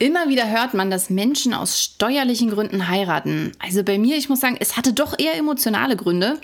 Immer 0.00 0.28
wieder 0.28 0.50
hört 0.50 0.74
man, 0.74 0.90
dass 0.90 1.08
Menschen 1.08 1.54
aus 1.54 1.80
steuerlichen 1.80 2.50
Gründen 2.50 2.88
heiraten. 2.88 3.52
Also 3.60 3.84
bei 3.84 3.96
mir, 3.96 4.16
ich 4.16 4.28
muss 4.28 4.40
sagen, 4.40 4.56
es 4.58 4.76
hatte 4.76 4.92
doch 4.92 5.16
eher 5.16 5.36
emotionale 5.36 5.94
Gründe. 5.94 6.40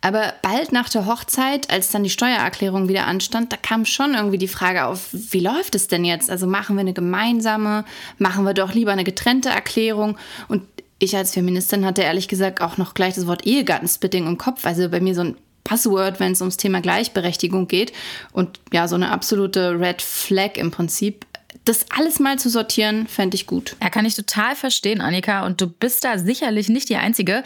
Aber 0.00 0.34
bald 0.40 0.70
nach 0.70 0.88
der 0.88 1.06
Hochzeit, 1.06 1.68
als 1.68 1.90
dann 1.90 2.04
die 2.04 2.10
Steuererklärung 2.10 2.88
wieder 2.88 3.08
anstand, 3.08 3.52
da 3.52 3.56
kam 3.56 3.86
schon 3.86 4.14
irgendwie 4.14 4.38
die 4.38 4.46
Frage 4.46 4.86
auf, 4.86 5.08
wie 5.10 5.40
läuft 5.40 5.74
es 5.74 5.88
denn 5.88 6.04
jetzt? 6.04 6.30
Also 6.30 6.46
machen 6.46 6.76
wir 6.76 6.82
eine 6.82 6.92
gemeinsame, 6.92 7.84
machen 8.18 8.44
wir 8.44 8.54
doch 8.54 8.72
lieber 8.72 8.92
eine 8.92 9.04
getrennte 9.04 9.48
Erklärung? 9.48 10.16
Und 10.46 10.62
ich 11.00 11.16
als 11.16 11.34
Feministin 11.34 11.84
hatte 11.84 12.02
ehrlich 12.02 12.28
gesagt 12.28 12.60
auch 12.60 12.76
noch 12.76 12.94
gleich 12.94 13.14
das 13.14 13.26
Wort 13.26 13.44
Ehegattensplitting 13.44 14.28
im 14.28 14.38
Kopf. 14.38 14.64
Also 14.64 14.88
bei 14.88 15.00
mir 15.00 15.16
so 15.16 15.22
ein 15.22 15.36
Passwort, 15.64 16.20
wenn 16.20 16.32
es 16.32 16.40
ums 16.40 16.56
Thema 16.56 16.80
Gleichberechtigung 16.80 17.66
geht. 17.66 17.92
Und 18.32 18.60
ja, 18.72 18.86
so 18.86 18.94
eine 18.94 19.10
absolute 19.10 19.80
Red 19.80 20.02
Flag 20.02 20.56
im 20.56 20.70
Prinzip 20.70 21.26
das 21.64 21.86
alles 21.90 22.18
mal 22.18 22.38
zu 22.38 22.48
sortieren, 22.48 23.06
fände 23.06 23.34
ich 23.34 23.46
gut. 23.46 23.76
Ja, 23.82 23.90
kann 23.90 24.04
ich 24.04 24.14
total 24.14 24.56
verstehen, 24.56 25.00
Annika. 25.00 25.46
Und 25.46 25.60
du 25.60 25.68
bist 25.68 26.04
da 26.04 26.18
sicherlich 26.18 26.68
nicht 26.68 26.88
die 26.88 26.96
Einzige. 26.96 27.42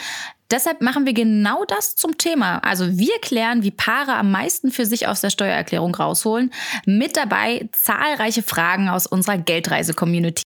Deshalb 0.51 0.81
machen 0.81 1.07
wir 1.07 1.13
genau 1.13 1.65
das 1.65 1.97
zum 1.97 2.19
Thema. 2.19 2.59
Also 2.59 2.99
wir 2.99 3.19
klären, 3.21 3.63
wie 3.65 3.73
Paare 3.73 4.15
am 4.15 4.31
meisten 4.31 4.71
für 4.71 4.87
sich 4.87 5.09
aus 5.09 5.21
der 5.21 5.31
Steuererklärung 5.31 5.95
rausholen. 5.95 6.53
Mit 6.87 7.17
dabei 7.17 7.69
zahlreiche 7.73 8.43
Fragen 8.43 8.89
aus 8.89 9.07
unserer 9.07 9.39
Geldreise-Community. 9.39 10.43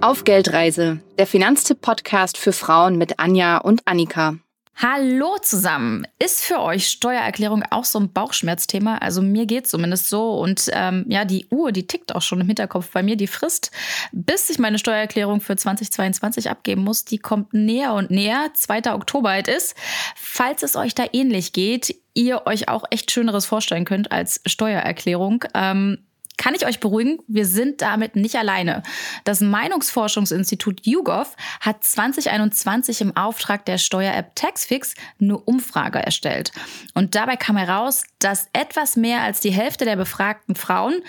Auf 0.00 0.24
Geldreise, 0.24 1.00
der 1.18 1.26
Finanztipp-Podcast 1.26 2.38
für 2.38 2.52
Frauen 2.52 2.96
mit 2.96 3.18
Anja 3.18 3.58
und 3.58 3.82
Annika. 3.84 4.36
Hallo 4.74 5.36
zusammen. 5.40 6.06
Ist 6.18 6.42
für 6.42 6.60
euch 6.60 6.88
Steuererklärung 6.88 7.62
auch 7.70 7.84
so 7.84 8.00
ein 8.00 8.12
Bauchschmerzthema? 8.12 8.98
Also 8.98 9.22
mir 9.22 9.46
geht 9.46 9.66
zumindest 9.66 10.08
so. 10.08 10.34
Und 10.40 10.70
ähm, 10.72 11.04
ja, 11.08 11.24
die 11.24 11.46
Uhr, 11.50 11.72
die 11.72 11.86
tickt 11.86 12.14
auch 12.14 12.22
schon 12.22 12.40
im 12.40 12.46
Hinterkopf 12.46 12.90
bei 12.90 13.02
mir. 13.02 13.16
Die 13.16 13.26
Frist, 13.26 13.70
bis 14.12 14.50
ich 14.50 14.58
meine 14.58 14.78
Steuererklärung 14.78 15.40
für 15.40 15.56
2022 15.56 16.50
abgeben 16.50 16.82
muss, 16.82 17.04
die 17.04 17.18
kommt 17.18 17.52
näher 17.54 17.92
und 17.94 18.10
näher. 18.10 18.50
2. 18.54 18.94
Oktober 18.94 19.30
halt 19.30 19.46
ist. 19.46 19.76
Falls 20.16 20.62
es 20.62 20.74
euch 20.74 20.94
da 20.94 21.04
ähnlich 21.12 21.52
geht, 21.52 21.94
ihr 22.14 22.46
euch 22.46 22.68
auch 22.68 22.84
echt 22.90 23.10
Schöneres 23.10 23.46
vorstellen 23.46 23.84
könnt 23.84 24.10
als 24.10 24.40
Steuererklärung. 24.46 25.44
Ähm, 25.54 25.98
kann 26.42 26.56
ich 26.56 26.66
euch 26.66 26.80
beruhigen, 26.80 27.20
wir 27.28 27.46
sind 27.46 27.82
damit 27.82 28.16
nicht 28.16 28.34
alleine. 28.34 28.82
Das 29.22 29.40
Meinungsforschungsinstitut 29.40 30.84
YouGov 30.84 31.36
hat 31.60 31.84
2021 31.84 33.00
im 33.00 33.16
Auftrag 33.16 33.64
der 33.64 33.78
Steuer-App 33.78 34.34
Taxfix 34.34 34.96
eine 35.20 35.38
Umfrage 35.38 36.00
erstellt. 36.00 36.50
Und 36.94 37.14
dabei 37.14 37.36
kam 37.36 37.56
heraus, 37.56 38.02
dass 38.18 38.48
etwas 38.52 38.96
mehr 38.96 39.20
als 39.20 39.38
die 39.38 39.52
Hälfte 39.52 39.84
der 39.84 39.94
befragten 39.94 40.56
Frauen, 40.56 41.02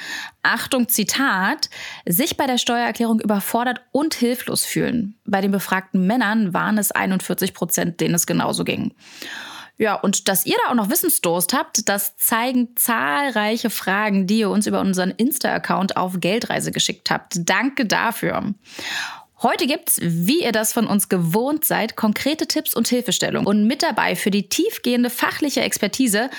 Achtung 0.43 0.87
Zitat, 0.87 1.71
sich 2.05 2.37
bei 2.37 2.45
der 2.45 2.59
Steuererklärung 2.59 3.19
überfordert 3.19 3.81
und 3.91 4.13
hilflos 4.13 4.65
fühlen. 4.65 5.15
Bei 5.25 5.41
den 5.41 5.49
befragten 5.49 6.05
Männern 6.05 6.53
waren 6.53 6.77
es 6.77 6.91
41 6.91 7.55
Prozent, 7.55 8.01
denen 8.01 8.13
es 8.13 8.27
genauso 8.27 8.63
ging. 8.63 8.93
Ja, 9.77 9.95
und 9.95 10.27
dass 10.27 10.45
ihr 10.45 10.55
da 10.63 10.71
auch 10.71 10.75
noch 10.75 10.89
Wissensdurst 10.89 11.53
habt, 11.53 11.89
das 11.89 12.15
zeigen 12.17 12.75
zahlreiche 12.75 13.69
Fragen, 13.69 14.27
die 14.27 14.39
ihr 14.39 14.49
uns 14.49 14.67
über 14.67 14.79
unseren 14.79 15.11
Insta-Account 15.11 15.97
auf 15.97 16.19
Geldreise 16.19 16.71
geschickt 16.71 17.09
habt. 17.09 17.33
Danke 17.37 17.85
dafür. 17.85 18.53
Heute 19.41 19.67
gibt's, 19.67 19.99
wie 20.01 20.43
ihr 20.43 20.53
das 20.53 20.71
von 20.71 20.87
uns 20.87 21.09
gewohnt 21.09 21.65
seid, 21.65 21.97
konkrete 21.97 22.47
Tipps 22.47 22.73
und 22.73 22.87
Hilfestellungen. 22.87 23.45
Und 23.45 23.67
mit 23.67 23.83
dabei 23.83 24.15
für 24.15 24.31
die 24.31 24.47
tiefgehende 24.47 25.09
fachliche 25.09 25.59
Expertise 25.61 26.29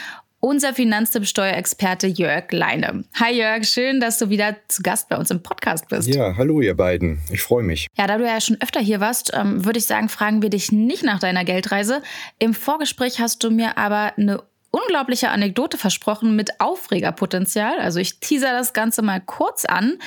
unser 0.45 0.75
Finanztipp-Steuerexperte 0.75 2.06
Jörg 2.06 2.53
Leine. 2.53 3.05
Hi 3.14 3.34
Jörg, 3.34 3.64
schön, 3.64 3.98
dass 3.98 4.19
du 4.19 4.28
wieder 4.28 4.55
zu 4.69 4.83
Gast 4.83 5.09
bei 5.09 5.17
uns 5.17 5.31
im 5.31 5.42
Podcast 5.42 5.89
bist. 5.89 6.06
Ja, 6.06 6.36
hallo 6.36 6.61
ihr 6.61 6.77
beiden. 6.77 7.19
Ich 7.31 7.41
freue 7.41 7.62
mich. 7.62 7.86
Ja, 7.97 8.06
da 8.06 8.19
du 8.19 8.27
ja 8.27 8.39
schon 8.42 8.59
öfter 8.61 8.81
hier 8.81 9.01
warst, 9.01 9.33
ähm, 9.33 9.64
würde 9.64 9.78
ich 9.78 9.86
sagen, 9.86 10.11
fragen 10.11 10.42
wir 10.42 10.51
dich 10.51 10.70
nicht 10.70 11.03
nach 11.03 11.19
deiner 11.19 11.47
Geldreise. 11.47 12.03
Im 12.39 12.52
Vorgespräch 12.52 13.20
hast 13.20 13.42
du 13.42 13.51
mir 13.51 13.79
aber 13.79 14.13
eine 14.18 14.42
unglaubliche 14.70 15.30
Anekdote 15.30 15.79
versprochen 15.79 16.36
mit 16.36 16.61
Aufregerpotenzial. 16.61 17.79
Also 17.79 17.98
ich 17.98 18.20
teaser 18.20 18.52
das 18.52 18.74
Ganze 18.74 19.01
mal 19.01 19.23
kurz 19.24 19.64
an. 19.64 19.98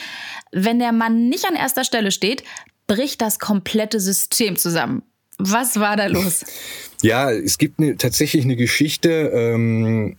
Wenn 0.52 0.78
der 0.78 0.92
Mann 0.92 1.30
nicht 1.30 1.46
an 1.46 1.56
erster 1.56 1.84
Stelle 1.84 2.12
steht, 2.12 2.44
bricht 2.86 3.22
das 3.22 3.40
komplette 3.40 4.00
System 4.00 4.56
zusammen. 4.56 5.02
Was 5.40 5.80
war 5.80 5.98
da 5.98 6.06
los? 6.06 6.46
Ja, 7.04 7.30
es 7.30 7.60
gibt 7.60 7.80
eine, 7.80 7.96
tatsächlich 7.96 8.44
eine 8.44 8.56
Geschichte. 8.56 9.32
Ähm 9.32 10.18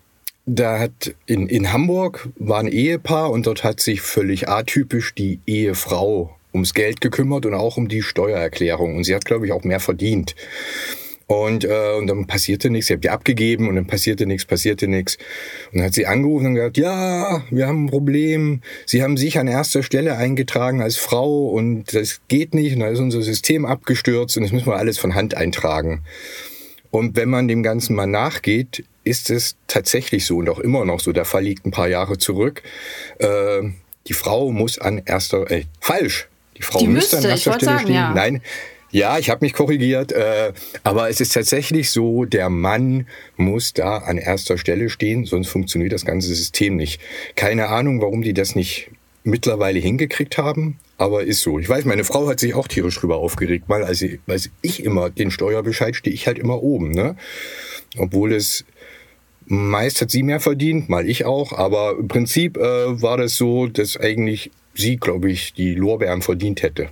da 0.48 0.78
hat 0.78 1.14
in, 1.26 1.48
in 1.48 1.72
Hamburg 1.72 2.28
war 2.36 2.60
ein 2.60 2.68
Ehepaar 2.68 3.30
und 3.30 3.46
dort 3.46 3.64
hat 3.64 3.80
sich 3.80 4.00
völlig 4.00 4.48
atypisch 4.48 5.14
die 5.14 5.40
Ehefrau 5.46 6.34
ums 6.54 6.74
Geld 6.74 7.00
gekümmert 7.00 7.46
und 7.46 7.54
auch 7.54 7.76
um 7.76 7.88
die 7.88 8.02
Steuererklärung. 8.02 8.96
Und 8.96 9.04
sie 9.04 9.14
hat, 9.14 9.24
glaube 9.24 9.46
ich, 9.46 9.52
auch 9.52 9.64
mehr 9.64 9.80
verdient. 9.80 10.34
Und, 11.26 11.64
äh, 11.64 11.94
und 11.98 12.06
dann 12.06 12.26
passierte 12.26 12.70
nichts. 12.70 12.86
Sie 12.86 12.94
hat 12.94 13.04
die 13.04 13.10
abgegeben 13.10 13.68
und 13.68 13.76
dann 13.76 13.86
passierte 13.86 14.24
nichts, 14.24 14.46
passierte 14.46 14.88
nichts. 14.88 15.18
Und 15.70 15.78
dann 15.78 15.86
hat 15.88 15.94
sie 15.94 16.06
angerufen 16.06 16.46
und 16.46 16.54
gesagt, 16.54 16.78
ja, 16.78 17.44
wir 17.50 17.66
haben 17.66 17.84
ein 17.84 17.90
Problem. 17.90 18.62
Sie 18.86 19.02
haben 19.02 19.18
sich 19.18 19.38
an 19.38 19.46
erster 19.46 19.82
Stelle 19.82 20.16
eingetragen 20.16 20.80
als 20.80 20.96
Frau 20.96 21.48
und 21.48 21.94
das 21.94 22.22
geht 22.28 22.54
nicht. 22.54 22.72
Und 22.72 22.80
da 22.80 22.88
ist 22.88 23.00
unser 23.00 23.20
System 23.20 23.66
abgestürzt 23.66 24.38
und 24.38 24.44
das 24.44 24.52
müssen 24.52 24.66
wir 24.66 24.76
alles 24.76 24.98
von 24.98 25.14
Hand 25.14 25.36
eintragen. 25.36 26.02
Und 26.90 27.16
wenn 27.16 27.28
man 27.28 27.48
dem 27.48 27.62
Ganzen 27.62 27.94
mal 27.94 28.06
nachgeht, 28.06 28.84
ist 29.04 29.30
es 29.30 29.56
tatsächlich 29.66 30.26
so 30.26 30.38
und 30.38 30.48
auch 30.48 30.58
immer 30.58 30.84
noch 30.84 31.00
so. 31.00 31.12
Der 31.12 31.24
Fall 31.24 31.44
liegt 31.44 31.66
ein 31.66 31.70
paar 31.70 31.88
Jahre 31.88 32.18
zurück. 32.18 32.62
Äh, 33.18 33.62
die 34.06 34.12
Frau 34.14 34.50
muss 34.50 34.78
an 34.78 35.02
erster, 35.04 35.50
äh, 35.50 35.64
falsch. 35.80 36.28
Die 36.56 36.62
Frau 36.62 36.78
die 36.78 36.86
müsste, 36.86 37.16
müsste 37.16 37.28
an 37.28 37.30
erster 37.32 37.52
Stelle 37.54 37.64
sagen, 37.64 37.80
stehen. 37.80 37.94
Ja. 37.94 38.14
Nein. 38.14 38.42
Ja, 38.90 39.18
ich 39.18 39.28
habe 39.28 39.44
mich 39.44 39.52
korrigiert, 39.52 40.12
äh, 40.12 40.54
aber 40.82 41.10
es 41.10 41.20
ist 41.20 41.34
tatsächlich 41.34 41.90
so, 41.90 42.24
der 42.24 42.48
Mann 42.48 43.06
muss 43.36 43.74
da 43.74 43.98
an 43.98 44.16
erster 44.16 44.56
Stelle 44.56 44.88
stehen, 44.88 45.26
sonst 45.26 45.48
funktioniert 45.48 45.92
das 45.92 46.06
ganze 46.06 46.28
System 46.28 46.76
nicht. 46.76 46.98
Keine 47.36 47.68
Ahnung, 47.68 48.00
warum 48.00 48.22
die 48.22 48.32
das 48.32 48.54
nicht 48.54 48.90
mittlerweile 49.24 49.78
hingekriegt 49.78 50.38
haben, 50.38 50.78
aber 50.98 51.24
ist 51.24 51.40
so. 51.40 51.58
Ich 51.58 51.68
weiß, 51.68 51.84
meine 51.84 52.04
Frau 52.04 52.28
hat 52.28 52.40
sich 52.40 52.54
auch 52.54 52.68
tierisch 52.68 52.98
drüber 52.98 53.16
aufgeregt, 53.16 53.64
weil 53.68 53.84
als 53.84 54.02
ich, 54.02 54.18
als 54.26 54.50
ich 54.60 54.84
immer 54.84 55.08
den 55.08 55.30
Steuerbescheid 55.30 55.96
stehe 55.96 56.12
ich 56.12 56.26
halt 56.26 56.38
immer 56.38 56.62
oben, 56.62 56.90
ne? 56.90 57.16
Obwohl 57.96 58.34
es 58.34 58.64
meist 59.46 60.02
hat 60.02 60.10
sie 60.10 60.22
mehr 60.22 60.40
verdient, 60.40 60.88
mal 60.88 61.08
ich 61.08 61.24
auch, 61.24 61.52
aber 61.52 61.96
im 61.98 62.08
Prinzip 62.08 62.58
äh, 62.58 62.60
war 63.00 63.16
das 63.16 63.36
so, 63.36 63.66
dass 63.66 63.96
eigentlich 63.96 64.50
sie, 64.74 64.96
glaube 64.96 65.30
ich, 65.30 65.54
die 65.54 65.74
Lorbeeren 65.74 66.20
verdient 66.20 66.62
hätte. 66.62 66.90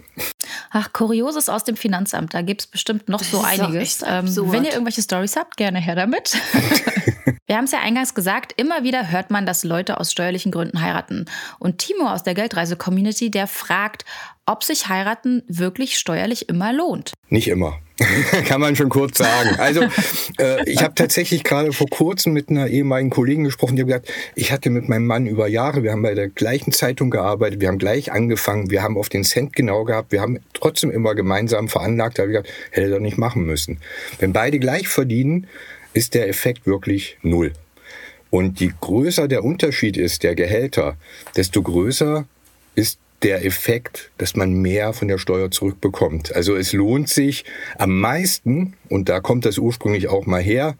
Ach, 0.78 0.92
Kurioses 0.92 1.48
aus 1.48 1.64
dem 1.64 1.74
Finanzamt, 1.74 2.34
da 2.34 2.42
gibt 2.42 2.60
es 2.60 2.66
bestimmt 2.66 3.08
noch 3.08 3.20
das 3.20 3.30
so 3.30 3.40
einiges. 3.40 4.04
Ähm, 4.06 4.26
wenn 4.52 4.62
ihr 4.62 4.72
irgendwelche 4.72 5.00
Stories 5.00 5.34
habt, 5.34 5.56
gerne 5.56 5.80
her 5.80 5.94
damit. 5.94 6.36
Wir 7.46 7.56
haben 7.56 7.64
es 7.64 7.72
ja 7.72 7.78
eingangs 7.78 8.14
gesagt, 8.14 8.52
immer 8.60 8.82
wieder 8.84 9.10
hört 9.10 9.30
man, 9.30 9.46
dass 9.46 9.64
Leute 9.64 9.98
aus 9.98 10.12
steuerlichen 10.12 10.52
Gründen 10.52 10.82
heiraten. 10.82 11.24
Und 11.58 11.78
Timo 11.78 12.10
aus 12.10 12.24
der 12.24 12.34
Geldreise-Community, 12.34 13.30
der 13.30 13.46
fragt, 13.46 14.04
ob 14.44 14.64
sich 14.64 14.88
heiraten 14.88 15.42
wirklich 15.48 15.96
steuerlich 15.96 16.50
immer 16.50 16.74
lohnt. 16.74 17.14
Nicht 17.30 17.48
immer. 17.48 17.78
Kann 18.46 18.60
man 18.60 18.76
schon 18.76 18.90
kurz 18.90 19.18
sagen. 19.18 19.56
Also 19.58 19.82
äh, 20.38 20.68
ich 20.70 20.82
habe 20.82 20.94
tatsächlich 20.94 21.44
gerade 21.44 21.72
vor 21.72 21.88
kurzem 21.88 22.34
mit 22.34 22.50
einer 22.50 22.66
ehemaligen 22.68 23.08
Kollegin 23.08 23.44
gesprochen, 23.44 23.76
die 23.76 23.82
hat 23.82 23.88
gesagt, 23.88 24.12
ich 24.34 24.52
hatte 24.52 24.68
mit 24.68 24.88
meinem 24.88 25.06
Mann 25.06 25.26
über 25.26 25.48
Jahre, 25.48 25.82
wir 25.82 25.92
haben 25.92 26.02
bei 26.02 26.14
der 26.14 26.28
gleichen 26.28 26.72
Zeitung 26.72 27.10
gearbeitet, 27.10 27.60
wir 27.60 27.68
haben 27.68 27.78
gleich 27.78 28.12
angefangen, 28.12 28.70
wir 28.70 28.82
haben 28.82 28.98
auf 28.98 29.08
den 29.08 29.24
Cent 29.24 29.56
genau 29.56 29.84
gehabt, 29.84 30.12
wir 30.12 30.20
haben 30.20 30.40
trotzdem 30.52 30.90
immer 30.90 31.14
gemeinsam 31.14 31.68
veranlagt, 31.68 32.18
da 32.18 32.22
habe 32.22 32.32
ich 32.32 32.38
gesagt, 32.38 32.54
hätte 32.70 32.92
er 32.92 33.00
nicht 33.00 33.16
machen 33.16 33.46
müssen. 33.46 33.78
Wenn 34.18 34.34
beide 34.34 34.58
gleich 34.58 34.88
verdienen, 34.88 35.46
ist 35.94 36.12
der 36.12 36.28
Effekt 36.28 36.66
wirklich 36.66 37.16
null. 37.22 37.52
Und 38.28 38.60
je 38.60 38.72
größer 38.78 39.28
der 39.28 39.42
Unterschied 39.42 39.96
ist, 39.96 40.22
der 40.22 40.34
Gehälter, 40.34 40.96
desto 41.36 41.62
größer 41.62 42.26
ist 42.74 42.98
der 43.22 43.44
Effekt, 43.44 44.10
dass 44.18 44.36
man 44.36 44.52
mehr 44.52 44.92
von 44.92 45.08
der 45.08 45.18
Steuer 45.18 45.50
zurückbekommt. 45.50 46.34
Also 46.34 46.54
es 46.54 46.72
lohnt 46.72 47.08
sich 47.08 47.44
am 47.78 47.98
meisten, 47.98 48.74
und 48.88 49.08
da 49.08 49.20
kommt 49.20 49.44
das 49.44 49.58
ursprünglich 49.58 50.08
auch 50.08 50.26
mal 50.26 50.42
her, 50.42 50.76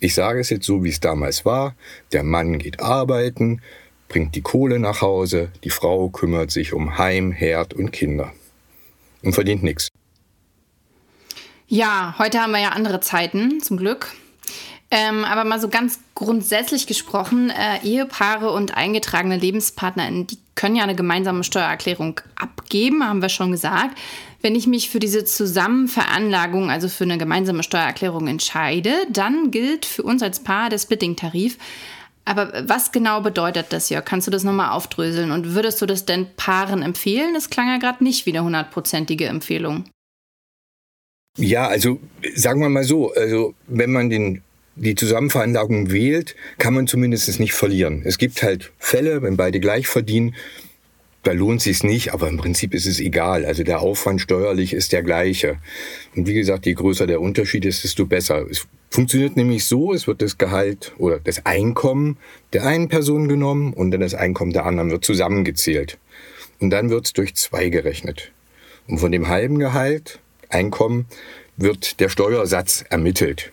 ich 0.00 0.14
sage 0.14 0.40
es 0.40 0.50
jetzt 0.50 0.66
so, 0.66 0.84
wie 0.84 0.90
es 0.90 1.00
damals 1.00 1.44
war, 1.44 1.74
der 2.12 2.24
Mann 2.24 2.58
geht 2.58 2.80
arbeiten, 2.80 3.60
bringt 4.08 4.34
die 4.34 4.42
Kohle 4.42 4.78
nach 4.78 5.00
Hause, 5.00 5.50
die 5.62 5.70
Frau 5.70 6.08
kümmert 6.08 6.50
sich 6.50 6.72
um 6.72 6.98
Heim, 6.98 7.32
Herd 7.32 7.74
und 7.74 7.92
Kinder 7.92 8.32
und 9.22 9.32
verdient 9.32 9.62
nichts. 9.62 9.88
Ja, 11.66 12.14
heute 12.18 12.40
haben 12.40 12.52
wir 12.52 12.60
ja 12.60 12.70
andere 12.70 13.00
Zeiten, 13.00 13.60
zum 13.60 13.78
Glück. 13.78 14.12
Ähm, 14.96 15.24
aber 15.24 15.42
mal 15.42 15.60
so 15.60 15.68
ganz 15.68 15.98
grundsätzlich 16.14 16.86
gesprochen, 16.86 17.50
äh, 17.50 17.84
Ehepaare 17.84 18.52
und 18.52 18.76
eingetragene 18.76 19.36
LebenspartnerInnen, 19.36 20.28
die 20.28 20.38
können 20.54 20.76
ja 20.76 20.84
eine 20.84 20.94
gemeinsame 20.94 21.42
Steuererklärung 21.42 22.20
abgeben, 22.36 23.02
haben 23.02 23.20
wir 23.20 23.28
schon 23.28 23.50
gesagt. 23.50 23.98
Wenn 24.40 24.54
ich 24.54 24.68
mich 24.68 24.90
für 24.90 25.00
diese 25.00 25.24
Zusammenveranlagung, 25.24 26.70
also 26.70 26.88
für 26.88 27.02
eine 27.02 27.18
gemeinsame 27.18 27.64
Steuererklärung 27.64 28.28
entscheide, 28.28 28.92
dann 29.10 29.50
gilt 29.50 29.84
für 29.84 30.04
uns 30.04 30.22
als 30.22 30.38
Paar 30.38 30.70
der 30.70 30.78
Splitting-Tarif. 30.78 31.58
Aber 32.24 32.52
was 32.68 32.92
genau 32.92 33.20
bedeutet 33.20 33.66
das 33.70 33.88
hier? 33.88 34.00
Kannst 34.00 34.28
du 34.28 34.30
das 34.30 34.44
nochmal 34.44 34.70
aufdröseln? 34.70 35.32
Und 35.32 35.56
würdest 35.56 35.82
du 35.82 35.86
das 35.86 36.06
denn 36.06 36.28
Paaren 36.36 36.82
empfehlen? 36.82 37.34
Das 37.34 37.50
klang 37.50 37.66
ja 37.66 37.78
gerade 37.78 38.04
nicht 38.04 38.26
wie 38.26 38.30
eine 38.30 38.44
hundertprozentige 38.44 39.26
Empfehlung. 39.26 39.86
Ja, 41.36 41.66
also 41.66 41.98
sagen 42.36 42.60
wir 42.60 42.68
mal 42.68 42.84
so, 42.84 43.12
also 43.12 43.54
wenn 43.66 43.90
man 43.90 44.08
den 44.08 44.40
die 44.76 44.94
Zusammenveranlagung 44.94 45.90
wählt, 45.90 46.34
kann 46.58 46.74
man 46.74 46.86
zumindest 46.86 47.38
nicht 47.40 47.52
verlieren. 47.52 48.02
Es 48.04 48.18
gibt 48.18 48.42
halt 48.42 48.72
Fälle, 48.78 49.22
wenn 49.22 49.36
beide 49.36 49.60
gleich 49.60 49.86
verdienen, 49.86 50.34
da 51.22 51.32
lohnt 51.32 51.62
sich 51.62 51.82
nicht, 51.82 52.12
aber 52.12 52.28
im 52.28 52.36
Prinzip 52.36 52.74
ist 52.74 52.86
es 52.86 53.00
egal. 53.00 53.46
Also 53.46 53.62
der 53.62 53.80
Aufwand 53.80 54.20
steuerlich 54.20 54.74
ist 54.74 54.92
der 54.92 55.02
gleiche. 55.02 55.56
Und 56.14 56.26
wie 56.28 56.34
gesagt, 56.34 56.66
je 56.66 56.74
größer 56.74 57.06
der 57.06 57.20
Unterschied 57.20 57.64
ist, 57.64 57.82
desto 57.82 58.04
besser. 58.04 58.46
Es 58.50 58.66
funktioniert 58.90 59.34
nämlich 59.34 59.64
so, 59.64 59.94
es 59.94 60.06
wird 60.06 60.20
das 60.20 60.36
Gehalt 60.36 60.92
oder 60.98 61.18
das 61.18 61.46
Einkommen 61.46 62.18
der 62.52 62.66
einen 62.66 62.88
Person 62.88 63.26
genommen 63.26 63.72
und 63.72 63.90
dann 63.90 64.02
das 64.02 64.14
Einkommen 64.14 64.52
der 64.52 64.66
anderen 64.66 64.90
wird 64.90 65.04
zusammengezählt. 65.04 65.98
Und 66.60 66.70
dann 66.70 66.90
wird 66.90 67.06
es 67.06 67.14
durch 67.14 67.34
zwei 67.34 67.70
gerechnet. 67.70 68.30
Und 68.86 68.98
von 68.98 69.10
dem 69.10 69.28
halben 69.28 69.58
Gehalt, 69.58 70.20
Einkommen, 70.50 71.06
wird 71.56 72.00
der 72.00 72.10
Steuersatz 72.10 72.84
ermittelt 72.90 73.50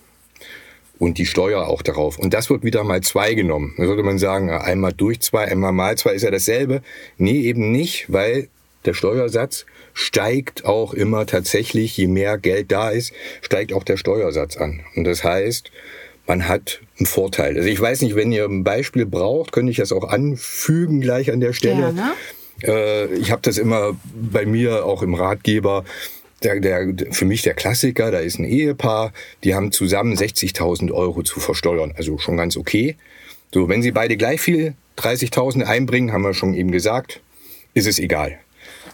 und 1.01 1.17
die 1.17 1.25
Steuer 1.25 1.67
auch 1.67 1.81
darauf. 1.81 2.19
Und 2.19 2.35
das 2.35 2.51
wird 2.51 2.63
wieder 2.63 2.83
mal 2.83 3.01
zwei 3.01 3.33
genommen. 3.33 3.73
Da 3.75 3.85
würde 3.85 4.03
man 4.03 4.19
sagen, 4.19 4.51
einmal 4.51 4.93
durch 4.93 5.19
zwei, 5.19 5.45
einmal 5.45 5.71
mal 5.71 5.97
zwei 5.97 6.13
ist 6.13 6.21
ja 6.21 6.29
dasselbe. 6.29 6.83
Nee, 7.17 7.41
eben 7.41 7.71
nicht, 7.71 8.13
weil 8.13 8.49
der 8.85 8.93
Steuersatz 8.93 9.65
steigt 9.95 10.63
auch 10.65 10.93
immer 10.93 11.25
tatsächlich, 11.25 11.97
je 11.97 12.05
mehr 12.05 12.37
Geld 12.37 12.71
da 12.71 12.91
ist, 12.91 13.13
steigt 13.41 13.73
auch 13.73 13.83
der 13.83 13.97
Steuersatz 13.97 14.57
an. 14.57 14.81
Und 14.95 15.05
das 15.05 15.23
heißt, 15.23 15.71
man 16.27 16.47
hat 16.47 16.81
einen 16.99 17.07
Vorteil. 17.07 17.57
Also 17.57 17.67
ich 17.67 17.81
weiß 17.81 18.03
nicht, 18.03 18.15
wenn 18.15 18.31
ihr 18.31 18.45
ein 18.45 18.63
Beispiel 18.63 19.07
braucht, 19.07 19.53
könnte 19.53 19.71
ich 19.71 19.77
das 19.77 19.91
auch 19.91 20.07
anfügen 20.07 21.01
gleich 21.01 21.31
an 21.31 21.39
der 21.39 21.53
Stelle. 21.53 21.95
Ja, 21.97 22.13
äh, 22.61 23.11
ich 23.15 23.31
habe 23.31 23.41
das 23.41 23.57
immer 23.57 23.97
bei 24.13 24.45
mir 24.45 24.85
auch 24.85 25.01
im 25.01 25.15
Ratgeber 25.15 25.83
der, 26.43 26.59
der, 26.59 26.93
für 27.11 27.25
mich 27.25 27.41
der 27.43 27.53
Klassiker, 27.53 28.11
da 28.11 28.19
ist 28.19 28.39
ein 28.39 28.45
Ehepaar, 28.45 29.13
die 29.43 29.53
haben 29.55 29.71
zusammen 29.71 30.15
60.000 30.15 30.91
Euro 30.91 31.23
zu 31.23 31.39
versteuern, 31.39 31.93
also 31.95 32.17
schon 32.17 32.37
ganz 32.37 32.57
okay. 32.57 32.95
So, 33.53 33.69
wenn 33.69 33.81
sie 33.81 33.91
beide 33.91 34.17
gleich 34.17 34.41
viel, 34.41 34.73
30.000 34.97 35.63
einbringen, 35.63 36.11
haben 36.11 36.23
wir 36.23 36.33
schon 36.33 36.53
eben 36.53 36.71
gesagt, 36.71 37.21
ist 37.73 37.87
es 37.87 37.99
egal. 37.99 38.37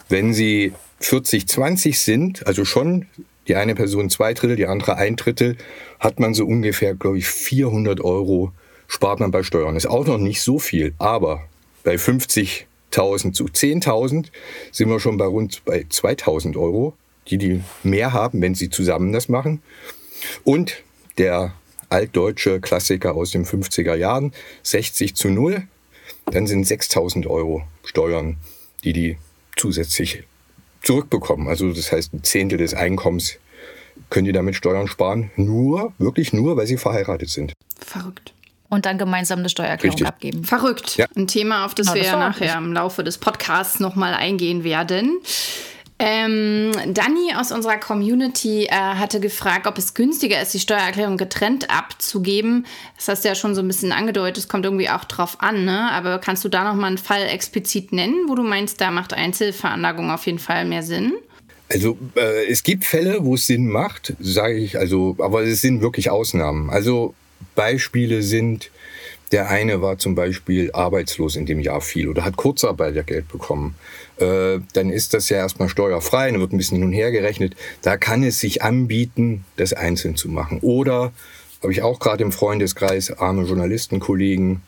Wenn 0.08 0.34
sie 0.34 0.72
40-20 1.00 1.96
sind, 1.96 2.46
also 2.46 2.64
schon 2.64 3.06
die 3.46 3.56
eine 3.56 3.74
Person 3.74 4.10
zwei 4.10 4.34
Drittel, 4.34 4.56
die 4.56 4.66
andere 4.66 4.96
ein 4.96 5.16
Drittel, 5.16 5.56
hat 6.00 6.20
man 6.20 6.34
so 6.34 6.44
ungefähr, 6.44 6.94
glaube 6.94 7.18
ich, 7.18 7.26
400 7.26 8.00
Euro 8.00 8.52
spart 8.86 9.20
man 9.20 9.30
bei 9.30 9.42
Steuern. 9.42 9.76
Ist 9.76 9.86
auch 9.86 10.06
noch 10.06 10.18
nicht 10.18 10.42
so 10.42 10.58
viel, 10.58 10.94
aber 10.98 11.44
bei 11.82 11.94
50.000 11.94 13.32
zu 13.32 13.44
10.000 13.44 14.26
sind 14.72 14.90
wir 14.90 15.00
schon 15.00 15.16
bei 15.16 15.26
rund 15.26 15.62
bei 15.64 15.80
2.000 15.80 16.56
Euro 16.56 16.94
die 17.30 17.38
die 17.38 17.62
mehr 17.82 18.12
haben, 18.12 18.40
wenn 18.42 18.54
sie 18.54 18.70
zusammen 18.70 19.12
das 19.12 19.28
machen. 19.28 19.62
Und 20.44 20.82
der 21.18 21.54
altdeutsche 21.90 22.60
Klassiker 22.60 23.14
aus 23.14 23.30
den 23.30 23.44
50er 23.44 23.94
Jahren, 23.94 24.32
60 24.62 25.14
zu 25.14 25.28
0, 25.28 25.62
dann 26.26 26.46
sind 26.46 26.66
6000 26.66 27.26
Euro 27.26 27.62
Steuern, 27.84 28.36
die 28.84 28.92
die 28.92 29.18
zusätzlich 29.56 30.24
zurückbekommen. 30.82 31.48
Also 31.48 31.72
das 31.72 31.92
heißt, 31.92 32.14
ein 32.14 32.22
Zehntel 32.22 32.58
des 32.58 32.74
Einkommens 32.74 33.38
können 34.10 34.26
die 34.26 34.32
damit 34.32 34.54
Steuern 34.54 34.86
sparen. 34.86 35.30
Nur, 35.36 35.92
wirklich 35.98 36.32
nur, 36.32 36.56
weil 36.56 36.66
sie 36.66 36.76
verheiratet 36.76 37.30
sind. 37.30 37.52
Verrückt. 37.78 38.32
Und 38.70 38.84
dann 38.84 38.98
gemeinsam 38.98 39.38
eine 39.38 39.48
Steuererklärung 39.48 39.94
Richtig. 39.94 40.06
abgeben. 40.06 40.44
Verrückt. 40.44 40.96
Ja. 40.98 41.06
Ein 41.16 41.26
Thema, 41.26 41.64
auf 41.64 41.74
das 41.74 41.86
Na, 41.86 41.94
wir 41.94 42.02
das 42.02 42.12
nachher 42.12 42.58
im 42.58 42.72
Laufe 42.72 43.02
des 43.02 43.16
Podcasts 43.16 43.80
nochmal 43.80 44.12
eingehen 44.12 44.62
werden. 44.62 45.18
Ähm, 46.00 46.70
Dani 46.94 47.32
aus 47.36 47.50
unserer 47.50 47.76
Community 47.76 48.66
äh, 48.66 48.70
hatte 48.70 49.18
gefragt, 49.18 49.66
ob 49.66 49.78
es 49.78 49.94
günstiger 49.94 50.40
ist, 50.40 50.54
die 50.54 50.60
Steuererklärung 50.60 51.16
getrennt 51.16 51.70
abzugeben. 51.70 52.66
Das 52.96 53.08
hast 53.08 53.24
du 53.24 53.28
ja 53.28 53.34
schon 53.34 53.56
so 53.56 53.62
ein 53.62 53.66
bisschen 53.66 53.90
angedeutet, 53.90 54.38
es 54.38 54.48
kommt 54.48 54.64
irgendwie 54.64 54.88
auch 54.88 55.04
drauf 55.04 55.40
an, 55.40 55.64
ne? 55.64 55.90
Aber 55.90 56.20
kannst 56.20 56.44
du 56.44 56.48
da 56.48 56.62
nochmal 56.62 56.88
einen 56.88 56.98
Fall 56.98 57.26
explizit 57.26 57.92
nennen, 57.92 58.28
wo 58.28 58.36
du 58.36 58.44
meinst, 58.44 58.80
da 58.80 58.92
macht 58.92 59.12
Einzelveranlagung 59.12 60.12
auf 60.12 60.26
jeden 60.26 60.38
Fall 60.38 60.64
mehr 60.66 60.84
Sinn? 60.84 61.14
Also 61.68 61.98
äh, 62.14 62.46
es 62.46 62.62
gibt 62.62 62.84
Fälle, 62.84 63.24
wo 63.24 63.34
es 63.34 63.46
Sinn 63.46 63.68
macht, 63.68 64.14
sage 64.20 64.56
ich, 64.56 64.78
also, 64.78 65.16
aber 65.18 65.42
es 65.42 65.60
sind 65.60 65.80
wirklich 65.80 66.10
Ausnahmen. 66.10 66.70
Also 66.70 67.14
Beispiele 67.56 68.22
sind, 68.22 68.70
der 69.32 69.50
eine 69.50 69.82
war 69.82 69.98
zum 69.98 70.14
Beispiel 70.14 70.70
arbeitslos 70.72 71.36
in 71.36 71.46
dem 71.46 71.60
Jahr 71.60 71.80
viel 71.80 72.08
oder 72.08 72.24
hat 72.24 72.36
Kurzarbeitergeld 72.36 73.28
bekommen. 73.28 73.74
Äh, 74.18 74.58
dann 74.72 74.90
ist 74.90 75.14
das 75.14 75.28
ja 75.28 75.38
erstmal 75.38 75.68
steuerfrei, 75.68 76.30
dann 76.30 76.40
wird 76.40 76.52
ein 76.52 76.58
bisschen 76.58 76.78
hin 76.78 76.86
und 76.86 76.92
her 76.92 77.10
gerechnet. 77.10 77.54
Da 77.82 77.96
kann 77.96 78.22
es 78.22 78.40
sich 78.40 78.62
anbieten, 78.62 79.44
das 79.56 79.72
einzeln 79.72 80.16
zu 80.16 80.28
machen. 80.28 80.60
Oder 80.60 81.12
habe 81.62 81.72
ich 81.72 81.82
auch 81.82 81.98
gerade 81.98 82.22
im 82.22 82.32
Freundeskreis 82.32 83.18
arme 83.18 83.44
Journalistenkollegen, 83.44 84.62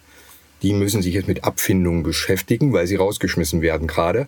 die 0.63 0.73
müssen 0.75 1.03
sich 1.03 1.15
jetzt 1.15 1.29
mit 1.29 1.45
Abfindungen 1.45 2.03
beschäftigen, 2.03 2.73
weil 2.73 2.87
sie 2.87 2.97
rausgeschmissen 2.97 3.63
werden 3.63 3.87
gerade. 3.87 4.27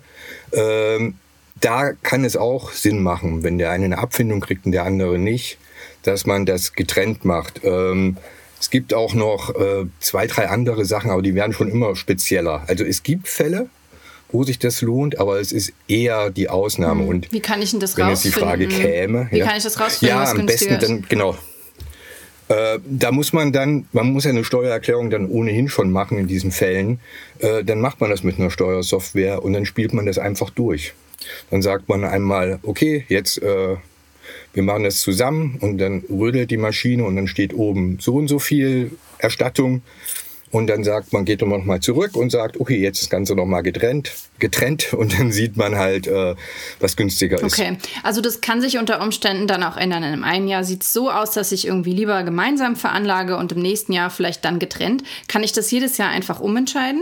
Ähm, 0.53 1.15
da 1.61 1.93
kann 1.93 2.25
es 2.25 2.37
auch 2.37 2.73
Sinn 2.73 3.03
machen, 3.03 3.43
wenn 3.43 3.59
der 3.59 3.71
eine 3.71 3.85
eine 3.85 3.99
Abfindung 3.99 4.41
kriegt 4.41 4.65
und 4.65 4.73
der 4.73 4.85
andere 4.85 5.19
nicht, 5.19 5.59
dass 6.03 6.27
man 6.27 6.47
das 6.47 6.73
getrennt 6.73 7.25
macht. 7.25 7.61
Ähm, 7.65 8.17
es 8.63 8.71
gibt 8.71 8.95
auch 8.95 9.13
noch 9.13 9.53
äh, 9.57 9.87
zwei, 9.99 10.29
drei 10.29 10.49
andere 10.49 10.85
Sachen, 10.85 11.11
aber 11.11 11.21
die 11.21 11.35
werden 11.35 11.53
schon 11.53 11.69
immer 11.69 11.97
spezieller. 11.97 12.63
Also 12.69 12.85
es 12.85 13.03
gibt 13.03 13.27
Fälle, 13.27 13.69
wo 14.31 14.45
sich 14.45 14.61
das 14.61 14.83
lohnt, 14.83 15.19
aber 15.19 15.41
es 15.41 15.51
ist 15.51 15.73
eher 15.89 16.31
die 16.31 16.49
Ausnahme. 16.49 17.03
Hm. 17.03 17.09
Und 17.09 17.33
Wie 17.33 17.41
kann 17.41 17.61
ich 17.61 17.73
denn 17.73 17.81
das 17.81 17.97
wenn 17.97 18.09
jetzt 18.09 18.25
die 18.25 18.29
rausfinden? 18.29 18.71
Frage 18.71 18.83
käme, 18.83 19.27
Wie 19.33 19.39
ja, 19.39 19.47
kann 19.47 19.57
ich 19.57 19.65
das 19.65 19.81
rausfinden, 19.81 20.17
ja 20.17 20.31
am 20.31 20.47
besten 20.47 20.79
dann 20.79 21.05
genau. 21.09 21.37
Äh, 22.47 22.79
da 22.85 23.11
muss 23.11 23.33
man 23.33 23.53
dann, 23.53 23.89
man 23.91 24.13
muss 24.13 24.25
ja 24.25 24.31
eine 24.31 24.45
Steuererklärung 24.45 25.11
dann 25.11 25.27
ohnehin 25.27 25.69
schon 25.69 25.91
machen 25.91 26.17
in 26.19 26.29
diesen 26.29 26.53
Fällen. 26.53 27.01
Äh, 27.41 27.65
dann 27.65 27.81
macht 27.81 28.01
man 28.01 28.11
das 28.11 28.23
mit 28.23 28.39
einer 28.39 28.53
Steuersoftware 28.53 29.43
und 29.43 29.55
dann 29.55 29.67
spielt 29.67 29.93
man 29.93 30.07
das 30.07 30.19
einfach 30.19 30.51
durch. 30.51 30.95
Dann 31.51 31.63
sagt 31.63 31.89
man 31.89 32.05
einmal, 32.05 32.61
okay, 32.63 33.07
jetzt 33.09 33.43
äh, 33.43 33.77
wir 34.53 34.63
machen 34.63 34.85
das 34.85 35.01
zusammen 35.01 35.59
und 35.61 35.79
dann 35.79 36.05
rödelt 36.11 36.51
die 36.51 36.57
Maschine 36.57 37.05
und 37.05 37.17
dann 37.17 37.27
steht 37.27 37.55
oben 37.55 37.99
so 38.01 38.15
und 38.15 38.29
so 38.29 38.39
viel 38.39 38.93
Erstattung. 39.19 39.83
Und 40.51 40.67
dann 40.67 40.85
sagt 40.85 41.15
man, 41.15 41.25
geht 41.25 41.41
noch 41.41 41.65
mal 41.65 41.81
zurück 41.81 42.15
und 42.15 42.31
sagt, 42.31 42.61
okay, 42.61 42.77
jetzt 42.77 42.97
ist 42.97 43.05
das 43.05 43.11
Ganze 43.11 43.35
noch 43.35 43.47
mal 43.47 43.63
getrennt, 43.63 44.13
getrennt 44.39 44.93
und 44.93 45.19
dann 45.19 45.33
sieht 45.33 45.57
man 45.57 45.77
halt, 45.77 46.07
äh, 46.07 46.35
was 46.79 46.95
günstiger 46.95 47.37
ist. 47.37 47.59
Okay, 47.59 47.79
also 48.03 48.21
das 48.21 48.43
kann 48.43 48.61
sich 48.61 48.77
unter 48.77 49.01
Umständen 49.01 49.47
dann 49.47 49.63
auch 49.63 49.79
ändern. 49.79 50.03
In 50.03 50.25
einem 50.25 50.47
Jahr 50.47 50.63
sieht 50.63 50.83
es 50.83 50.93
so 50.93 51.11
aus, 51.11 51.31
dass 51.31 51.53
ich 51.53 51.67
irgendwie 51.67 51.95
lieber 51.95 52.23
gemeinsam 52.23 52.77
veranlage 52.77 53.39
und 53.39 53.53
im 53.53 53.63
nächsten 53.63 53.95
Jahr 53.95 54.11
vielleicht 54.11 54.45
dann 54.45 54.59
getrennt. 54.59 55.03
Kann 55.27 55.43
ich 55.43 55.53
das 55.53 55.71
jedes 55.71 55.97
Jahr 55.97 56.11
einfach 56.11 56.39
umentscheiden? 56.39 57.01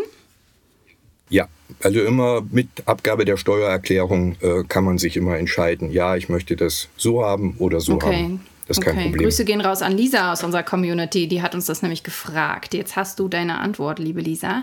Also 1.83 2.01
immer 2.01 2.43
mit 2.51 2.69
Abgabe 2.87 3.25
der 3.25 3.37
Steuererklärung 3.37 4.37
äh, 4.41 4.65
kann 4.69 4.85
man 4.85 4.99
sich 4.99 5.17
immer 5.17 5.37
entscheiden, 5.39 5.91
ja, 5.93 6.17
ich 6.17 6.29
möchte 6.29 6.57
das 6.57 6.89
so 6.97 7.25
haben 7.25 7.55
oder 7.59 7.81
so 7.81 7.95
Okay. 7.95 8.07
haben. 8.25 8.47
Das 8.67 8.79
ist 8.79 8.85
kein 8.85 8.95
okay. 8.95 9.03
Problem. 9.07 9.23
Grüße 9.25 9.45
gehen 9.45 9.61
raus 9.61 9.83
an 9.83 9.97
Lisa 9.97 10.33
aus 10.33 10.45
unserer 10.45 10.63
Community. 10.63 11.27
Die 11.27 11.43
hat 11.43 11.57
uns 11.57 11.67
das 11.67 11.83
nämlich 11.83 12.05
gefragt. 12.05 12.73
Jetzt 12.73 12.95
hast 12.95 13.19
du 13.19 13.27
deine 13.27 13.59
Antwort, 13.59 13.99
liebe 13.99 14.21
Lisa. 14.21 14.63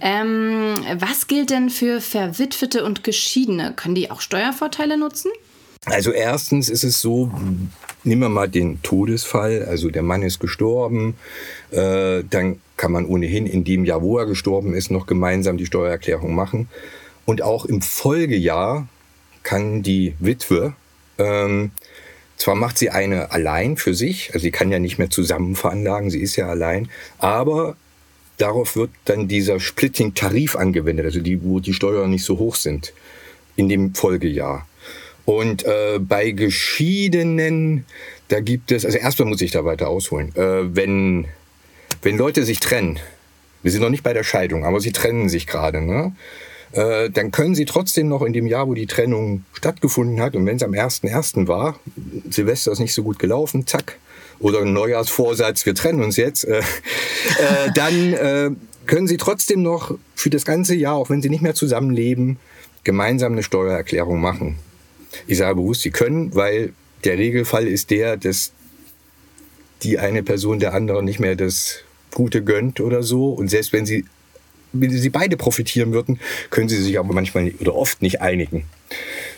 Ähm, 0.00 0.74
was 0.98 1.28
gilt 1.28 1.50
denn 1.50 1.70
für 1.70 2.00
Verwitwete 2.00 2.84
und 2.84 3.04
Geschiedene? 3.04 3.72
Können 3.76 3.94
die 3.94 4.10
auch 4.10 4.20
Steuervorteile 4.20 4.98
nutzen? 4.98 5.30
Also 5.84 6.10
erstens 6.10 6.68
ist 6.68 6.82
es 6.82 7.00
so, 7.00 7.30
nehmen 8.02 8.22
wir 8.22 8.28
mal 8.28 8.48
den 8.48 8.82
Todesfall, 8.82 9.64
also 9.68 9.90
der 9.90 10.02
Mann 10.02 10.22
ist 10.22 10.40
gestorben, 10.40 11.14
äh, 11.70 12.24
dann 12.28 12.60
kann 12.76 12.92
man 12.92 13.06
ohnehin 13.06 13.46
in 13.46 13.64
dem 13.64 13.84
Jahr, 13.84 14.02
wo 14.02 14.18
er 14.18 14.26
gestorben 14.26 14.74
ist, 14.74 14.90
noch 14.90 15.06
gemeinsam 15.06 15.56
die 15.56 15.66
Steuererklärung 15.66 16.34
machen. 16.34 16.68
Und 17.24 17.42
auch 17.42 17.64
im 17.64 17.82
Folgejahr 17.82 18.88
kann 19.42 19.82
die 19.82 20.14
Witwe, 20.18 20.74
ähm, 21.18 21.70
zwar 22.36 22.54
macht 22.54 22.76
sie 22.78 22.90
eine 22.90 23.30
allein 23.30 23.76
für 23.76 23.94
sich, 23.94 24.30
also 24.34 24.42
sie 24.42 24.50
kann 24.50 24.70
ja 24.70 24.78
nicht 24.78 24.98
mehr 24.98 25.10
zusammen 25.10 25.56
veranlagen, 25.56 26.10
sie 26.10 26.20
ist 26.20 26.36
ja 26.36 26.48
allein, 26.48 26.90
aber 27.18 27.76
darauf 28.36 28.76
wird 28.76 28.90
dann 29.06 29.28
dieser 29.28 29.58
Splitting-Tarif 29.58 30.56
angewendet, 30.56 31.06
also 31.06 31.20
die, 31.20 31.42
wo 31.42 31.60
die 31.60 31.72
Steuern 31.72 32.10
nicht 32.10 32.24
so 32.24 32.38
hoch 32.38 32.56
sind 32.56 32.92
in 33.56 33.68
dem 33.68 33.94
Folgejahr. 33.94 34.66
Und 35.24 35.64
äh, 35.64 35.98
bei 35.98 36.30
Geschiedenen, 36.30 37.86
da 38.28 38.40
gibt 38.40 38.70
es, 38.70 38.84
also 38.84 38.98
erstmal 38.98 39.28
muss 39.28 39.40
ich 39.40 39.50
da 39.50 39.64
weiter 39.64 39.88
ausholen, 39.88 40.34
äh, 40.36 40.74
wenn, 40.74 41.26
wenn 42.06 42.16
Leute 42.16 42.44
sich 42.44 42.60
trennen, 42.60 43.00
wir 43.64 43.72
sind 43.72 43.82
noch 43.82 43.90
nicht 43.90 44.04
bei 44.04 44.12
der 44.12 44.22
Scheidung, 44.22 44.64
aber 44.64 44.80
sie 44.80 44.92
trennen 44.92 45.28
sich 45.28 45.48
gerade, 45.48 45.82
ne? 45.82 46.14
äh, 46.70 47.10
dann 47.10 47.32
können 47.32 47.56
sie 47.56 47.64
trotzdem 47.64 48.06
noch 48.06 48.22
in 48.22 48.32
dem 48.32 48.46
Jahr, 48.46 48.68
wo 48.68 48.74
die 48.74 48.86
Trennung 48.86 49.44
stattgefunden 49.54 50.20
hat, 50.20 50.36
und 50.36 50.46
wenn 50.46 50.54
es 50.54 50.62
am 50.62 50.70
1.1. 50.70 51.48
war, 51.48 51.80
Silvester 52.30 52.70
ist 52.70 52.78
nicht 52.78 52.94
so 52.94 53.02
gut 53.02 53.18
gelaufen, 53.18 53.66
zack, 53.66 53.98
oder 54.38 54.60
ein 54.60 54.72
Neujahrsvorsatz, 54.72 55.66
wir 55.66 55.74
trennen 55.74 56.00
uns 56.00 56.16
jetzt, 56.16 56.44
äh, 56.44 56.60
äh, 57.38 57.72
dann 57.74 58.12
äh, 58.12 58.50
können 58.86 59.08
Sie 59.08 59.16
trotzdem 59.16 59.62
noch 59.62 59.98
für 60.14 60.30
das 60.30 60.44
ganze 60.44 60.76
Jahr, 60.76 60.94
auch 60.94 61.10
wenn 61.10 61.22
Sie 61.22 61.28
nicht 61.28 61.42
mehr 61.42 61.56
zusammenleben, 61.56 62.38
gemeinsam 62.84 63.32
eine 63.32 63.42
Steuererklärung 63.42 64.20
machen. 64.20 64.60
Ich 65.26 65.38
sage 65.38 65.56
bewusst, 65.56 65.82
Sie 65.82 65.90
können, 65.90 66.36
weil 66.36 66.72
der 67.02 67.18
Regelfall 67.18 67.66
ist 67.66 67.90
der, 67.90 68.16
dass 68.16 68.52
die 69.82 69.98
eine 69.98 70.22
Person 70.22 70.60
der 70.60 70.72
anderen 70.72 71.04
nicht 71.04 71.18
mehr 71.18 71.34
das 71.34 71.82
Gute 72.12 72.42
gönnt 72.42 72.80
oder 72.80 73.02
so. 73.02 73.30
Und 73.30 73.48
selbst 73.48 73.72
wenn 73.72 73.86
sie, 73.86 74.04
wenn 74.72 74.90
sie 74.90 75.10
beide 75.10 75.36
profitieren 75.36 75.92
würden, 75.92 76.18
können 76.50 76.68
sie 76.68 76.82
sich 76.82 76.98
aber 76.98 77.12
manchmal 77.14 77.52
oder 77.60 77.74
oft 77.74 78.02
nicht 78.02 78.20
einigen. 78.20 78.64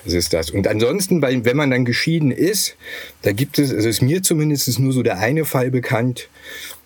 Das 0.04 0.14
ist 0.14 0.32
das. 0.32 0.50
Und 0.50 0.68
ansonsten, 0.68 1.22
wenn 1.22 1.56
man 1.56 1.70
dann 1.70 1.84
geschieden 1.84 2.30
ist, 2.30 2.76
da 3.22 3.32
gibt 3.32 3.58
es, 3.58 3.72
also 3.72 3.88
ist 3.88 4.02
mir 4.02 4.22
zumindest 4.22 4.78
nur 4.78 4.92
so 4.92 5.02
der 5.02 5.18
eine 5.18 5.44
Fall 5.44 5.70
bekannt. 5.70 6.28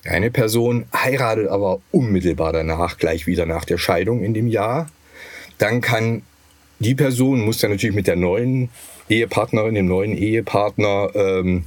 Eine 0.05 0.31
Person 0.31 0.87
heiratet 0.95 1.49
aber 1.49 1.81
unmittelbar 1.93 2.53
danach, 2.53 2.99
gleich 2.99 3.27
wieder 3.27 3.47
nach 3.47 3.65
der 3.65 3.79
Scheidung 3.79 4.25
in 4.25 4.35
dem 4.35 4.49
Jahr. 4.49 4.89
Dann 5.59 5.81
kann 5.81 6.23
die 6.81 6.95
Person, 6.95 7.45
muss 7.45 7.59
dann 7.59 7.71
natürlich 7.71 7.95
mit 7.95 8.09
der 8.09 8.17
neuen 8.17 8.71
Ehepartnerin, 9.09 9.75
dem 9.75 9.87
neuen 9.87 10.17
Ehepartner, 10.17 11.11
ähm, 11.15 11.65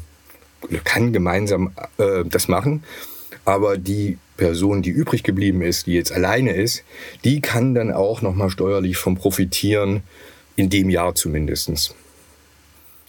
kann 0.83 1.13
gemeinsam 1.13 1.71
äh, 1.97 2.25
das 2.25 2.47
machen. 2.47 2.83
Aber 3.45 3.77
die 3.77 4.17
Person, 4.37 4.81
die 4.81 4.89
übrig 4.89 5.23
geblieben 5.23 5.61
ist, 5.61 5.87
die 5.87 5.93
jetzt 5.93 6.11
alleine 6.11 6.51
ist, 6.51 6.83
die 7.23 7.41
kann 7.41 7.73
dann 7.73 7.91
auch 7.91 8.21
nochmal 8.21 8.49
steuerlich 8.49 8.97
vom 8.97 9.15
profitieren, 9.15 10.03
in 10.55 10.69
dem 10.69 10.89
Jahr 10.89 11.15
zumindestens. 11.15 11.93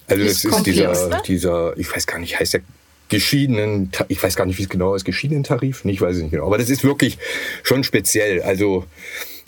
Also 0.08 0.24
das 0.24 0.44
ist 0.44 0.66
dieser, 0.66 1.22
dieser, 1.22 1.76
ich 1.76 1.92
weiß 1.92 2.06
gar 2.06 2.18
nicht, 2.18 2.38
heißt 2.38 2.54
der 2.54 2.60
geschiedenen, 3.08 3.90
ich 4.08 4.22
weiß 4.22 4.36
gar 4.36 4.46
nicht, 4.46 4.58
wie 4.58 4.64
es 4.64 4.68
genau 4.68 4.94
ist, 4.94 5.04
geschiedenen 5.04 5.44
Tarif? 5.44 5.84
Ich 5.84 6.00
weiß 6.00 6.16
es 6.16 6.22
nicht 6.22 6.32
genau. 6.32 6.46
Aber 6.46 6.58
das 6.58 6.70
ist 6.70 6.84
wirklich 6.84 7.18
schon 7.62 7.84
speziell. 7.84 8.42
Also 8.42 8.84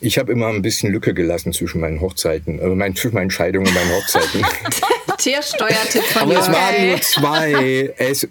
ich 0.01 0.19
habe 0.19 0.33
immer 0.33 0.49
ein 0.49 0.63
bisschen 0.63 0.93
Lücke 0.93 1.13
gelassen 1.13 1.53
zwischen 1.53 1.81
meinen 1.81 2.01
Hochzeiten, 2.01 2.61
also 2.61 2.75
mein, 2.75 2.95
zwischen 2.95 3.15
meinen 3.15 3.31
Scheidungen 3.31 3.67
und 3.67 3.75
meinen 3.75 3.91
Hochzeiten. 3.93 4.45
Tiersteuertipp 5.19 6.05
von 6.05 6.23
Aber 6.23 6.39
es 6.39 6.49
waren 6.49 6.89
nur 6.89 7.01
zwei. 7.01 7.93
Es, 7.99 8.29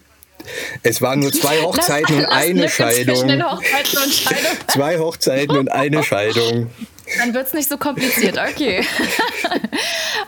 es 0.84 1.01
waren 1.01 1.20
nur 1.20 1.32
zwei 1.32 1.58
Hochzeiten 1.62 2.18
und 2.18 2.25
eine 2.25 2.70
Scheidung. 2.70 3.16
Hochzeiten 3.16 4.00
und 4.04 4.13
Scheidung. 4.13 4.58
Zwei 4.68 5.00
Hochzeiten 5.00 5.58
und 5.58 5.72
eine 5.72 6.04
Scheidung. 6.04 6.70
Dann 7.20 7.34
wird 7.34 7.48
es 7.48 7.54
nicht 7.54 7.70
so 7.70 7.77
kompliziert, 7.77 8.38
okay. 8.38 8.86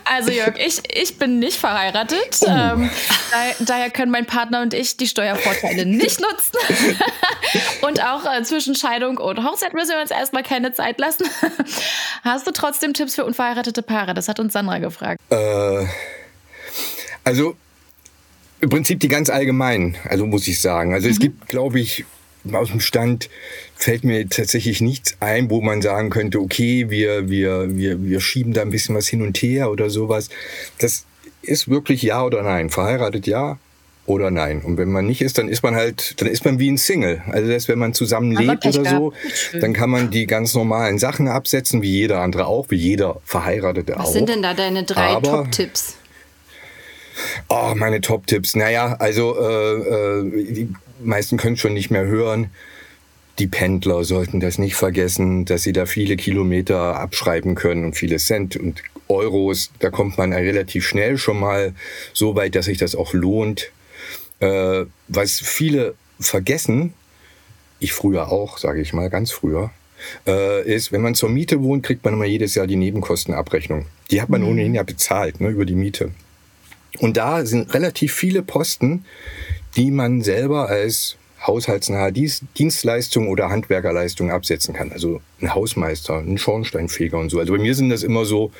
Also 0.04 0.30
Jörg, 0.30 0.56
ich, 0.58 0.80
ich 0.92 1.18
bin 1.18 1.38
nicht 1.38 1.56
verheiratet. 1.56 2.38
Oh. 2.40 2.46
Ähm, 2.46 2.90
daher, 3.30 3.54
daher, 3.60 3.90
können 3.90 4.10
mein 4.10 4.26
Partner 4.26 4.62
und 4.62 4.74
ich 4.74 4.96
die 4.96 5.06
Steuervorteile 5.06 5.86
nicht 5.86 6.20
nutzen. 6.20 6.58
und 7.82 8.02
auch 8.02 8.24
äh, 8.24 8.42
zwischen 8.42 8.74
Scheidung 8.74 9.18
und 9.18 9.44
Hochzeit 9.44 9.72
müssen 9.72 9.90
wir 9.90 10.00
uns 10.00 10.10
erstmal 10.10 10.42
keine 10.42 10.72
Zeit 10.72 10.98
lassen. 10.98 11.28
Hast 12.24 12.46
du 12.46 12.50
trotzdem 12.50 12.92
Tipps 12.92 13.14
für 13.14 13.24
unverheiratete 13.24 13.82
Paare? 13.82 14.14
Das 14.14 14.26
hat 14.26 14.40
uns 14.40 14.52
Sandra 14.52 14.78
gefragt. 14.78 15.20
Äh, 15.30 15.86
also 17.22 17.54
im 18.60 18.68
Prinzip 18.68 19.00
die 19.00 19.08
ganz 19.08 19.30
allgemeinen, 19.30 19.96
also 20.04 20.26
muss 20.26 20.46
ich 20.46 20.60
sagen. 20.60 20.92
Also 20.92 21.06
mhm. 21.06 21.12
es 21.12 21.18
gibt, 21.18 21.48
glaube 21.48 21.80
ich, 21.80 22.04
aus 22.52 22.70
dem 22.70 22.80
Stand 22.80 23.28
fällt 23.74 24.04
mir 24.04 24.28
tatsächlich 24.28 24.80
nichts 24.80 25.16
ein, 25.20 25.50
wo 25.50 25.60
man 25.60 25.82
sagen 25.82 26.10
könnte, 26.10 26.40
okay, 26.40 26.90
wir, 26.90 27.28
wir, 27.28 27.76
wir, 27.76 28.02
wir 28.02 28.20
schieben 28.20 28.52
da 28.52 28.62
ein 28.62 28.70
bisschen 28.70 28.94
was 28.94 29.08
hin 29.08 29.22
und 29.22 29.38
her 29.38 29.70
oder 29.70 29.90
sowas. 29.90 30.28
Das 30.78 31.04
ist 31.42 31.68
wirklich 31.68 32.02
ja 32.02 32.24
oder 32.24 32.42
nein. 32.42 32.70
Verheiratet 32.70 33.26
ja 33.26 33.58
oder 34.06 34.30
nein. 34.30 34.62
Und 34.62 34.76
wenn 34.76 34.90
man 34.90 35.06
nicht 35.06 35.22
ist, 35.22 35.38
dann 35.38 35.48
ist 35.48 35.62
man 35.62 35.74
halt, 35.74 36.20
dann 36.20 36.28
ist 36.28 36.44
man 36.44 36.58
wie 36.58 36.70
ein 36.70 36.78
Single. 36.78 37.22
Also 37.30 37.50
das, 37.50 37.68
wenn 37.68 37.78
man 37.78 37.94
zusammen 37.94 38.32
lebt 38.32 38.66
oder 38.66 38.84
so, 38.84 39.12
dann 39.60 39.72
kann 39.72 39.90
man 39.90 40.10
die 40.10 40.26
ganz 40.26 40.54
normalen 40.54 40.98
Sachen 40.98 41.28
absetzen, 41.28 41.82
wie 41.82 41.92
jeder 41.92 42.20
andere 42.20 42.46
auch, 42.46 42.66
wie 42.70 42.76
jeder 42.76 43.20
Verheiratete 43.24 43.92
was 43.92 44.00
auch. 44.00 44.04
Was 44.04 44.12
sind 44.12 44.28
denn 44.28 44.42
da 44.42 44.54
deine 44.54 44.84
drei 44.84 45.20
Top-Tipps? 45.20 45.96
Oh, 47.48 47.72
meine 47.76 48.00
Top-Tipps. 48.00 48.56
Naja, 48.56 48.96
also 48.98 49.36
äh, 49.38 49.74
äh, 49.74 50.52
die 50.52 50.68
meisten 51.02 51.36
können 51.36 51.56
schon 51.56 51.74
nicht 51.74 51.90
mehr 51.90 52.06
hören. 52.06 52.50
Die 53.38 53.46
Pendler 53.46 54.04
sollten 54.04 54.40
das 54.40 54.58
nicht 54.58 54.74
vergessen, 54.74 55.46
dass 55.46 55.62
sie 55.62 55.72
da 55.72 55.86
viele 55.86 56.16
Kilometer 56.16 56.96
abschreiben 56.96 57.54
können 57.54 57.84
und 57.84 57.94
viele 57.94 58.18
Cent 58.18 58.56
und 58.56 58.82
Euros. 59.08 59.70
Da 59.78 59.90
kommt 59.90 60.18
man 60.18 60.32
relativ 60.32 60.86
schnell 60.86 61.16
schon 61.16 61.40
mal 61.40 61.74
so 62.12 62.34
weit, 62.36 62.54
dass 62.54 62.66
sich 62.66 62.78
das 62.78 62.94
auch 62.94 63.14
lohnt. 63.14 63.70
Äh, 64.40 64.84
was 65.08 65.40
viele 65.40 65.94
vergessen, 66.18 66.92
ich 67.78 67.92
früher 67.92 68.30
auch, 68.30 68.58
sage 68.58 68.80
ich 68.80 68.92
mal, 68.92 69.08
ganz 69.08 69.32
früher, 69.32 69.70
äh, 70.26 70.62
ist, 70.70 70.92
wenn 70.92 71.02
man 71.02 71.14
zur 71.14 71.28
Miete 71.28 71.62
wohnt, 71.62 71.84
kriegt 71.84 72.04
man 72.04 72.14
immer 72.14 72.26
jedes 72.26 72.54
Jahr 72.54 72.66
die 72.66 72.76
Nebenkostenabrechnung. 72.76 73.86
Die 74.10 74.20
hat 74.20 74.28
man 74.28 74.42
mhm. 74.42 74.48
ohnehin 74.48 74.74
ja 74.74 74.82
bezahlt, 74.82 75.40
ne, 75.40 75.48
über 75.48 75.64
die 75.64 75.74
Miete. 75.74 76.10
Und 76.98 77.16
da 77.16 77.44
sind 77.46 77.72
relativ 77.72 78.12
viele 78.12 78.42
Posten, 78.42 79.04
die 79.76 79.90
man 79.90 80.22
selber 80.22 80.68
als 80.68 81.16
haushaltsnahe 81.46 82.12
Dienstleistung 82.12 83.28
oder 83.28 83.48
Handwerkerleistung 83.48 84.30
absetzen 84.30 84.74
kann. 84.74 84.92
Also 84.92 85.20
ein 85.40 85.54
Hausmeister, 85.54 86.18
ein 86.18 86.36
Schornsteinfeger 86.38 87.18
und 87.18 87.30
so. 87.30 87.38
Also 87.38 87.52
bei 87.54 87.58
mir 87.58 87.74
sind 87.74 87.88
das 87.90 88.02
immer 88.02 88.24
so 88.24 88.52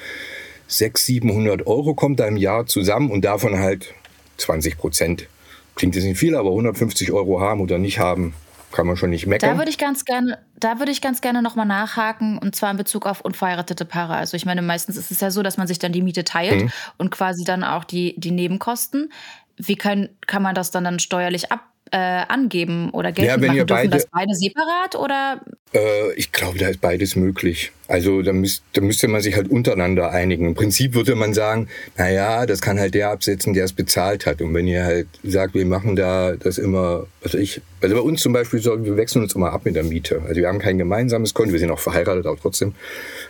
600, 0.69 0.99
700 0.99 1.67
Euro 1.67 1.95
kommt 1.95 2.21
da 2.21 2.27
im 2.27 2.37
Jahr 2.37 2.67
zusammen 2.67 3.11
und 3.11 3.25
davon 3.25 3.59
halt 3.59 3.93
20 4.39 4.79
Prozent. 4.79 5.27
Klingt 5.75 5.95
jetzt 5.95 6.05
nicht 6.05 6.19
viel, 6.19 6.37
aber 6.37 6.51
150 6.51 7.13
Euro 7.13 7.41
haben 7.41 7.61
oder 7.61 7.79
nicht 7.79 7.99
haben, 7.99 8.35
kann 8.73 8.87
man 8.87 8.97
schon 8.97 9.11
nicht 9.11 9.27
meckern. 9.27 9.51
Da 9.51 9.59
würde 9.59 9.71
ich 9.71 9.79
ganz 9.79 10.05
gerne, 10.05 10.39
da 10.59 10.79
würde 10.79 10.93
ich 10.93 11.01
ganz 11.01 11.21
gerne 11.21 11.43
nochmal 11.43 11.67
nachhaken 11.67 12.39
und 12.39 12.55
zwar 12.55 12.71
in 12.71 12.77
Bezug 12.77 13.07
auf 13.07 13.21
unverheiratete 13.21 13.85
Paare. 13.85 14.15
Also 14.15 14.37
ich 14.37 14.47
meine, 14.47 14.63
meistens 14.63 14.97
ist 14.97 15.11
es 15.11 15.21
ja 15.21 15.31
so, 15.31 15.43
dass 15.43 15.57
man 15.57 15.67
sich 15.67 15.79
dann 15.79 15.93
die 15.93 16.03
Miete 16.03 16.25
teilt 16.25 16.65
mhm. 16.65 16.73
und 16.99 17.11
quasi 17.11 17.45
dann 17.45 17.65
auch 17.65 17.85
die, 17.85 18.15
die 18.19 18.31
Nebenkosten. 18.31 19.13
Wie 19.57 19.77
kann, 19.77 20.09
kann 20.27 20.43
man 20.43 20.55
das 20.55 20.71
dann, 20.71 20.85
dann 20.85 20.99
steuerlich 20.99 21.53
ab, 21.53 21.61
äh, 21.93 21.97
angeben 21.97 22.91
oder 22.91 23.13
geltend 23.13 23.37
ja, 23.37 23.41
wenn 23.41 23.49
machen? 23.49 23.59
Ihr 23.59 23.67
beide, 23.67 23.89
das 23.91 24.07
beide 24.07 24.35
separat 24.35 24.95
oder? 24.97 25.41
Äh, 25.73 26.13
ich 26.15 26.33
glaube, 26.33 26.59
da 26.59 26.69
ist 26.69 26.81
beides 26.81 27.17
möglich. 27.17 27.73
Also 27.89 28.23
da, 28.23 28.33
müsst, 28.33 28.63
da 28.73 28.81
müsste 28.81 29.09
man 29.09 29.21
sich 29.21 29.37
halt 29.37 29.51
untereinander 29.51 30.11
einigen. 30.11 30.47
Im 30.47 30.55
Prinzip 30.55 30.95
würde 30.95 31.15
man 31.15 31.35
sagen, 31.35 31.69
naja, 31.97 32.47
das 32.47 32.61
kann 32.61 32.79
halt 32.79 32.95
der 32.95 33.11
absetzen, 33.11 33.55
der 33.55 33.65
es 33.65 33.73
bezahlt 33.73 34.27
hat. 34.27 34.41
Und 34.43 34.55
wenn 34.55 34.67
ihr 34.67 34.85
halt 34.85 35.09
sagt, 35.25 35.55
wir 35.55 35.67
machen 35.67 35.97
da 35.97 36.37
das 36.37 36.59
immer, 36.59 37.07
also 37.23 37.39
ich, 37.39 37.61
also 37.81 37.97
bei 37.97 38.03
uns 38.03 38.23
zum 38.23 38.33
Beispiel, 38.33 38.61
so, 38.61 38.85
wir 38.85 38.97
wechseln 38.97 39.23
uns 39.23 39.35
immer 39.35 39.53
ab 39.53 39.63
mit 39.65 39.75
der 39.75 39.85
Miete. 39.85 40.23
Also 40.27 40.41
wir 40.41 40.49
haben 40.49 40.59
kein 40.59 40.79
gemeinsames 40.79 41.35
Konto, 41.35 41.53
wir 41.53 41.59
sind 41.59 41.71
auch 41.71 41.81
verheiratet, 41.81 42.27
aber 42.27 42.39
trotzdem 42.41 42.75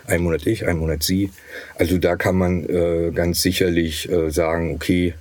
ein 0.05 0.21
Monat 0.21 0.45
ich, 0.45 0.67
ein 0.67 0.77
Monat 0.77 1.03
sie. 1.03 1.31
Also 1.75 1.97
da 1.97 2.15
kann 2.15 2.35
man 2.35 2.63
äh, 2.69 3.11
ganz 3.13 3.41
sicherlich 3.41 4.11
äh, 4.11 4.29
sagen, 4.29 4.75
okay, 4.75 5.15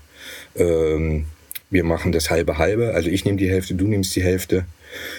ähm, 0.56 1.26
wir 1.70 1.84
machen 1.84 2.12
das 2.12 2.30
halbe 2.30 2.58
halbe. 2.58 2.94
Also 2.94 3.08
ich 3.08 3.24
nehme 3.24 3.38
die 3.38 3.48
Hälfte, 3.48 3.74
du 3.74 3.86
nimmst 3.86 4.14
die 4.16 4.22
Hälfte. 4.22 4.64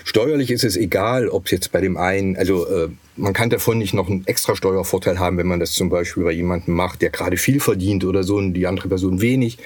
Steuerlich 0.04 0.52
ist 0.52 0.66
es 0.66 0.76
egal, 0.76 1.30
ob 1.30 1.46
es 1.46 1.52
jetzt 1.52 1.72
bei 1.72 1.80
dem 1.80 1.96
einen, 1.96 2.36
also 2.36 2.68
äh, 2.68 2.90
man 3.16 3.34
kann 3.34 3.50
davon 3.50 3.78
nicht 3.78 3.94
noch 3.94 4.10
einen 4.10 4.28
extra 4.28 4.56
Steuervorteil 4.56 5.18
haben, 5.18 5.38
wenn 5.38 5.48
man 5.48 5.62
das 5.62 5.72
zum 5.72 5.90
Beispiel 5.90 6.24
bei 6.24 6.32
jemandem 6.32 6.76
macht, 6.76 7.02
der 7.02 7.10
gerade 7.10 7.38
viel 7.38 7.62
verdient 7.62 8.04
oder 8.04 8.24
so 8.24 8.36
und 8.36 8.54
die 8.54 8.68
andere 8.68 8.90
Person 8.90 9.22
wenig. 9.22 9.58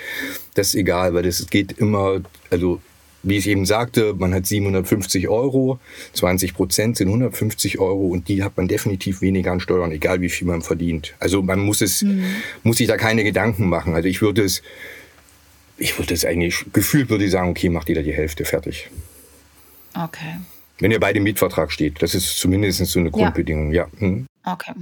Das 0.53 0.67
ist 0.67 0.75
egal, 0.75 1.15
weil 1.15 1.23
das 1.23 1.47
geht 1.47 1.71
immer, 1.79 2.21
also 2.51 2.79
wie 3.23 3.37
ich 3.37 3.47
eben 3.47 3.65
sagte, 3.65 4.13
man 4.13 4.35
hat 4.35 4.45
750 4.45 5.27
Euro, 5.27 5.79
20 6.13 6.53
Prozent 6.53 6.97
sind 6.97 7.07
150 7.07 7.79
Euro 7.79 8.07
und 8.07 8.27
die 8.27 8.43
hat 8.43 8.55
man 8.57 8.67
definitiv 8.67 9.21
weniger 9.21 9.51
an 9.51 9.59
Steuern, 9.59 9.91
egal 9.91 10.21
wie 10.21 10.29
viel 10.29 10.47
man 10.47 10.61
verdient. 10.61 11.15
Also 11.17 11.41
man 11.41 11.59
muss 11.59 11.81
es, 11.81 12.03
mhm. 12.03 12.23
muss 12.61 12.77
sich 12.77 12.87
da 12.87 12.97
keine 12.97 13.23
Gedanken 13.23 13.67
machen. 13.67 13.95
Also 13.95 14.07
ich 14.07 14.21
würde 14.21 14.43
es 14.43 14.61
ich 15.77 15.97
würde 15.97 16.13
es 16.13 16.25
eigentlich, 16.25 16.65
gefühlt 16.73 17.09
würde 17.09 17.25
ich 17.25 17.31
sagen, 17.31 17.49
okay, 17.49 17.69
macht 17.69 17.89
jeder 17.89 18.03
die 18.03 18.13
Hälfte 18.13 18.45
fertig. 18.45 18.89
Okay. 19.93 20.39
Wenn 20.79 20.91
ihr 20.91 20.99
beide 20.99 21.17
im 21.17 21.23
Mietvertrag 21.23 21.71
steht, 21.71 22.01
das 22.01 22.15
ist 22.15 22.37
zumindest 22.37 22.85
so 22.85 22.99
eine 22.99 23.11
Grundbedingung, 23.11 23.71
ja. 23.71 23.87
ja. 23.93 23.99
Hm. 23.99 24.27
Okay. 24.43 24.73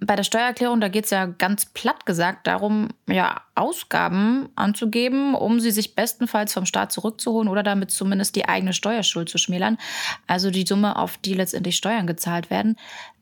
Bei 0.00 0.16
der 0.16 0.22
Steuererklärung, 0.22 0.80
da 0.80 0.88
geht 0.88 1.04
es 1.04 1.10
ja 1.10 1.26
ganz 1.26 1.66
platt 1.66 2.06
gesagt 2.06 2.46
darum, 2.46 2.88
ja, 3.08 3.42
Ausgaben 3.54 4.48
anzugeben, 4.54 5.34
um 5.34 5.60
sie 5.60 5.70
sich 5.70 5.94
bestenfalls 5.94 6.52
vom 6.52 6.64
Staat 6.64 6.92
zurückzuholen 6.92 7.48
oder 7.48 7.62
damit 7.62 7.90
zumindest 7.90 8.36
die 8.36 8.48
eigene 8.48 8.72
Steuerschuld 8.72 9.28
zu 9.28 9.38
schmälern. 9.38 9.78
Also 10.26 10.50
die 10.50 10.64
Summe, 10.66 10.96
auf 10.96 11.18
die 11.18 11.34
letztendlich 11.34 11.76
Steuern 11.76 12.06
gezahlt 12.06 12.50
werden. 12.50 12.76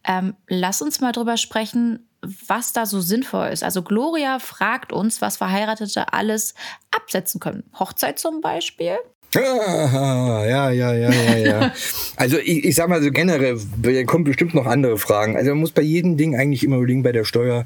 Ähm, 0.05 0.35
lass 0.47 0.83
uns 0.83 1.01
mal 1.01 1.13
drüber 1.13 1.37
sprechen, 1.37 2.07
was 2.23 2.73
da 2.73 2.87
so 2.87 3.01
sinnvoll 3.01 3.49
ist. 3.49 3.65
Also 3.65 3.83
Gloria 3.83 4.39
fragt 4.39 4.93
uns, 4.93 5.21
was 5.21 5.37
Verheiratete 5.37 6.13
alles 6.13 6.55
absetzen 6.91 7.41
können. 7.41 7.65
Hochzeit 7.79 8.19
zum 8.19 8.41
Beispiel. 8.41 8.99
Ah, 9.37 10.45
ja, 10.45 10.71
ja, 10.71 10.93
ja, 10.93 11.11
ja, 11.11 11.37
ja. 11.37 11.73
also 12.17 12.39
ich, 12.39 12.65
ich 12.65 12.75
sag 12.75 12.89
mal 12.89 13.03
so 13.03 13.11
generell, 13.11 13.61
da 13.81 14.03
kommen 14.05 14.25
bestimmt 14.25 14.55
noch 14.55 14.67
andere 14.67 14.99
Fragen. 14.99 15.37
Also 15.37 15.51
man 15.51 15.61
muss 15.61 15.71
bei 15.71 15.83
jedem 15.83 16.17
Ding 16.17 16.35
eigentlich 16.37 16.65
immer 16.65 16.77
überlegen 16.77 17.05
bei 17.05 17.13
der 17.13 17.25
Steuer, 17.25 17.65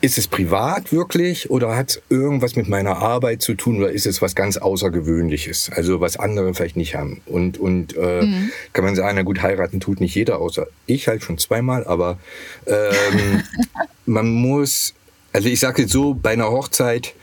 ist 0.00 0.18
es 0.18 0.28
privat 0.28 0.92
wirklich 0.92 1.50
oder 1.50 1.76
hat 1.76 1.90
es 1.90 2.02
irgendwas 2.08 2.56
mit 2.56 2.68
meiner 2.68 2.98
Arbeit 2.98 3.42
zu 3.42 3.54
tun 3.54 3.78
oder 3.78 3.90
ist 3.90 4.06
es 4.06 4.22
was 4.22 4.34
ganz 4.34 4.56
Außergewöhnliches, 4.56 5.70
also 5.74 6.00
was 6.00 6.16
andere 6.16 6.54
vielleicht 6.54 6.76
nicht 6.76 6.94
haben. 6.94 7.20
Und, 7.26 7.58
und 7.58 7.96
äh, 7.96 8.22
mhm. 8.22 8.50
kann 8.72 8.84
man 8.84 8.94
sagen, 8.94 9.16
na 9.16 9.22
gut, 9.22 9.42
heiraten 9.42 9.80
tut 9.80 10.00
nicht 10.00 10.14
jeder, 10.14 10.38
außer 10.38 10.66
ich 10.86 11.08
halt 11.08 11.22
schon 11.22 11.38
zweimal, 11.38 11.84
aber 11.86 12.18
ähm, 12.66 13.42
man 14.06 14.30
muss, 14.30 14.94
also 15.32 15.48
ich 15.48 15.58
sage 15.58 15.82
jetzt 15.82 15.92
so, 15.92 16.14
bei 16.14 16.30
einer 16.30 16.50
Hochzeit, 16.50 17.14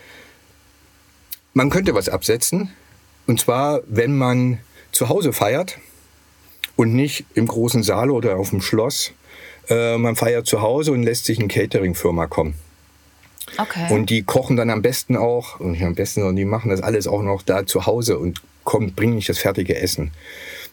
man 1.53 1.69
könnte 1.69 1.95
was 1.95 2.09
absetzen. 2.09 2.71
Und 3.27 3.39
zwar, 3.39 3.81
wenn 3.87 4.17
man 4.17 4.59
zu 4.91 5.09
Hause 5.09 5.33
feiert 5.33 5.77
und 6.75 6.93
nicht 6.93 7.25
im 7.33 7.47
großen 7.47 7.83
Saal 7.83 8.09
oder 8.09 8.37
auf 8.37 8.49
dem 8.49 8.61
Schloss. 8.61 9.13
Äh, 9.69 9.97
man 9.97 10.15
feiert 10.15 10.45
zu 10.45 10.61
Hause 10.61 10.91
und 10.91 11.03
lässt 11.03 11.25
sich 11.25 11.39
eine 11.39 11.47
Catering-Firma 11.47 12.27
kommen. 12.27 12.55
Okay. 13.57 13.93
Und 13.93 14.09
die 14.09 14.23
kochen 14.23 14.57
dann 14.57 14.69
am 14.69 14.81
besten 14.81 15.15
auch, 15.15 15.59
und 15.59 15.71
nicht 15.71 15.83
am 15.83 15.95
besten, 15.95 16.21
sondern 16.21 16.35
die 16.35 16.45
machen 16.45 16.69
das 16.69 16.81
alles 16.81 17.07
auch 17.07 17.21
noch 17.21 17.41
da 17.41 17.65
zu 17.65 17.85
Hause 17.85 18.17
und 18.17 18.41
kommen, 18.63 18.93
bringen 18.93 19.15
nicht 19.15 19.29
das 19.29 19.37
fertige 19.37 19.75
Essen. 19.75 20.11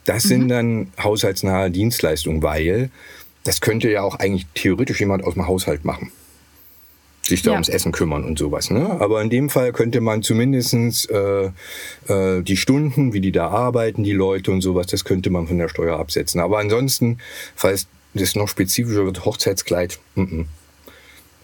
Das 0.05 0.25
mhm. 0.25 0.29
sind 0.29 0.49
dann 0.49 0.93
haushaltsnahe 1.03 1.71
Dienstleistungen, 1.71 2.43
weil 2.43 2.91
das 3.45 3.61
könnte 3.61 3.91
ja 3.91 4.03
auch 4.03 4.17
eigentlich 4.17 4.47
theoretisch 4.55 5.01
jemand 5.01 5.25
aus 5.25 5.35
dem 5.35 5.47
Haushalt 5.47 5.85
machen 5.85 6.13
sich 7.25 7.43
da 7.43 7.51
ja. 7.51 7.55
ums 7.55 7.69
Essen 7.69 7.93
kümmern 7.93 8.25
und 8.25 8.39
sowas. 8.39 8.71
Ne? 8.71 9.01
Aber 9.01 9.23
in 9.23 9.31
dem 9.31 9.49
Fall 9.49 9.73
könnte 9.73 10.01
man 10.01 10.23
zumindestens 10.23 11.05
äh, 11.07 11.51
äh, 12.09 12.43
die 12.43 12.57
Stunden, 12.57 13.13
wie 13.13 13.21
die 13.21 13.33
da 13.33 13.49
arbeiten, 13.49 14.03
die 14.03 14.13
Leute 14.13 14.51
und 14.51 14.61
sowas, 14.61 14.87
das 14.89 15.05
könnte 15.05 15.31
man 15.31 15.47
von 15.47 15.59
der 15.59 15.69
Steuer 15.69 15.99
absetzen. 15.99 16.41
Aber 16.41 16.59
ansonsten, 16.59 17.19
falls 17.55 17.87
das 18.15 18.35
noch 18.35 18.49
spezifischer 18.49 19.05
wird, 19.05 19.25
Hochzeitskleid, 19.25 19.99
m 20.17 20.27
-m 20.27 20.45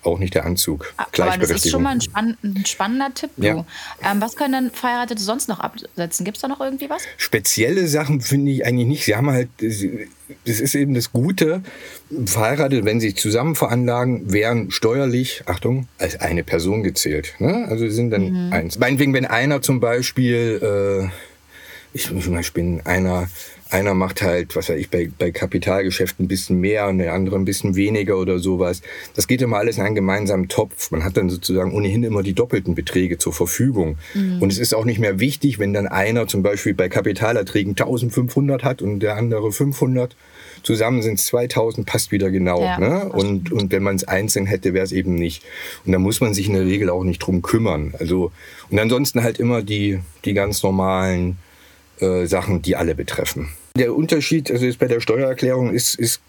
auch 0.03 0.19
nicht 0.19 0.35
der 0.35 0.45
Anzug. 0.45 0.93
Aber 0.97 1.37
das 1.37 1.51
ist 1.51 1.71
schon 1.71 1.83
mal 1.83 1.91
ein, 1.91 2.01
spann 2.01 2.37
ein 2.43 2.65
spannender 2.67 3.13
Tipp. 3.15 3.31
Ja. 3.37 3.65
Ähm, 4.03 4.21
was 4.21 4.37
können 4.37 4.53
denn 4.53 4.71
Verheiratete 4.71 5.23
sonst 5.23 5.49
noch 5.49 5.61
absetzen? 5.61 6.25
Gibt 6.25 6.37
es 6.37 6.43
da 6.43 6.49
noch 6.49 6.61
irgendwie 6.61 6.91
was? 6.91 7.03
Spezielle 7.17 7.87
Sachen 7.89 8.21
finde 8.21 8.53
ich 8.53 8.65
eigentlich 8.67 8.87
nicht. 8.87 9.05
Sie 9.05 9.17
haben 9.17 9.31
halt, 9.31 9.49
das 9.59 10.61
ist 10.61 10.75
eben 10.75 10.95
das 10.95 11.13
Gute, 11.13 11.63
verheiratet, 12.27 12.85
wenn 12.85 13.01
sie 13.01 13.09
sich 13.09 13.17
zusammen 13.17 13.55
veranlagen, 13.55 14.33
werden 14.33 14.71
steuerlich, 14.71 15.43
Achtung, 15.47 15.89
als 15.99 16.21
eine 16.21 16.45
Person 16.45 16.83
gezählt. 16.83 17.35
Ne? 17.39 17.67
Also 17.69 17.89
sind 17.89 18.11
dann 18.11 18.47
mhm. 18.47 18.53
eins. 18.53 18.79
Meinetwegen, 18.79 19.15
wenn 19.15 19.27
einer 19.27 19.63
zum 19.63 19.81
Beispiel, 19.81 21.11
äh, 21.11 21.28
ich 21.93 22.11
muss 22.11 22.29
mal 22.29 22.43
spinnen, 22.43 22.85
einer 22.85 23.29
einer 23.71 23.95
macht 23.95 24.23
halt, 24.23 24.57
was 24.57 24.69
weiß 24.69 24.79
ich, 24.79 24.91
bei, 24.91 25.11
bei 25.19 25.31
Kapitalgeschäften 25.31 26.25
ein 26.25 26.29
bisschen 26.29 26.59
mehr 26.59 26.89
und 26.89 26.99
der 26.99 27.13
andere 27.13 27.37
ein 27.37 27.45
bisschen 27.45 27.77
weniger 27.77 28.17
oder 28.19 28.39
sowas. 28.39 28.83
Das 29.15 29.29
geht 29.29 29.43
immer 29.43 29.59
alles 29.59 29.77
in 29.77 29.85
einen 29.85 29.95
gemeinsamen 29.95 30.49
Topf. 30.49 30.91
Man 30.91 31.05
hat 31.05 31.17
dann 31.17 31.29
sozusagen 31.29 31.73
ohnehin 31.73 32.03
immer 32.03 32.23
die 32.23 32.33
doppelten 32.33 32.75
Beträge 32.75 33.19
zur 33.19 33.33
Verfügung. 33.33 33.99
Mhm. 34.15 34.41
Und 34.41 34.53
es 34.53 34.59
ist 34.59 34.75
auch 34.75 34.85
nicht 34.85 35.01
mehr 35.01 35.21
wichtig, 35.21 35.59
wenn 35.59 35.73
dann 35.73 35.87
einer 35.87 36.27
zum 36.27 36.43
Beispiel 36.43 36.75
bei 36.75 36.89
Kapitalerträgen 36.89 37.73
1500 37.73 38.65
hat 38.65 38.81
und 38.81 39.01
der 39.01 39.17
andere 39.17 39.53
500. 39.53 40.17
Zusammen 40.63 41.03
sind 41.03 41.21
es 41.21 41.27
2000, 41.27 41.87
passt 41.87 42.11
wieder 42.11 42.31
genau. 42.31 42.61
Ja, 42.63 42.79
ne? 42.81 43.09
und, 43.11 43.53
und 43.53 43.71
wenn 43.71 43.83
man 43.83 43.95
es 43.95 44.05
einzeln 44.05 44.47
hätte, 44.47 44.75
wäre 44.75 44.85
es 44.85 44.93
eben 44.93 45.15
nicht. 45.15 45.45
Und 45.85 45.93
da 45.93 45.99
muss 45.99 46.21
man 46.21 46.35
sich 46.35 46.49
in 46.49 46.55
der 46.55 46.65
Regel 46.65 46.91
auch 46.91 47.05
nicht 47.05 47.21
drum 47.21 47.43
kümmern. 47.43 47.95
Also, 47.99 48.33
und 48.69 48.79
ansonsten 48.79 49.23
halt 49.23 49.39
immer 49.39 49.63
die, 49.63 50.01
die 50.25 50.35
ganz 50.35 50.63
normalen 50.63 51.37
äh, 52.01 52.27
Sachen, 52.27 52.63
die 52.63 52.77
alle 52.77 52.95
betreffen. 52.95 53.49
Der 53.77 53.95
Unterschied 53.95 54.51
also 54.51 54.67
ist 54.67 54.79
bei 54.79 54.87
der 54.87 55.01
Steuererklärung 55.01 55.73
ist, 55.73 55.95
ist 55.95 56.21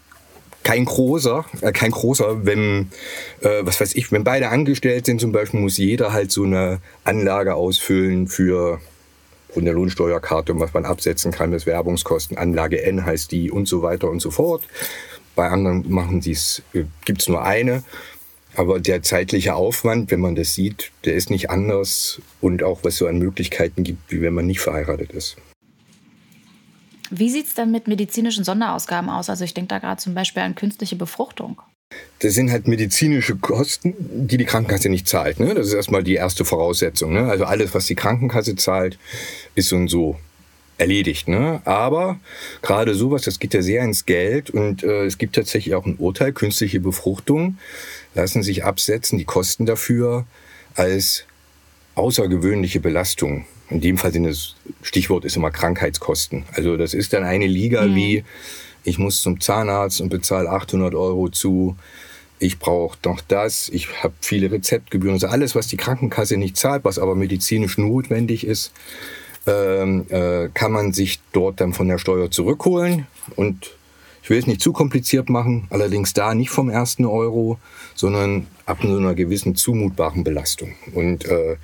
kein 0.62 0.84
großer, 0.84 1.44
äh, 1.62 1.72
kein 1.72 1.90
großer, 1.90 2.44
wenn, 2.44 2.90
äh, 3.40 3.60
was 3.62 3.80
weiß 3.80 3.94
ich, 3.94 4.12
wenn 4.12 4.24
beide 4.24 4.48
angestellt 4.50 5.06
sind 5.06 5.20
zum 5.20 5.32
Beispiel, 5.32 5.60
muss 5.60 5.78
jeder 5.78 6.12
halt 6.12 6.30
so 6.30 6.44
eine 6.44 6.80
Anlage 7.04 7.54
ausfüllen 7.54 8.28
für 8.28 8.80
von 9.52 9.64
der 9.64 9.74
Lohnsteuerkarte, 9.74 10.58
was 10.60 10.72
man 10.74 10.84
absetzen 10.84 11.32
kann, 11.32 11.50
das 11.50 11.66
Werbungskosten, 11.66 12.38
Anlage 12.38 12.82
N 12.82 13.04
heißt 13.04 13.32
die 13.32 13.50
und 13.50 13.66
so 13.66 13.82
weiter 13.82 14.08
und 14.08 14.20
so 14.20 14.30
fort. 14.30 14.66
Bei 15.34 15.48
anderen 15.48 15.90
machen 15.90 16.20
sie 16.20 16.32
es, 16.32 16.62
äh, 16.72 16.84
gibt 17.04 17.22
es 17.22 17.28
nur 17.28 17.44
eine. 17.44 17.82
Aber 18.56 18.80
der 18.80 19.02
zeitliche 19.02 19.54
Aufwand, 19.54 20.10
wenn 20.10 20.20
man 20.20 20.34
das 20.34 20.54
sieht, 20.54 20.90
der 21.04 21.14
ist 21.14 21.30
nicht 21.30 21.50
anders 21.50 22.20
und 22.40 22.62
auch 22.62 22.80
was 22.82 22.96
so 22.96 23.06
an 23.06 23.18
Möglichkeiten 23.18 23.84
gibt, 23.84 24.10
wie 24.10 24.22
wenn 24.22 24.34
man 24.34 24.46
nicht 24.46 24.60
verheiratet 24.60 25.12
ist. 25.12 25.36
Wie 27.10 27.30
sieht 27.30 27.46
es 27.48 27.54
denn 27.54 27.70
mit 27.70 27.88
medizinischen 27.88 28.44
Sonderausgaben 28.44 29.10
aus? 29.10 29.28
Also 29.28 29.44
ich 29.44 29.54
denke 29.54 29.68
da 29.68 29.78
gerade 29.78 30.00
zum 30.00 30.14
Beispiel 30.14 30.42
an 30.42 30.54
künstliche 30.54 30.96
Befruchtung. 30.96 31.60
Das 32.20 32.34
sind 32.34 32.50
halt 32.50 32.68
medizinische 32.68 33.36
Kosten, 33.36 33.94
die 33.98 34.36
die 34.36 34.44
Krankenkasse 34.44 34.88
nicht 34.88 35.08
zahlt. 35.08 35.40
Ne? 35.40 35.54
Das 35.54 35.66
ist 35.66 35.72
erstmal 35.72 36.04
die 36.04 36.14
erste 36.14 36.44
Voraussetzung. 36.44 37.12
Ne? 37.12 37.28
Also 37.28 37.44
alles, 37.44 37.74
was 37.74 37.86
die 37.86 37.96
Krankenkasse 37.96 38.54
zahlt, 38.54 38.98
ist 39.56 39.70
so 39.70 39.76
und 39.76 39.88
so 39.88 40.16
erledigt. 40.78 41.28
Ne? 41.28 41.60
Aber 41.64 42.20
gerade 42.62 42.94
sowas, 42.94 43.22
das 43.22 43.38
geht 43.38 43.54
ja 43.54 43.62
sehr 43.62 43.82
ins 43.82 44.06
Geld 44.06 44.50
und 44.50 44.82
äh, 44.82 45.04
es 45.04 45.18
gibt 45.18 45.34
tatsächlich 45.34 45.74
auch 45.74 45.84
ein 45.84 45.96
Urteil, 45.98 46.32
künstliche 46.32 46.80
Befruchtung 46.80 47.58
lassen 48.14 48.42
sich 48.42 48.64
absetzen, 48.64 49.18
die 49.18 49.24
Kosten 49.24 49.66
dafür 49.66 50.26
als 50.74 51.24
außergewöhnliche 51.94 52.80
Belastung. 52.80 53.44
In 53.70 53.80
dem 53.80 53.98
Fall 53.98 54.12
sind 54.12 54.24
es, 54.24 54.56
Stichwort 54.82 55.24
ist 55.24 55.36
immer 55.36 55.50
Krankheitskosten. 55.50 56.44
Also 56.52 56.76
das 56.76 56.92
ist 56.92 57.12
dann 57.12 57.24
eine 57.24 57.46
Liga 57.46 57.86
mhm. 57.86 57.94
wie, 57.94 58.24
ich 58.84 58.98
muss 58.98 59.22
zum 59.22 59.40
Zahnarzt 59.40 60.00
und 60.00 60.08
bezahle 60.08 60.50
800 60.50 60.94
Euro 60.94 61.28
zu, 61.28 61.76
ich 62.38 62.58
brauche 62.58 62.98
noch 63.04 63.20
das, 63.20 63.68
ich 63.68 64.02
habe 64.02 64.14
viele 64.20 64.50
Rezeptgebühren, 64.50 65.14
also 65.14 65.28
alles, 65.28 65.54
was 65.54 65.66
die 65.66 65.76
Krankenkasse 65.76 66.36
nicht 66.36 66.56
zahlt, 66.56 66.84
was 66.84 66.98
aber 66.98 67.14
medizinisch 67.14 67.78
notwendig 67.78 68.46
ist, 68.46 68.72
ähm, 69.46 70.06
äh, 70.08 70.48
kann 70.52 70.72
man 70.72 70.92
sich 70.92 71.20
dort 71.32 71.60
dann 71.60 71.72
von 71.72 71.88
der 71.88 71.98
Steuer 71.98 72.30
zurückholen 72.30 73.06
und 73.36 73.70
ich 74.30 74.32
will 74.32 74.38
es 74.38 74.46
nicht 74.46 74.60
zu 74.60 74.72
kompliziert 74.72 75.28
machen, 75.28 75.66
allerdings 75.70 76.12
da 76.12 76.36
nicht 76.36 76.50
vom 76.50 76.70
ersten 76.70 77.04
Euro, 77.04 77.58
sondern 77.96 78.46
ab 78.64 78.78
so 78.80 78.96
einer 78.96 79.16
gewissen 79.16 79.56
zumutbaren 79.56 80.22
Belastung. 80.22 80.76
Und 80.94 81.24
äh, 81.24 81.56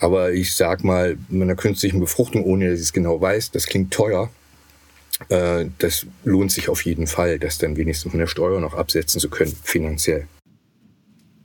aber 0.00 0.32
ich 0.32 0.54
sag 0.54 0.84
mal, 0.84 1.18
mit 1.28 1.42
einer 1.42 1.54
künstlichen 1.54 2.00
Befruchtung, 2.00 2.44
ohne 2.44 2.70
dass 2.70 2.78
ich 2.78 2.86
es 2.86 2.92
genau 2.94 3.20
weiß, 3.20 3.50
das 3.50 3.66
klingt 3.66 3.92
teuer. 3.92 4.30
Äh, 5.28 5.66
das 5.76 6.06
lohnt 6.24 6.50
sich 6.50 6.70
auf 6.70 6.86
jeden 6.86 7.06
Fall, 7.06 7.38
das 7.38 7.58
dann 7.58 7.76
wenigstens 7.76 8.12
von 8.12 8.20
der 8.20 8.26
Steuer 8.26 8.58
noch 8.58 8.72
absetzen 8.72 9.20
zu 9.20 9.28
können, 9.28 9.54
finanziell. 9.62 10.26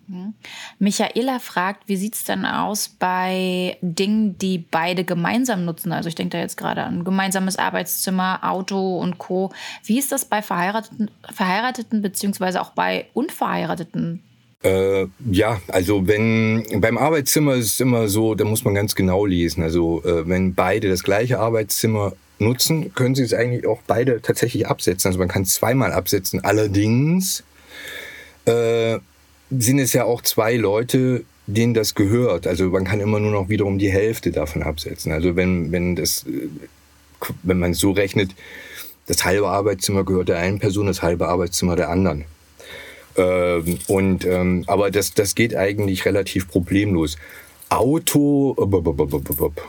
Mhm. 0.09 0.33
Michaela 0.79 1.39
fragt, 1.39 1.87
wie 1.87 1.95
sieht 1.95 2.15
es 2.15 2.23
denn 2.23 2.45
aus 2.45 2.89
bei 2.89 3.77
Dingen, 3.81 4.37
die 4.39 4.57
beide 4.57 5.03
gemeinsam 5.03 5.65
nutzen? 5.65 5.91
Also 5.91 6.09
ich 6.09 6.15
denke 6.15 6.37
da 6.37 6.41
jetzt 6.41 6.57
gerade 6.57 6.83
an 6.83 7.03
gemeinsames 7.03 7.57
Arbeitszimmer, 7.57 8.39
Auto 8.41 8.97
und 8.97 9.19
Co. 9.19 9.51
Wie 9.85 9.99
ist 9.99 10.11
das 10.11 10.25
bei 10.25 10.41
Verheirateten, 10.41 11.11
Verheirateten 11.31 12.01
beziehungsweise 12.01 12.59
auch 12.61 12.71
bei 12.71 13.05
Unverheirateten? 13.13 14.23
Äh, 14.63 15.05
ja, 15.29 15.61
also 15.67 16.07
wenn 16.07 16.65
beim 16.81 16.97
Arbeitszimmer 16.97 17.53
ist 17.53 17.73
es 17.73 17.79
immer 17.79 18.07
so, 18.07 18.35
da 18.35 18.45
muss 18.45 18.65
man 18.65 18.73
ganz 18.73 18.95
genau 18.95 19.25
lesen. 19.25 19.61
Also 19.61 20.03
äh, 20.03 20.27
wenn 20.27 20.55
beide 20.55 20.89
das 20.89 21.03
gleiche 21.03 21.39
Arbeitszimmer 21.39 22.13
nutzen, 22.39 22.93
können 22.95 23.15
sie 23.15 23.23
es 23.23 23.33
eigentlich 23.33 23.67
auch 23.67 23.81
beide 23.85 24.21
tatsächlich 24.21 24.67
absetzen. 24.67 25.09
Also 25.09 25.19
man 25.19 25.27
kann 25.27 25.43
es 25.43 25.53
zweimal 25.53 25.91
absetzen. 25.91 26.43
Allerdings 26.43 27.43
äh, 28.45 28.99
sind 29.49 29.79
es 29.79 29.93
ja 29.93 30.05
auch 30.05 30.21
zwei 30.21 30.55
Leute, 30.55 31.23
denen 31.47 31.73
das 31.73 31.95
gehört. 31.95 32.47
Also 32.47 32.69
man 32.69 32.85
kann 32.85 32.99
immer 32.99 33.19
nur 33.19 33.31
noch 33.31 33.49
wiederum 33.49 33.79
die 33.79 33.91
Hälfte 33.91 34.31
davon 34.31 34.63
absetzen. 34.63 35.11
Also 35.11 35.35
wenn, 35.35 35.71
wenn 35.71 35.95
das, 35.95 36.25
wenn 37.43 37.59
man 37.59 37.73
so 37.73 37.91
rechnet, 37.91 38.31
das 39.07 39.25
halbe 39.25 39.49
Arbeitszimmer 39.49 40.03
gehört 40.03 40.29
der 40.29 40.37
einen 40.37 40.59
Person, 40.59 40.85
das 40.85 41.01
halbe 41.01 41.27
Arbeitszimmer 41.27 41.75
der 41.75 41.89
anderen. 41.89 42.25
Ähm, 43.17 43.79
und, 43.87 44.25
ähm, 44.25 44.63
aber 44.67 44.91
das, 44.91 45.13
das 45.13 45.33
geht 45.33 45.55
eigentlich 45.55 46.05
relativ 46.05 46.47
problemlos. 46.47 47.17
Auto, 47.69 48.55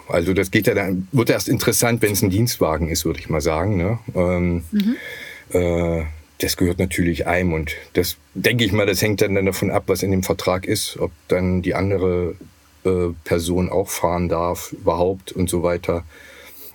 also 0.09 0.33
das 0.33 0.51
geht 0.51 0.67
ja 0.67 0.75
dann, 0.75 1.07
wird 1.13 1.29
erst 1.29 1.49
interessant, 1.49 2.01
wenn 2.01 2.13
es 2.13 2.23
ein 2.23 2.31
Dienstwagen 2.31 2.89
ist, 2.89 3.05
würde 3.05 3.19
ich 3.19 3.29
mal 3.29 3.43
sagen. 3.43 3.77
Ne? 3.77 3.99
Ähm, 4.15 4.65
mhm. 4.71 4.97
äh, 5.53 6.05
das 6.41 6.57
gehört 6.57 6.79
natürlich 6.79 7.27
einem 7.27 7.53
und 7.53 7.73
das 7.93 8.17
denke 8.35 8.65
ich 8.65 8.73
mal, 8.73 8.87
das 8.87 9.03
hängt 9.03 9.21
dann 9.21 9.35
davon 9.45 9.71
ab, 9.71 9.85
was 9.87 10.03
in 10.03 10.11
dem 10.11 10.23
Vertrag 10.23 10.67
ist, 10.67 10.99
ob 10.99 11.13
dann 11.29 11.63
die 11.63 11.75
andere 11.75 12.35
äh, 12.85 13.09
Person 13.25 13.69
auch 13.69 13.89
fahren 13.89 14.29
darf 14.29 14.73
überhaupt 14.73 15.33
und 15.33 15.51
so 15.51 15.63
weiter. 15.63 16.05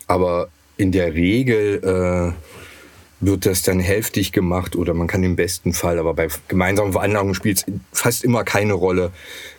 Aber 0.07 0.49
in 0.77 0.91
der 0.91 1.13
Regel 1.15 1.81
äh, 1.83 3.25
wird 3.25 3.45
das 3.45 3.63
dann 3.63 3.79
hälftig 3.79 4.31
gemacht 4.31 4.75
oder 4.75 4.93
man 4.93 5.07
kann 5.07 5.23
im 5.23 5.35
besten 5.35 5.73
Fall, 5.73 5.97
aber 5.99 6.13
bei 6.13 6.27
gemeinsamen 6.47 6.91
Veranlagungen 6.91 7.33
spielt 7.33 7.57
es 7.57 7.65
fast 7.91 8.23
immer 8.23 8.43
keine 8.43 8.73
Rolle, 8.73 9.11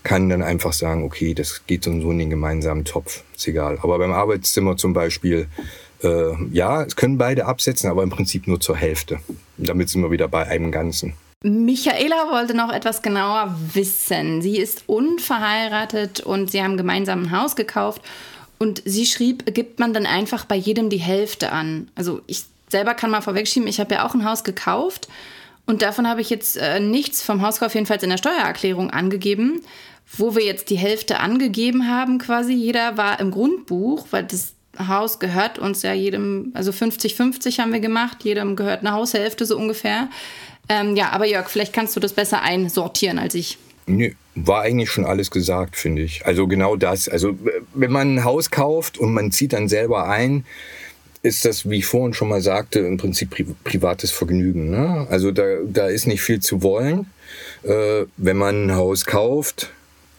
kann 0.02 0.28
dann 0.28 0.42
einfach 0.42 0.72
sagen, 0.72 1.02
okay, 1.04 1.34
das 1.34 1.66
geht 1.66 1.84
so 1.84 2.00
so 2.00 2.10
in 2.10 2.18
den 2.18 2.30
gemeinsamen 2.30 2.84
Topf, 2.84 3.24
ist 3.34 3.48
egal. 3.48 3.78
Aber 3.82 3.98
beim 3.98 4.12
Arbeitszimmer 4.12 4.76
zum 4.76 4.92
Beispiel 4.92 5.48
äh, 6.02 6.32
ja, 6.52 6.82
es 6.82 6.96
können 6.96 7.18
beide 7.18 7.46
absetzen, 7.46 7.90
aber 7.90 8.02
im 8.02 8.10
Prinzip 8.10 8.46
nur 8.46 8.60
zur 8.60 8.76
Hälfte. 8.76 9.20
Damit 9.56 9.88
sind 9.88 10.02
wir 10.02 10.10
wieder 10.10 10.28
bei 10.28 10.46
einem 10.46 10.70
Ganzen. 10.70 11.14
Michaela 11.42 12.30
wollte 12.30 12.54
noch 12.54 12.72
etwas 12.72 13.02
genauer 13.02 13.54
wissen. 13.74 14.42
Sie 14.42 14.58
ist 14.58 14.84
unverheiratet 14.86 16.20
und 16.20 16.50
sie 16.50 16.62
haben 16.62 16.76
gemeinsam 16.76 17.24
ein 17.24 17.30
Haus 17.30 17.56
gekauft. 17.56 18.02
Und 18.58 18.82
sie 18.84 19.06
schrieb, 19.06 19.54
gibt 19.54 19.78
man 19.78 19.92
dann 19.92 20.06
einfach 20.06 20.46
bei 20.46 20.56
jedem 20.56 20.88
die 20.88 20.96
Hälfte 20.96 21.52
an. 21.52 21.88
Also 21.94 22.22
ich 22.26 22.44
selber 22.68 22.94
kann 22.94 23.10
mal 23.10 23.20
vorwegschieben, 23.20 23.68
ich 23.68 23.80
habe 23.80 23.94
ja 23.94 24.06
auch 24.06 24.14
ein 24.14 24.24
Haus 24.24 24.44
gekauft 24.44 25.08
und 25.66 25.82
davon 25.82 26.08
habe 26.08 26.20
ich 26.20 26.30
jetzt 26.30 26.56
äh, 26.56 26.80
nichts 26.80 27.22
vom 27.22 27.42
Hauskauf 27.42 27.74
jedenfalls 27.74 28.02
in 28.02 28.10
der 28.10 28.18
Steuererklärung 28.18 28.90
angegeben. 28.90 29.62
Wo 30.16 30.36
wir 30.36 30.44
jetzt 30.44 30.70
die 30.70 30.76
Hälfte 30.76 31.18
angegeben 31.18 31.88
haben, 31.88 32.18
quasi 32.18 32.52
jeder 32.52 32.96
war 32.96 33.18
im 33.18 33.32
Grundbuch, 33.32 34.06
weil 34.12 34.22
das 34.22 34.54
Haus 34.88 35.18
gehört 35.18 35.58
uns 35.58 35.82
ja 35.82 35.92
jedem, 35.92 36.52
also 36.54 36.70
50-50 36.70 37.58
haben 37.58 37.72
wir 37.72 37.80
gemacht, 37.80 38.24
jedem 38.24 38.56
gehört 38.56 38.80
eine 38.80 38.92
Haushälfte 38.92 39.46
so 39.46 39.56
ungefähr. 39.56 40.08
Ähm, 40.68 40.96
ja, 40.96 41.10
aber 41.10 41.26
Jörg, 41.26 41.48
vielleicht 41.48 41.72
kannst 41.72 41.94
du 41.96 42.00
das 42.00 42.12
besser 42.12 42.42
einsortieren 42.42 43.18
als 43.18 43.34
ich. 43.34 43.58
Nö, 43.86 44.10
war 44.34 44.62
eigentlich 44.62 44.90
schon 44.90 45.04
alles 45.04 45.30
gesagt, 45.30 45.76
finde 45.76 46.02
ich. 46.02 46.26
Also 46.26 46.48
genau 46.48 46.76
das. 46.76 47.08
Also 47.08 47.38
wenn 47.72 47.92
man 47.92 48.16
ein 48.16 48.24
Haus 48.24 48.50
kauft 48.50 48.98
und 48.98 49.14
man 49.14 49.30
zieht 49.30 49.52
dann 49.52 49.68
selber 49.68 50.08
ein, 50.08 50.44
ist 51.22 51.44
das, 51.44 51.68
wie 51.68 51.78
ich 51.78 51.86
vorhin 51.86 52.14
schon 52.14 52.28
mal 52.28 52.40
sagte, 52.40 52.80
im 52.80 52.96
Prinzip 52.96 53.30
pri 53.30 53.46
privates 53.64 54.10
Vergnügen. 54.10 54.70
Ne? 54.70 55.06
Also 55.10 55.32
da, 55.32 55.42
da 55.64 55.86
ist 55.86 56.06
nicht 56.06 56.22
viel 56.22 56.40
zu 56.40 56.62
wollen. 56.62 57.10
Äh, 57.62 58.04
wenn 58.16 58.36
man 58.36 58.66
ein 58.66 58.74
Haus 58.74 59.04
kauft, 59.04 59.70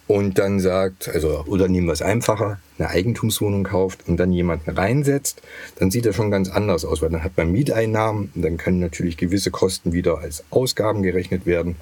und 0.08 0.40
dann 0.40 0.60
sagt, 0.60 1.10
also, 1.10 1.44
oder 1.48 1.68
nehmen 1.68 1.88
wir 1.88 1.94
es 1.94 2.02
einfacher, 2.02 2.60
eine 2.80 2.90
Eigentumswohnung 2.90 3.66
kauft 3.66 4.08
und 4.08 4.18
dann 4.18 4.32
jemanden 4.32 4.72
reinsetzt, 4.72 5.42
dann 5.78 5.92
sieht 5.92 6.06
das 6.06 6.16
schon 6.16 6.32
ganz 6.32 6.50
anders 6.50 6.86
aus, 6.86 7.02
weil 7.02 7.10
dann 7.10 7.24
hat 7.24 7.36
man 7.36 7.52
Mieteinnahmen 7.52 8.32
und 8.34 8.42
dann 8.42 8.58
können 8.58 8.80
natürlich 8.80 9.18
gewisse 9.18 9.52
Kosten 9.52 9.92
wieder 9.92 10.20
als 10.20 10.46
Ausgaben 10.50 11.04
gerechnet 11.04 11.46
werden. 11.46 11.76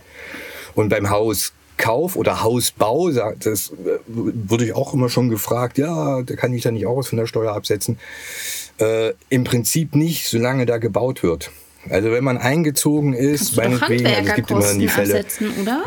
Und 0.73 0.89
beim 0.89 1.11
Hauskauf 1.11 2.15
oder 2.15 2.41
Hausbau, 2.41 3.11
das 3.11 3.69
äh, 3.69 3.99
wurde 4.07 4.65
ich 4.65 4.73
auch 4.73 4.93
immer 4.93 5.09
schon 5.09 5.29
gefragt, 5.29 5.77
ja, 5.77 6.23
da 6.23 6.35
kann 6.35 6.53
ich 6.53 6.63
da 6.63 6.71
nicht 6.71 6.87
auch 6.87 6.97
was 6.97 7.07
von 7.07 7.19
der 7.19 7.27
Steuer 7.27 7.53
absetzen. 7.53 7.99
Äh, 8.79 9.13
Im 9.29 9.43
Prinzip 9.43 9.95
nicht, 9.95 10.27
solange 10.27 10.65
da 10.65 10.79
gebaut 10.79 11.21
wird. 11.21 11.51
Also 11.89 12.11
wenn 12.11 12.23
man 12.23 12.39
eingezogen 12.39 13.13
ist, 13.13 13.55
meinetwegen, 13.55 14.07
also 14.07 14.29
es 14.29 14.35
gibt 14.35 14.49
immer 14.49 14.61
dann 14.61 14.79
die 14.79 14.87
Fälle. 14.87 15.19
Absetzen, 15.19 15.51
oder? 15.61 15.83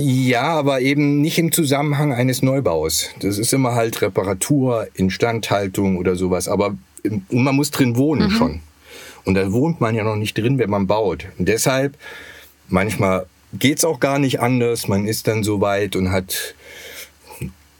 Ja, 0.00 0.44
aber 0.44 0.80
eben 0.80 1.20
nicht 1.20 1.40
im 1.40 1.50
Zusammenhang 1.50 2.12
eines 2.12 2.40
Neubaus. 2.40 3.08
Das 3.18 3.36
ist 3.36 3.52
immer 3.52 3.74
halt 3.74 4.00
Reparatur, 4.00 4.86
Instandhaltung 4.94 5.96
oder 5.96 6.14
sowas. 6.14 6.46
Aber 6.46 6.76
man 7.30 7.56
muss 7.56 7.72
drin 7.72 7.96
wohnen 7.96 8.28
mhm. 8.28 8.36
schon. 8.36 8.60
Und 9.24 9.34
da 9.34 9.50
wohnt 9.52 9.80
man 9.80 9.96
ja 9.96 10.04
noch 10.04 10.14
nicht 10.14 10.38
drin, 10.38 10.56
wenn 10.58 10.70
man 10.70 10.86
baut. 10.86 11.26
Und 11.36 11.48
deshalb, 11.48 11.96
manchmal 12.68 13.26
geht's 13.52 13.84
auch 13.84 13.98
gar 13.98 14.20
nicht 14.20 14.38
anders. 14.38 14.86
Man 14.86 15.04
ist 15.04 15.26
dann 15.26 15.42
so 15.42 15.60
weit 15.60 15.96
und 15.96 16.12
hat 16.12 16.54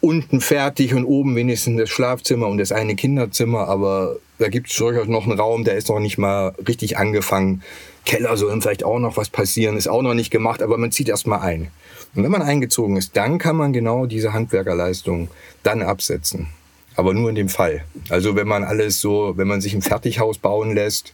unten 0.01 0.41
fertig 0.41 0.95
und 0.95 1.05
oben 1.05 1.37
wenigstens 1.37 1.79
das 1.79 1.89
Schlafzimmer 1.89 2.49
und 2.49 2.59
das 2.59 2.73
eine 2.73 2.97
Kinderzimmer. 2.97 3.69
Aber 3.69 4.17
da 4.39 4.49
gibt's 4.49 4.75
durchaus 4.75 5.07
noch 5.07 5.23
einen 5.25 5.39
Raum, 5.39 5.63
der 5.63 5.77
ist 5.77 5.89
noch 5.89 6.01
nicht 6.01 6.19
mal 6.19 6.53
richtig 6.67 6.99
angefangen. 6.99 7.63
Keller 8.09 8.37
soll 8.39 8.61
vielleicht 8.61 8.85
auch 8.85 8.99
noch 8.99 9.17
was 9.19 9.29
passieren, 9.29 9.77
ist 9.77 9.87
auch 9.87 10.03
noch 10.03 10.15
nicht 10.15 10.31
gemacht, 10.31 10.63
aber 10.63 10.79
man 10.79 10.91
zieht 10.91 11.11
erst 11.11 11.27
mal 11.27 11.41
ein. 11.41 11.71
Und 12.15 12.25
wenn 12.25 12.31
man 12.31 12.43
eingezogen 12.43 12.97
ist, 12.97 13.17
dann 13.17 13.39
kann 13.39 13.55
man 13.55 13.73
genau 13.73 14.07
diese 14.07 14.33
Handwerkerleistung 14.33 15.29
dann 15.63 15.83
absetzen. 15.83 16.49
Aber 16.97 17.13
nur 17.13 17.29
in 17.29 17.35
dem 17.35 17.51
Fall. 17.51 17.85
Also 18.09 18.35
wenn 18.35 18.49
man 18.49 18.65
alles 18.65 19.01
so, 19.01 19.35
wenn 19.37 19.47
man 19.47 19.61
sich 19.61 19.75
ein 19.75 19.83
Fertighaus 19.83 20.39
bauen 20.39 20.75
lässt 20.75 21.13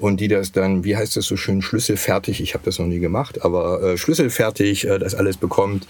und 0.00 0.20
die 0.20 0.26
das 0.26 0.50
dann, 0.50 0.82
wie 0.84 0.96
heißt 0.96 1.16
das 1.16 1.24
so 1.24 1.36
schön, 1.36 1.62
schlüsselfertig, 1.62 2.40
ich 2.40 2.54
habe 2.54 2.64
das 2.64 2.80
noch 2.80 2.86
nie 2.86 2.98
gemacht, 2.98 3.44
aber 3.44 3.80
äh, 3.82 3.96
schlüsselfertig 3.96 4.88
äh, 4.88 4.98
das 4.98 5.14
alles 5.14 5.36
bekommt, 5.36 5.86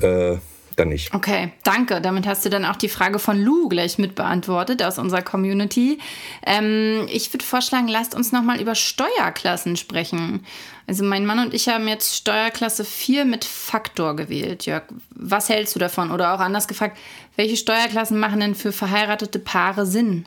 äh, 0.00 0.36
dann 0.78 0.88
nicht. 0.88 1.14
Okay, 1.14 1.52
danke. 1.64 2.00
Damit 2.00 2.26
hast 2.26 2.44
du 2.44 2.50
dann 2.50 2.64
auch 2.64 2.76
die 2.76 2.88
Frage 2.88 3.18
von 3.18 3.38
Lou 3.38 3.68
gleich 3.68 3.98
mit 3.98 4.14
beantwortet 4.14 4.82
aus 4.82 4.98
unserer 4.98 5.22
Community. 5.22 5.98
Ähm, 6.46 7.06
ich 7.10 7.32
würde 7.32 7.44
vorschlagen, 7.44 7.88
lasst 7.88 8.14
uns 8.14 8.32
nochmal 8.32 8.60
über 8.60 8.74
Steuerklassen 8.74 9.76
sprechen. 9.76 10.44
Also 10.86 11.04
mein 11.04 11.26
Mann 11.26 11.38
und 11.38 11.52
ich 11.54 11.68
haben 11.68 11.86
jetzt 11.86 12.14
Steuerklasse 12.14 12.84
4 12.84 13.24
mit 13.24 13.44
Faktor 13.44 14.16
gewählt. 14.16 14.64
Jörg, 14.64 14.84
was 15.10 15.48
hältst 15.48 15.74
du 15.74 15.78
davon? 15.78 16.10
Oder 16.10 16.34
auch 16.34 16.40
anders 16.40 16.66
gefragt, 16.66 16.96
welche 17.36 17.56
Steuerklassen 17.56 18.18
machen 18.18 18.40
denn 18.40 18.54
für 18.54 18.72
verheiratete 18.72 19.38
Paare 19.38 19.86
Sinn? 19.86 20.26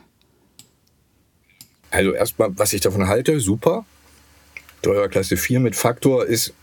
Also 1.90 2.12
erstmal, 2.12 2.56
was 2.56 2.72
ich 2.72 2.80
davon 2.80 3.08
halte, 3.08 3.40
super. 3.40 3.84
Steuerklasse 4.80 5.36
4 5.36 5.60
mit 5.60 5.76
Faktor 5.76 6.26
ist 6.26 6.54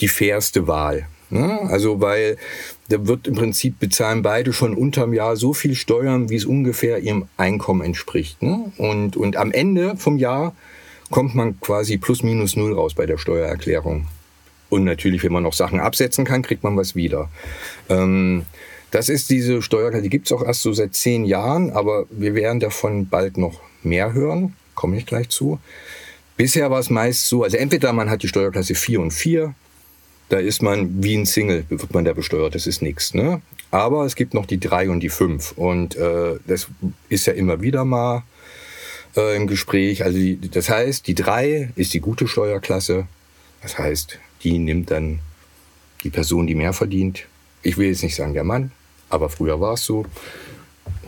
die 0.00 0.08
fairste 0.08 0.66
Wahl. 0.66 1.06
Ne? 1.30 1.60
Also 1.68 2.00
weil 2.00 2.36
da 2.88 3.06
wird 3.06 3.26
im 3.26 3.34
Prinzip 3.34 3.78
bezahlen 3.80 4.22
beide 4.22 4.52
schon 4.52 4.74
unterm 4.74 5.12
Jahr 5.12 5.36
so 5.36 5.52
viel 5.52 5.74
Steuern, 5.74 6.30
wie 6.30 6.36
es 6.36 6.44
ungefähr 6.44 6.98
ihrem 6.98 7.26
Einkommen 7.36 7.82
entspricht. 7.82 8.42
Ne? 8.42 8.72
Und, 8.78 9.16
und 9.16 9.36
am 9.36 9.52
Ende 9.52 9.96
vom 9.96 10.16
Jahr 10.16 10.54
kommt 11.10 11.34
man 11.34 11.60
quasi 11.60 11.98
plus 11.98 12.22
minus 12.22 12.56
null 12.56 12.74
raus 12.74 12.94
bei 12.94 13.06
der 13.06 13.18
Steuererklärung. 13.18 14.06
Und 14.68 14.84
natürlich, 14.84 15.22
wenn 15.22 15.32
man 15.32 15.44
noch 15.44 15.52
Sachen 15.52 15.80
absetzen 15.80 16.24
kann, 16.24 16.42
kriegt 16.42 16.64
man 16.64 16.76
was 16.76 16.96
wieder. 16.96 17.28
Ähm, 17.88 18.44
das 18.90 19.08
ist 19.08 19.30
diese 19.30 19.62
Steuerklasse, 19.62 20.02
die 20.02 20.08
gibt 20.08 20.26
es 20.26 20.32
auch 20.32 20.42
erst 20.42 20.62
so 20.62 20.72
seit 20.72 20.94
zehn 20.94 21.24
Jahren, 21.24 21.70
aber 21.70 22.06
wir 22.10 22.34
werden 22.34 22.60
davon 22.60 23.08
bald 23.08 23.36
noch 23.36 23.60
mehr 23.82 24.12
hören, 24.12 24.54
komme 24.74 24.96
ich 24.96 25.06
gleich 25.06 25.28
zu. 25.28 25.58
Bisher 26.36 26.70
war 26.70 26.80
es 26.80 26.90
meist 26.90 27.26
so, 27.28 27.44
also 27.44 27.56
entweder 27.56 27.92
man 27.92 28.10
hat 28.10 28.22
die 28.22 28.28
Steuerklasse 28.28 28.74
4 28.74 29.00
und 29.00 29.10
4, 29.12 29.54
da 30.28 30.38
ist 30.38 30.62
man 30.62 31.02
wie 31.02 31.16
ein 31.16 31.26
Single, 31.26 31.64
wird 31.68 31.94
man 31.94 32.04
da 32.04 32.12
besteuert, 32.12 32.54
das 32.54 32.66
ist 32.66 32.82
nichts. 32.82 33.14
Ne? 33.14 33.40
Aber 33.70 34.04
es 34.04 34.16
gibt 34.16 34.34
noch 34.34 34.46
die 34.46 34.58
drei 34.58 34.90
und 34.90 35.00
die 35.00 35.08
fünf. 35.08 35.52
Und 35.52 35.96
äh, 35.96 36.36
das 36.46 36.68
ist 37.08 37.26
ja 37.26 37.32
immer 37.32 37.60
wieder 37.60 37.84
mal 37.84 38.24
äh, 39.16 39.36
im 39.36 39.46
Gespräch. 39.46 40.04
Also 40.04 40.18
die, 40.18 40.38
das 40.50 40.68
heißt, 40.68 41.06
die 41.06 41.14
drei 41.14 41.70
ist 41.76 41.94
die 41.94 42.00
gute 42.00 42.26
Steuerklasse. 42.26 43.06
Das 43.62 43.78
heißt, 43.78 44.18
die 44.42 44.58
nimmt 44.58 44.90
dann 44.90 45.20
die 46.02 46.10
Person, 46.10 46.46
die 46.46 46.54
mehr 46.54 46.72
verdient. 46.72 47.26
Ich 47.62 47.76
will 47.76 47.88
jetzt 47.88 48.02
nicht 48.02 48.14
sagen 48.14 48.34
der 48.34 48.44
Mann, 48.44 48.70
aber 49.08 49.28
früher 49.28 49.60
war 49.60 49.74
es 49.74 49.84
so. 49.84 50.06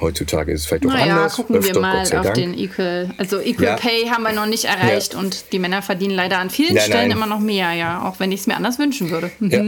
Heutzutage 0.00 0.52
ist 0.52 0.60
es 0.60 0.66
vielleicht 0.66 0.84
doch 0.84 0.92
naja, 0.92 1.16
anders. 1.16 1.34
gucken 1.34 1.56
öfter, 1.56 1.74
wir 1.74 1.80
mal 1.80 2.02
auf 2.02 2.32
den 2.32 2.56
Equal. 2.56 3.10
Also 3.18 3.40
Equal 3.40 3.66
ja. 3.66 3.76
Pay 3.76 4.06
haben 4.06 4.22
wir 4.22 4.32
noch 4.32 4.46
nicht 4.46 4.64
erreicht 4.64 5.14
ja. 5.14 5.18
und 5.18 5.52
die 5.52 5.58
Männer 5.58 5.82
verdienen 5.82 6.14
leider 6.14 6.38
an 6.38 6.50
vielen 6.50 6.74
nein, 6.74 6.84
Stellen 6.84 7.08
nein. 7.08 7.16
immer 7.16 7.26
noch 7.26 7.40
mehr, 7.40 7.72
ja, 7.72 8.06
auch 8.08 8.20
wenn 8.20 8.30
ich 8.30 8.40
es 8.40 8.46
mir 8.46 8.56
anders 8.56 8.78
wünschen 8.78 9.10
würde. 9.10 9.30
Mhm. 9.40 9.50
Ja. 9.50 9.64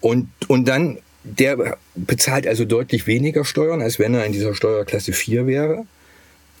Und, 0.00 0.28
und 0.48 0.68
dann, 0.68 0.98
der 1.24 1.76
bezahlt 1.94 2.46
also 2.46 2.64
deutlich 2.64 3.06
weniger 3.06 3.44
Steuern, 3.44 3.82
als 3.82 3.98
wenn 3.98 4.14
er 4.14 4.24
in 4.24 4.32
dieser 4.32 4.54
Steuerklasse 4.54 5.12
4 5.12 5.46
wäre. 5.46 5.84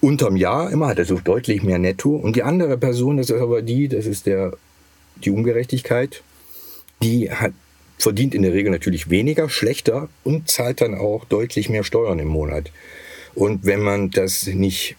Unterm 0.00 0.36
Jahr 0.36 0.70
immer 0.70 0.88
hat 0.88 0.98
er 0.98 1.04
so 1.04 1.18
deutlich 1.18 1.62
mehr 1.62 1.78
Netto. 1.78 2.16
Und 2.16 2.36
die 2.36 2.42
andere 2.42 2.78
Person, 2.78 3.18
das 3.18 3.30
ist 3.30 3.40
aber 3.40 3.62
die, 3.62 3.88
das 3.88 4.06
ist 4.06 4.26
der, 4.26 4.52
die 5.16 5.30
Ungerechtigkeit, 5.30 6.22
die 7.02 7.30
hat 7.30 7.52
verdient 8.02 8.34
in 8.34 8.42
der 8.42 8.52
Regel 8.52 8.70
natürlich 8.70 9.10
weniger, 9.10 9.48
schlechter 9.48 10.08
und 10.24 10.48
zahlt 10.48 10.80
dann 10.80 10.94
auch 10.94 11.24
deutlich 11.24 11.68
mehr 11.68 11.84
Steuern 11.84 12.18
im 12.18 12.28
Monat. 12.28 12.72
Und 13.34 13.64
wenn 13.64 13.80
man 13.80 14.10
das 14.10 14.46
nicht 14.46 14.96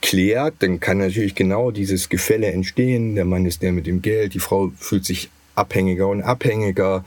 klärt, 0.00 0.54
dann 0.60 0.80
kann 0.80 0.98
natürlich 0.98 1.34
genau 1.34 1.70
dieses 1.70 2.08
Gefälle 2.08 2.48
entstehen. 2.48 3.14
Der 3.14 3.24
Mann 3.24 3.46
ist 3.46 3.62
der 3.62 3.72
mit 3.72 3.86
dem 3.86 4.02
Geld, 4.02 4.34
die 4.34 4.40
Frau 4.40 4.72
fühlt 4.76 5.04
sich 5.04 5.30
abhängiger 5.54 6.08
und 6.08 6.22
abhängiger 6.22 7.04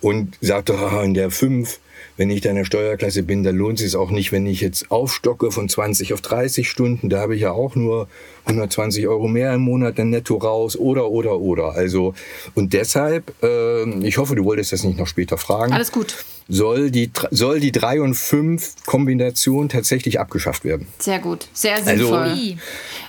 und 0.00 0.36
sagt, 0.40 0.70
oh, 0.70 1.00
in 1.00 1.14
der 1.14 1.30
5 1.30 1.78
wenn 2.16 2.30
ich 2.30 2.40
da 2.40 2.50
in 2.50 2.56
der 2.56 2.64
Steuerklasse 2.64 3.22
bin, 3.22 3.42
dann 3.42 3.56
lohnt 3.56 3.80
es 3.80 3.84
sich 3.84 3.96
auch 3.96 4.10
nicht, 4.10 4.32
wenn 4.32 4.46
ich 4.46 4.60
jetzt 4.60 4.90
aufstocke 4.90 5.50
von 5.50 5.68
20 5.68 6.12
auf 6.14 6.20
30 6.20 6.68
Stunden. 6.68 7.08
Da 7.08 7.20
habe 7.20 7.34
ich 7.34 7.42
ja 7.42 7.52
auch 7.52 7.74
nur 7.74 8.08
120 8.46 9.06
Euro 9.08 9.28
mehr 9.28 9.52
im 9.54 9.62
Monat 9.62 9.98
dann 9.98 10.10
netto 10.10 10.36
raus 10.36 10.76
oder, 10.76 11.10
oder, 11.10 11.38
oder. 11.38 11.72
Also, 11.72 12.14
und 12.54 12.72
deshalb, 12.72 13.32
äh, 13.42 13.84
ich 14.06 14.18
hoffe, 14.18 14.34
du 14.34 14.44
wolltest 14.44 14.72
das 14.72 14.84
nicht 14.84 14.98
noch 14.98 15.06
später 15.06 15.38
fragen. 15.38 15.72
Alles 15.72 15.92
gut. 15.92 16.24
Soll 16.48 16.92
die, 16.92 17.10
soll 17.32 17.58
die 17.58 17.72
3 17.72 18.00
und 18.00 18.14
5 18.14 18.86
Kombination 18.86 19.68
tatsächlich 19.68 20.20
abgeschafft 20.20 20.64
werden. 20.64 20.86
Sehr 21.00 21.18
gut. 21.18 21.48
Sehr 21.52 21.74
also, 21.74 21.90
sinnvoll. 21.90 22.18
Also, 22.18 22.54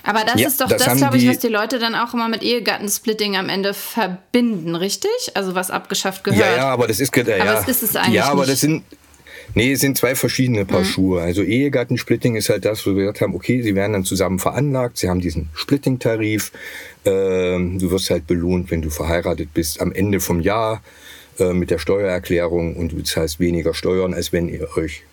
Aber 0.02 0.24
das 0.24 0.40
ja, 0.40 0.48
ist 0.48 0.60
doch 0.60 0.68
das, 0.68 0.82
das 0.82 0.96
glaube 0.96 1.18
ich, 1.18 1.28
was 1.28 1.38
die 1.38 1.48
Leute 1.48 1.78
dann 1.78 1.94
auch 1.94 2.14
immer 2.14 2.28
mit 2.28 2.42
Ehegattensplitting 2.42 3.36
am 3.36 3.48
Ende 3.48 3.74
verbinden, 3.74 4.74
richtig? 4.74 5.10
Also 5.34 5.54
was 5.54 5.70
abgeschafft 5.70 6.24
gehört. 6.24 6.40
Ja, 6.40 6.56
ja, 6.56 6.68
aber 6.68 6.88
das 6.88 6.98
ist, 6.98 7.14
ja, 7.14 7.22
aber 7.22 7.52
das 7.52 7.68
ist 7.68 7.82
es 7.84 7.94
eigentlich 7.94 8.14
Ja, 8.14 8.24
aber 8.24 8.40
nicht. 8.40 8.52
das 8.52 8.60
sind, 8.60 8.82
Nee, 9.54 9.72
es 9.72 9.80
sind 9.80 9.96
zwei 9.96 10.14
verschiedene 10.14 10.64
Paar 10.64 10.80
mhm. 10.80 10.84
Schuhe. 10.84 11.22
Also 11.22 11.42
Ehegattensplitting 11.42 12.36
ist 12.36 12.48
halt 12.48 12.64
das, 12.64 12.86
wo 12.86 12.90
wir 12.90 13.04
gesagt 13.04 13.20
haben, 13.20 13.34
okay, 13.34 13.62
sie 13.62 13.74
werden 13.74 13.92
dann 13.94 14.04
zusammen 14.04 14.38
veranlagt, 14.38 14.98
sie 14.98 15.08
haben 15.08 15.20
diesen 15.20 15.48
Splitting-Tarif, 15.54 16.52
ähm, 17.04 17.78
du 17.78 17.90
wirst 17.90 18.10
halt 18.10 18.26
belohnt, 18.26 18.70
wenn 18.70 18.82
du 18.82 18.90
verheiratet 18.90 19.54
bist 19.54 19.80
am 19.80 19.92
Ende 19.92 20.20
vom 20.20 20.40
Jahr 20.40 20.82
äh, 21.38 21.52
mit 21.52 21.70
der 21.70 21.78
Steuererklärung 21.78 22.76
und 22.76 22.92
du 22.92 23.02
zahlst 23.02 23.40
weniger 23.40 23.74
Steuern, 23.74 24.14
als 24.14 24.32
wenn 24.32 24.48
ihr 24.48 24.68
euch 24.76 25.04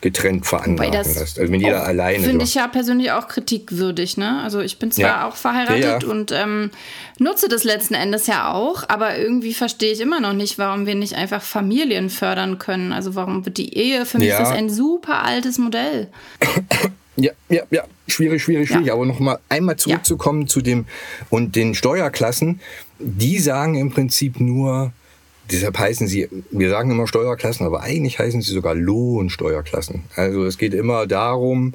getrennt 0.00 0.46
veranlagen 0.46 0.92
lässt. 0.92 1.38
Also 1.38 1.52
wenn 1.52 1.60
jeder 1.60 1.84
alleine. 1.84 2.24
Finde 2.24 2.44
ich 2.44 2.54
ja 2.54 2.66
persönlich 2.68 3.12
auch 3.12 3.28
kritikwürdig. 3.28 4.16
Ne? 4.16 4.40
Also 4.42 4.60
ich 4.60 4.78
bin 4.78 4.90
zwar 4.90 5.04
ja. 5.04 5.28
auch 5.28 5.36
verheiratet 5.36 5.84
ja, 5.84 5.98
ja. 5.98 6.08
und 6.08 6.32
ähm, 6.32 6.70
nutze 7.18 7.48
das 7.48 7.64
letzten 7.64 7.94
Endes 7.94 8.26
ja 8.26 8.52
auch, 8.52 8.84
aber 8.88 9.18
irgendwie 9.18 9.52
verstehe 9.52 9.92
ich 9.92 10.00
immer 10.00 10.20
noch 10.20 10.32
nicht, 10.32 10.58
warum 10.58 10.86
wir 10.86 10.94
nicht 10.94 11.14
einfach 11.14 11.42
Familien 11.42 12.08
fördern 12.08 12.58
können. 12.58 12.92
Also 12.92 13.14
warum 13.14 13.44
wird 13.44 13.58
die 13.58 13.74
Ehe, 13.74 14.06
für 14.06 14.18
mich 14.18 14.28
ist 14.28 14.38
das 14.38 14.50
ein 14.50 14.70
super 14.70 15.22
altes 15.24 15.58
Modell. 15.58 16.08
Ja, 17.16 17.32
ja, 17.50 17.64
ja, 17.70 17.84
schwierig, 18.06 18.42
schwierig, 18.42 18.68
schwierig. 18.68 18.90
Aber 18.90 19.04
noch 19.04 19.18
mal 19.18 19.40
einmal 19.50 19.76
zurückzukommen 19.76 20.48
zu 20.48 20.62
dem 20.62 20.86
und 21.28 21.54
den 21.54 21.74
Steuerklassen, 21.74 22.60
die 22.98 23.38
sagen 23.38 23.74
im 23.74 23.90
Prinzip 23.90 24.40
nur, 24.40 24.92
Deshalb 25.50 25.78
heißen 25.78 26.06
sie, 26.06 26.28
wir 26.50 26.70
sagen 26.70 26.90
immer 26.90 27.06
Steuerklassen, 27.06 27.66
aber 27.66 27.80
eigentlich 27.80 28.18
heißen 28.18 28.40
sie 28.40 28.52
sogar 28.52 28.74
Lohnsteuerklassen. 28.74 30.04
Also 30.14 30.44
es 30.44 30.58
geht 30.58 30.74
immer 30.74 31.06
darum, 31.06 31.74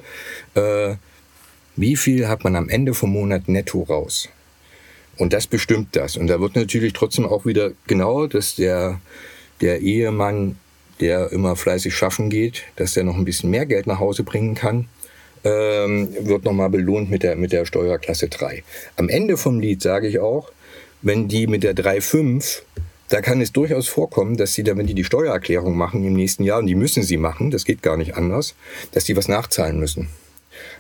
äh, 0.53 0.95
wie 1.75 1.95
viel 1.95 2.27
hat 2.27 2.43
man 2.43 2.55
am 2.55 2.69
Ende 2.69 2.93
vom 2.93 3.11
Monat 3.11 3.47
netto 3.47 3.83
raus. 3.83 4.29
Und 5.17 5.33
das 5.33 5.47
bestimmt 5.47 5.95
das. 5.95 6.17
Und 6.17 6.27
da 6.27 6.39
wird 6.39 6.55
natürlich 6.55 6.93
trotzdem 6.93 7.25
auch 7.25 7.45
wieder 7.45 7.71
genau, 7.87 8.27
dass 8.27 8.55
der, 8.55 8.99
der 9.61 9.81
Ehemann, 9.81 10.57
der 10.99 11.31
immer 11.31 11.55
fleißig 11.55 11.95
schaffen 11.95 12.29
geht, 12.29 12.63
dass 12.77 12.93
der 12.93 13.03
noch 13.03 13.15
ein 13.15 13.25
bisschen 13.25 13.49
mehr 13.49 13.65
Geld 13.65 13.87
nach 13.87 13.99
Hause 13.99 14.23
bringen 14.23 14.55
kann, 14.55 14.87
ähm, 15.43 16.09
wird 16.21 16.43
nochmal 16.43 16.69
belohnt 16.69 17.09
mit 17.09 17.23
der, 17.23 17.35
mit 17.35 17.51
der 17.51 17.65
Steuerklasse 17.65 18.29
3. 18.29 18.63
Am 18.95 19.09
Ende 19.09 19.37
vom 19.37 19.59
Lied 19.59 19.81
sage 19.81 20.07
ich 20.07 20.19
auch, 20.19 20.51
wenn 21.01 21.27
die 21.27 21.47
mit 21.47 21.63
der 21.63 21.75
3,5 21.75 22.61
da 23.09 23.21
kann 23.21 23.41
es 23.41 23.51
durchaus 23.51 23.87
vorkommen, 23.87 24.37
dass 24.37 24.53
sie 24.53 24.65
wenn 24.65 24.87
die 24.87 24.93
die 24.93 25.03
Steuererklärung 25.03 25.77
machen 25.77 26.03
im 26.03 26.13
nächsten 26.13 26.43
Jahr, 26.43 26.59
und 26.59 26.67
die 26.67 26.75
müssen 26.75 27.03
sie 27.03 27.17
machen, 27.17 27.51
das 27.51 27.65
geht 27.65 27.81
gar 27.81 27.97
nicht 27.97 28.15
anders, 28.15 28.55
dass 28.91 29.03
die 29.03 29.15
was 29.15 29.27
nachzahlen 29.27 29.79
müssen. 29.79 30.09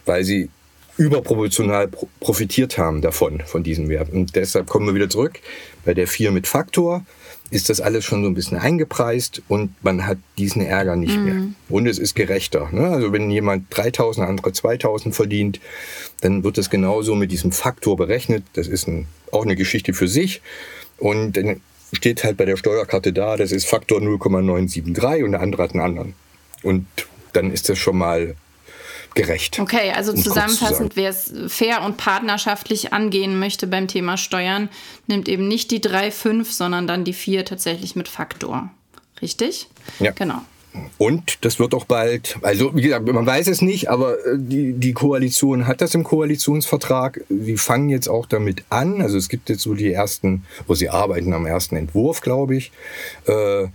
Weil 0.05 0.23
sie 0.23 0.49
überproportional 0.97 1.89
profitiert 2.19 2.77
haben 2.77 3.01
davon, 3.01 3.41
von 3.45 3.63
diesem 3.63 3.89
Wert. 3.89 4.11
Und 4.11 4.35
deshalb 4.35 4.67
kommen 4.67 4.87
wir 4.87 4.95
wieder 4.95 5.09
zurück. 5.09 5.39
Bei 5.83 5.93
der 5.93 6.07
4 6.07 6.31
mit 6.31 6.47
Faktor 6.47 7.05
ist 7.51 7.69
das 7.69 7.81
alles 7.81 8.05
schon 8.05 8.23
so 8.23 8.29
ein 8.29 8.33
bisschen 8.33 8.57
eingepreist 8.57 9.41
und 9.47 9.71
man 9.83 10.07
hat 10.07 10.17
diesen 10.37 10.61
Ärger 10.65 10.95
nicht 10.95 11.17
mhm. 11.17 11.25
mehr. 11.25 11.43
Und 11.69 11.85
es 11.87 11.99
ist 11.99 12.15
gerechter. 12.15 12.69
Ne? 12.71 12.87
Also 12.87 13.11
wenn 13.11 13.29
jemand 13.29 13.65
3000, 13.69 14.27
andere 14.27 14.53
2000 14.53 15.13
verdient, 15.13 15.59
dann 16.21 16.43
wird 16.43 16.57
das 16.57 16.69
genauso 16.69 17.13
mit 17.13 17.31
diesem 17.31 17.51
Faktor 17.51 17.97
berechnet. 17.97 18.43
Das 18.53 18.67
ist 18.67 18.87
ein, 18.87 19.07
auch 19.31 19.43
eine 19.43 19.55
Geschichte 19.55 19.93
für 19.93 20.07
sich. 20.07 20.41
Und 20.97 21.33
dann 21.33 21.61
steht 21.95 22.23
halt 22.23 22.37
bei 22.37 22.45
der 22.45 22.57
Steuerkarte 22.57 23.13
da, 23.13 23.37
das 23.37 23.51
ist 23.51 23.65
Faktor 23.65 24.01
0,973 24.01 25.23
und 25.23 25.31
der 25.31 25.41
andere 25.41 25.63
hat 25.63 25.71
einen 25.71 25.81
anderen. 25.81 26.13
Und 26.63 26.87
dann 27.33 27.51
ist 27.51 27.69
das 27.69 27.77
schon 27.77 27.97
mal 27.97 28.35
gerecht. 29.13 29.59
Okay, 29.59 29.91
also 29.91 30.11
um 30.11 30.17
zusammenfassend, 30.21 30.95
wer 30.95 31.09
es 31.09 31.33
fair 31.47 31.83
und 31.83 31.97
partnerschaftlich 31.97 32.93
angehen 32.93 33.39
möchte 33.39 33.65
beim 33.65 33.87
Thema 33.87 34.17
Steuern, 34.17 34.69
nimmt 35.07 35.29
eben 35.29 35.47
nicht 35.47 35.71
die 35.71 35.79
3,5, 35.79 36.51
sondern 36.51 36.85
dann 36.85 37.03
die 37.03 37.13
4 37.13 37.45
tatsächlich 37.45 37.95
mit 37.95 38.07
Faktor. 38.07 38.69
Richtig? 39.21 39.67
Ja. 39.99 40.11
Genau. 40.11 40.41
Und 40.97 41.43
das 41.45 41.59
wird 41.59 41.73
auch 41.73 41.85
bald, 41.85 42.37
also 42.41 42.75
wie 42.75 42.81
gesagt, 42.81 43.05
man 43.05 43.25
weiß 43.25 43.47
es 43.47 43.61
nicht, 43.61 43.89
aber 43.89 44.13
äh, 44.25 44.37
die, 44.37 44.73
die 44.73 44.93
Koalition 44.93 45.67
hat 45.67 45.81
das 45.81 45.93
im 45.93 46.03
Koalitionsvertrag. 46.03 47.21
Sie 47.29 47.57
fangen 47.57 47.89
jetzt 47.89 48.07
auch 48.07 48.25
damit 48.25 48.63
an. 48.69 49.01
Also 49.01 49.17
es 49.17 49.29
gibt 49.29 49.49
jetzt 49.49 49.61
so 49.61 49.73
die 49.73 49.91
ersten, 49.91 50.43
wo 50.67 50.75
sie 50.75 50.89
arbeiten 50.89 51.33
am 51.33 51.45
ersten 51.45 51.75
Entwurf, 51.75 52.21
glaube 52.21 52.55
ich. 52.55 52.71
Äh, 53.25 53.67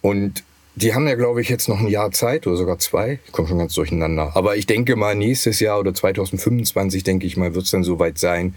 und 0.00 0.44
die 0.76 0.92
haben 0.92 1.06
ja, 1.06 1.14
glaube 1.14 1.40
ich, 1.40 1.48
jetzt 1.48 1.68
noch 1.68 1.78
ein 1.78 1.88
Jahr 1.88 2.10
Zeit 2.10 2.46
oder 2.46 2.56
sogar 2.56 2.78
zwei. 2.78 3.20
Ich 3.26 3.32
komme 3.32 3.46
schon 3.46 3.58
ganz 3.58 3.74
durcheinander. 3.74 4.32
Aber 4.34 4.56
ich 4.56 4.66
denke 4.66 4.96
mal, 4.96 5.14
nächstes 5.14 5.60
Jahr 5.60 5.78
oder 5.78 5.94
2025, 5.94 7.04
denke 7.04 7.26
ich 7.26 7.36
mal, 7.36 7.54
wird 7.54 7.64
es 7.64 7.70
dann 7.70 7.84
soweit 7.84 8.18
sein. 8.18 8.54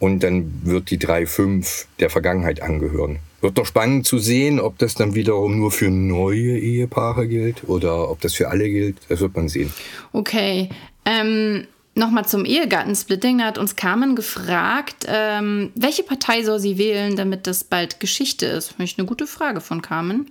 Und 0.00 0.24
dann 0.24 0.62
wird 0.64 0.90
die 0.90 0.98
3.5 0.98 1.84
der 2.00 2.10
Vergangenheit 2.10 2.60
angehören. 2.62 3.20
Wird 3.40 3.56
doch 3.56 3.66
spannend 3.66 4.06
zu 4.06 4.18
sehen, 4.18 4.58
ob 4.58 4.78
das 4.78 4.94
dann 4.94 5.14
wiederum 5.14 5.58
nur 5.58 5.70
für 5.70 5.90
neue 5.90 6.58
Ehepaare 6.58 7.28
gilt 7.28 7.68
oder 7.68 8.10
ob 8.10 8.20
das 8.20 8.34
für 8.34 8.48
alle 8.48 8.68
gilt. 8.68 8.96
Das 9.08 9.20
wird 9.20 9.36
man 9.36 9.48
sehen. 9.48 9.72
Okay. 10.12 10.70
Ähm, 11.04 11.66
Nochmal 11.96 12.24
zum 12.24 12.44
Ehegattensplitting. 12.44 13.38
Da 13.38 13.44
hat 13.46 13.58
uns 13.58 13.74
Carmen 13.74 14.14
gefragt, 14.14 15.06
ähm, 15.08 15.70
welche 15.74 16.04
Partei 16.04 16.44
soll 16.44 16.60
sie 16.60 16.78
wählen, 16.78 17.16
damit 17.16 17.46
das 17.46 17.64
bald 17.64 17.98
Geschichte 17.98 18.46
ist? 18.46 18.68
Finde 18.68 18.84
ich 18.84 18.98
eine 18.98 19.06
gute 19.06 19.26
Frage 19.26 19.60
von 19.60 19.82
Carmen. 19.82 20.30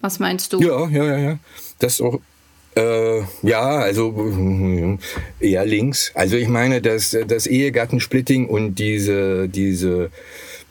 Was 0.00 0.18
meinst 0.18 0.52
du? 0.52 0.60
Ja, 0.60 0.88
ja, 0.88 1.04
ja, 1.04 1.18
ja. 1.18 1.38
Das 1.78 1.94
ist 1.94 2.02
auch 2.02 2.20
äh, 2.74 3.20
ja, 3.42 3.78
also 3.78 4.14
eher 5.40 5.66
links. 5.66 6.10
Also 6.14 6.36
ich 6.36 6.48
meine, 6.48 6.80
dass 6.80 7.16
das 7.26 7.46
Ehegattensplitting 7.46 8.48
und 8.48 8.76
diese, 8.76 9.48
diese 9.48 10.10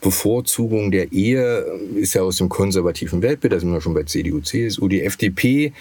Bevorzugung 0.00 0.90
der 0.90 1.12
Ehe 1.12 1.64
ist 1.94 2.14
ja 2.14 2.22
aus 2.22 2.38
dem 2.38 2.48
konservativen 2.48 3.22
Weltbild, 3.22 3.52
da 3.52 3.60
sind 3.60 3.72
wir 3.72 3.80
schon 3.80 3.94
bei 3.94 4.02
CDU, 4.02 4.40
CSU. 4.40 4.88
Die 4.88 5.02
FDP, 5.02 5.72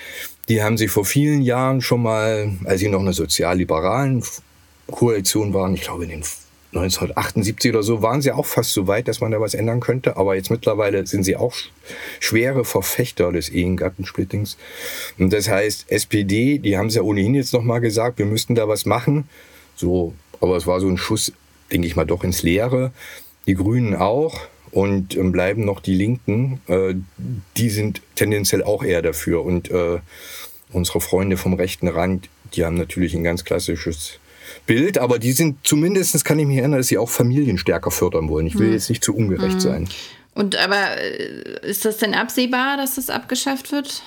die 0.48 0.62
haben 0.62 0.78
sich 0.78 0.92
vor 0.92 1.06
vielen 1.06 1.42
Jahren 1.42 1.82
schon 1.82 2.04
mal, 2.04 2.52
als 2.66 2.82
sie 2.82 2.90
noch 2.90 3.00
eine 3.00 3.14
sozialliberalen 3.14 4.24
Koalition 4.92 5.54
waren, 5.54 5.74
ich 5.74 5.82
glaube 5.82 6.04
in 6.04 6.12
den 6.12 6.24
1978 6.74 7.72
oder 7.72 7.84
so, 7.84 8.02
waren 8.02 8.22
sie 8.22 8.32
auch 8.32 8.46
fast 8.46 8.72
so 8.72 8.88
weit, 8.88 9.08
dass 9.08 9.20
man 9.20 9.32
da 9.32 9.42
was 9.42 9.54
ändern 9.54 9.82
könnte. 9.82 10.18
Aber 10.18 10.36
jetzt 10.36 10.50
mittlerweile 10.50 11.06
sind 11.06 11.24
sie 11.24 11.36
auch 11.36 11.54
schwere 12.20 12.64
Verfechter 12.64 13.32
des 13.32 13.50
Ehegattensplittings. 13.50 14.58
Und 15.18 15.34
das 15.34 15.50
heißt, 15.50 15.92
SPD, 15.92 16.60
die 16.60 16.78
haben 16.78 16.88
es 16.88 16.96
ja 16.96 17.02
ohnehin 17.02 17.36
jetzt 17.36 17.54
nochmal 17.54 17.82
gesagt, 17.82 18.20
wir 18.20 18.26
müssten 18.26 18.56
da 18.56 18.68
was 18.68 18.86
machen. 18.86 19.28
So, 19.76 20.14
aber 20.40 20.56
es 20.56 20.66
war 20.66 20.80
so 20.80 20.88
ein 20.88 20.98
Schuss, 20.98 21.34
denke 21.72 21.88
ich 21.88 21.96
mal, 21.96 22.06
doch 22.06 22.24
ins 22.24 22.44
Leere 22.44 22.92
die 23.48 23.56
Grünen 23.56 23.96
auch 23.96 24.40
und 24.72 25.16
ähm, 25.16 25.32
bleiben 25.32 25.66
noch 25.66 25.80
die 25.80 25.96
Linken. 25.96 26.62
Äh, 26.68 26.96
die 27.58 27.70
sind 27.70 28.02
tendenziell 28.16 28.64
auch 28.64 28.84
eher 28.84 29.02
dafür. 29.02 29.44
Und 29.44 29.70
äh, 29.72 30.00
unsere 30.72 31.02
Freunde 31.02 31.38
vom 31.38 31.54
rechten 31.54 31.88
Rand, 31.88 32.30
die 32.54 32.66
haben 32.66 32.76
natürlich 32.76 33.14
ein 33.14 33.24
ganz 33.24 33.44
klassisches 33.44 34.20
Bild, 34.72 34.98
aber 34.98 35.20
die 35.20 35.34
sind 35.34 35.58
zumindest, 35.64 36.24
kann 36.24 36.40
ich 36.40 36.48
mich 36.48 36.58
erinnern, 36.58 36.78
dass 36.78 36.88
sie 36.88 36.98
auch 36.98 37.10
Familien 37.10 37.58
stärker 37.58 37.92
fördern 37.92 38.30
wollen. 38.30 38.48
Ich 38.48 38.58
will 38.58 38.68
hm. 38.68 38.74
jetzt 38.74 38.90
nicht 38.90 39.04
zu 39.04 39.14
ungerecht 39.14 39.56
hm. 39.56 39.60
sein. 39.60 39.90
Und 40.34 40.56
aber 40.56 40.98
äh, 40.98 41.70
ist 41.70 41.84
das 41.84 41.98
denn 41.98 42.14
absehbar, 42.14 42.78
dass 42.78 42.96
das 42.96 43.10
abgeschafft 43.10 43.74
wird? 43.74 44.02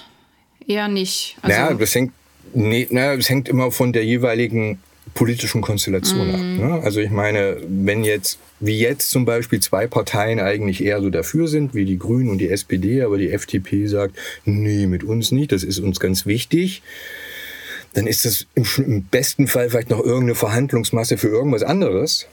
Eher 0.67 0.89
nicht. 0.89 1.37
Also 1.43 1.55
naja, 1.55 1.75
das 1.75 1.95
hängt, 1.95 2.13
nee, 2.55 2.87
naja, 2.91 3.15
das 3.15 3.29
hängt 3.29 3.47
immer 3.47 3.71
von 3.73 3.93
der 3.93 4.07
jeweiligen 4.07 4.79
politischen 5.13 5.61
Konstellation 5.61 6.31
mm. 6.31 6.35
ab. 6.35 6.41
Mhm. 6.41 6.57
Ne? 6.57 6.81
Also 6.83 7.01
ich 7.01 7.11
meine, 7.11 7.59
wenn 7.69 8.03
jetzt, 8.03 8.39
wie 8.59 8.79
jetzt 8.79 9.11
zum 9.11 9.27
Beispiel 9.27 9.61
zwei 9.61 9.87
Parteien 9.87 10.41
eigentlich 10.41 10.83
eher 10.83 11.03
so 11.03 11.11
dafür 11.11 11.47
sind, 11.47 11.75
wie 11.75 11.85
die 11.85 11.99
Grünen 11.99 12.31
und 12.31 12.39
die 12.39 12.49
SPD, 12.49 13.03
aber 13.03 13.19
die 13.19 13.31
FDP 13.31 13.87
sagt, 13.87 14.17
nee, 14.47 14.87
mit 14.87 15.05
uns 15.05 15.31
nicht, 15.31 15.53
das 15.53 15.63
ist 15.63 15.79
uns 15.79 16.01
ganz 16.01 16.25
wichtig, 16.25 16.83
dann 17.95 18.07
ist 18.07 18.25
das 18.25 18.47
im, 18.55 18.67
im 18.85 19.05
besten 19.05 19.47
Fall 19.47 19.71
vielleicht 19.71 19.91
noch 19.91 20.01
irgendeine 20.01 20.35
Verhandlungsmasse 20.35 21.17
für 21.17 21.29
irgendwas 21.29 21.63
anderes. 21.63 22.27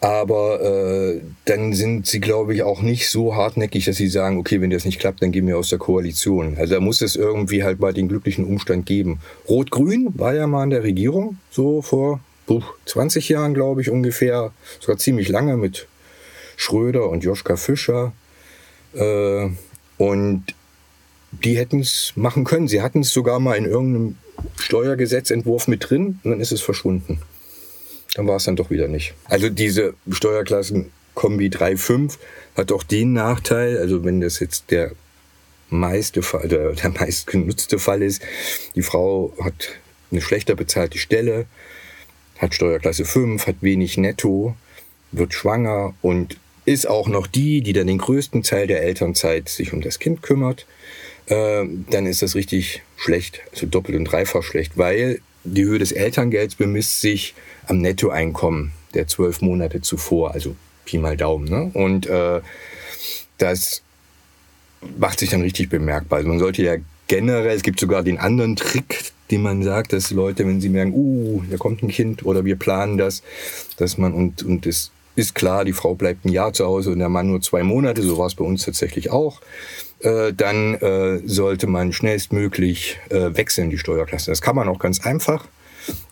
Aber 0.00 0.60
äh, 0.60 1.20
dann 1.46 1.72
sind 1.72 2.06
sie, 2.06 2.20
glaube 2.20 2.54
ich, 2.54 2.62
auch 2.62 2.82
nicht 2.82 3.08
so 3.08 3.36
hartnäckig, 3.36 3.86
dass 3.86 3.96
sie 3.96 4.08
sagen, 4.08 4.38
okay, 4.38 4.60
wenn 4.60 4.68
das 4.68 4.84
nicht 4.84 4.98
klappt, 4.98 5.22
dann 5.22 5.32
gehen 5.32 5.46
wir 5.46 5.56
aus 5.56 5.70
der 5.70 5.78
Koalition. 5.78 6.56
Also 6.58 6.74
da 6.74 6.80
muss 6.80 7.00
es 7.00 7.16
irgendwie 7.16 7.64
halt 7.64 7.80
mal 7.80 7.94
den 7.94 8.08
glücklichen 8.08 8.44
Umstand 8.44 8.84
geben. 8.84 9.20
Rot-Grün 9.48 10.10
war 10.14 10.34
ja 10.34 10.46
mal 10.46 10.64
in 10.64 10.70
der 10.70 10.82
Regierung, 10.82 11.38
so 11.50 11.80
vor 11.80 12.20
puh, 12.46 12.62
20 12.84 13.30
Jahren, 13.30 13.54
glaube 13.54 13.80
ich, 13.80 13.88
ungefähr. 13.88 14.52
Sogar 14.80 14.98
ziemlich 14.98 15.28
lange 15.28 15.56
mit 15.56 15.86
Schröder 16.56 17.08
und 17.08 17.24
Joschka 17.24 17.56
Fischer. 17.56 18.12
Äh, 18.92 19.48
und 19.96 20.44
die 21.30 21.56
hätten 21.56 21.80
es 21.80 22.12
machen 22.14 22.44
können. 22.44 22.68
Sie 22.68 22.82
hatten 22.82 23.00
es 23.00 23.10
sogar 23.10 23.40
mal 23.40 23.54
in 23.54 23.64
irgendeinem 23.64 24.16
Steuergesetzentwurf 24.56 25.68
mit 25.68 25.88
drin 25.88 26.20
und 26.22 26.30
dann 26.30 26.40
ist 26.40 26.52
es 26.52 26.60
verschwunden 26.60 27.20
dann 28.14 28.26
war 28.26 28.36
es 28.36 28.44
dann 28.44 28.56
doch 28.56 28.70
wieder 28.70 28.88
nicht. 28.88 29.14
Also 29.24 29.50
diese 29.50 29.94
Steuerklassen-Kombi 30.08 31.48
3.5 31.48 32.16
hat 32.56 32.72
auch 32.72 32.82
den 32.82 33.12
Nachteil, 33.12 33.76
also 33.78 34.04
wenn 34.04 34.20
das 34.20 34.40
jetzt 34.40 34.70
der 34.70 34.92
meiste 35.68 36.22
Fall, 36.22 36.48
der, 36.48 36.72
der 36.72 36.90
meistgenutzte 36.90 37.78
Fall 37.78 38.02
ist, 38.02 38.22
die 38.74 38.82
Frau 38.82 39.34
hat 39.42 39.70
eine 40.10 40.20
schlechter 40.20 40.54
bezahlte 40.54 40.98
Stelle, 40.98 41.46
hat 42.38 42.54
Steuerklasse 42.54 43.04
5, 43.04 43.46
hat 43.46 43.56
wenig 43.60 43.98
Netto, 43.98 44.56
wird 45.10 45.34
schwanger 45.34 45.94
und 46.00 46.38
ist 46.64 46.88
auch 46.88 47.08
noch 47.08 47.26
die, 47.26 47.62
die 47.62 47.72
dann 47.72 47.88
den 47.88 47.98
größten 47.98 48.42
Teil 48.42 48.66
der 48.66 48.82
Elternzeit 48.82 49.48
sich 49.48 49.72
um 49.72 49.80
das 49.80 49.98
Kind 49.98 50.22
kümmert, 50.22 50.66
äh, 51.26 51.64
dann 51.90 52.06
ist 52.06 52.22
das 52.22 52.34
richtig 52.34 52.82
schlecht, 52.96 53.40
also 53.52 53.66
doppelt 53.66 53.96
und 53.96 54.04
dreifach 54.04 54.42
schlecht, 54.42 54.76
weil 54.76 55.20
die 55.44 55.64
Höhe 55.64 55.78
des 55.78 55.92
Elterngelds 55.92 56.54
bemisst 56.54 57.00
sich 57.00 57.34
am 57.66 57.78
Nettoeinkommen 57.78 58.72
der 58.94 59.06
zwölf 59.08 59.40
Monate 59.40 59.80
zuvor, 59.80 60.32
also 60.32 60.56
Pi 60.84 60.98
mal 60.98 61.16
Daumen. 61.16 61.48
Ne? 61.48 61.70
Und 61.74 62.06
äh, 62.06 62.40
das 63.38 63.82
macht 64.98 65.18
sich 65.18 65.30
dann 65.30 65.42
richtig 65.42 65.68
bemerkbar. 65.68 66.18
Also 66.18 66.28
man 66.28 66.38
sollte 66.38 66.62
ja 66.62 66.76
generell, 67.08 67.56
es 67.56 67.62
gibt 67.62 67.80
sogar 67.80 68.02
den 68.02 68.18
anderen 68.18 68.56
Trick, 68.56 69.12
den 69.30 69.42
man 69.42 69.62
sagt, 69.62 69.92
dass 69.92 70.10
Leute, 70.10 70.46
wenn 70.46 70.60
sie 70.60 70.68
merken, 70.68 70.92
uh, 70.94 71.42
da 71.50 71.56
kommt 71.56 71.82
ein 71.82 71.88
Kind 71.88 72.24
oder 72.24 72.44
wir 72.44 72.56
planen 72.56 72.98
das, 72.98 73.22
dass 73.78 73.98
man 73.98 74.12
und, 74.12 74.42
und 74.42 74.66
es 74.66 74.90
ist 75.16 75.34
klar, 75.34 75.64
die 75.64 75.72
Frau 75.72 75.94
bleibt 75.94 76.24
ein 76.24 76.32
Jahr 76.32 76.52
zu 76.52 76.66
Hause 76.66 76.90
und 76.90 76.98
der 76.98 77.08
Mann 77.08 77.28
nur 77.28 77.40
zwei 77.40 77.62
Monate, 77.62 78.02
so 78.02 78.18
war 78.18 78.26
es 78.26 78.34
bei 78.34 78.44
uns 78.44 78.64
tatsächlich 78.64 79.10
auch, 79.10 79.40
dann 80.32 80.74
äh, 80.74 81.20
sollte 81.24 81.66
man 81.66 81.92
schnellstmöglich 81.92 82.98
äh, 83.10 83.36
wechseln, 83.36 83.70
die 83.70 83.78
Steuerklasse. 83.78 84.30
Das 84.30 84.42
kann 84.42 84.56
man 84.56 84.68
auch 84.68 84.78
ganz 84.78 85.04
einfach, 85.04 85.46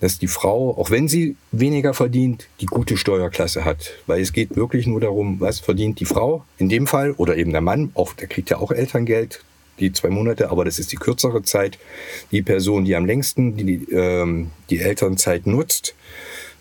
dass 0.01 0.19
die 0.19 0.29
Frau, 0.29 0.77
auch 0.77 0.91
wenn 0.91 1.09
sie 1.09 1.37
weniger 1.51 1.95
verdient, 1.95 2.49
die 2.61 2.67
gute 2.67 2.97
Steuerklasse 2.97 3.65
hat. 3.65 3.93
Weil 4.07 4.21
es 4.21 4.33
geht 4.33 4.57
wirklich 4.57 4.87
nur 4.87 5.01
darum, 5.01 5.41
was 5.41 5.61
verdient 5.61 6.01
die 6.01 6.05
Frau 6.05 6.45
in 6.59 6.69
dem 6.69 6.87
Fall 6.87 7.13
oder 7.13 7.37
eben 7.37 7.53
der 7.53 7.61
Mann, 7.61 7.91
auch, 7.95 8.13
der 8.15 8.29
kriegt 8.29 8.51
ja 8.51 8.59
auch 8.59 8.71
Elterngeld, 8.71 9.45
die 9.79 9.93
zwei 9.93 10.11
Monate, 10.11 10.51
aber 10.51 10.65
das 10.65 10.79
ist 10.79 10.93
die 10.93 10.97
kürzere 10.97 11.43
Zeit. 11.43 11.79
Die 12.31 12.43
Person, 12.43 12.85
die 12.85 12.95
am 12.95 13.07
längsten 13.07 13.57
die, 13.57 13.87
ähm, 13.93 14.51
die 14.71 14.79
Elternzeit 14.79 15.47
nutzt, 15.47 15.95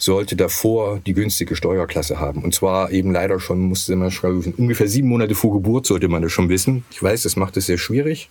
sollte 0.02 0.36
davor 0.36 1.00
die 1.06 1.14
günstige 1.14 1.56
Steuerklasse 1.56 2.20
haben. 2.20 2.44
Und 2.44 2.56
zwar 2.56 2.92
eben 2.92 3.12
leider 3.12 3.40
schon, 3.40 3.60
musste 3.60 3.96
man 3.96 4.10
schreiben, 4.10 4.54
ungefähr 4.58 4.88
sieben 4.88 5.08
Monate 5.08 5.36
vor 5.36 5.54
Geburt 5.54 5.86
sollte 5.86 6.08
man 6.08 6.24
das 6.24 6.32
schon 6.32 6.50
wissen. 6.50 6.84
Ich 6.92 7.02
weiß, 7.04 7.22
das 7.22 7.36
macht 7.36 7.56
es 7.58 7.68
sehr 7.68 7.78
schwierig. 7.78 8.30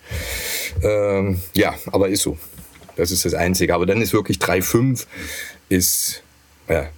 Ähm, 0.83 1.41
ja, 1.55 1.75
aber 1.93 2.09
ist 2.09 2.23
so. 2.23 2.37
Das 2.97 3.13
ist 3.13 3.25
das 3.25 3.35
Einzige. 3.35 3.75
Aber 3.75 3.87
dann 3.87 4.03
ist 4.03 4.13
wirklich 4.13 4.39
3,5 4.39 5.07
ist, 5.69 6.25
ja, 6.69 6.89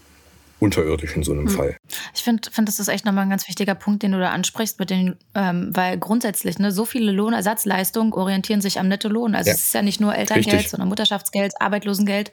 unterirdisch 0.58 1.16
in 1.16 1.22
so 1.22 1.32
einem 1.32 1.48
hm. 1.48 1.54
Fall. 1.54 1.76
Ich 2.14 2.22
finde, 2.22 2.48
find, 2.50 2.68
das 2.68 2.78
ist 2.78 2.88
echt 2.88 3.04
nochmal 3.04 3.24
ein 3.24 3.30
ganz 3.30 3.46
wichtiger 3.48 3.74
Punkt, 3.74 4.02
den 4.02 4.12
du 4.12 4.20
da 4.20 4.30
ansprichst, 4.30 4.78
mit 4.78 4.88
den, 4.88 5.16
ähm, 5.34 5.70
weil 5.72 5.98
grundsätzlich 5.98 6.58
ne, 6.58 6.72
so 6.72 6.84
viele 6.86 7.12
Lohnersatzleistungen 7.12 8.12
orientieren 8.14 8.62
sich 8.62 8.78
am 8.78 8.88
Nettolohn. 8.88 9.34
Also 9.34 9.48
ja. 9.48 9.54
es 9.54 9.64
ist 9.64 9.74
ja 9.74 9.82
nicht 9.82 10.00
nur 10.00 10.14
Elterngeld, 10.14 10.54
Richtig. 10.54 10.70
sondern 10.70 10.88
Mutterschaftsgeld, 10.88 11.60
Arbeitslosengeld. 11.60 12.30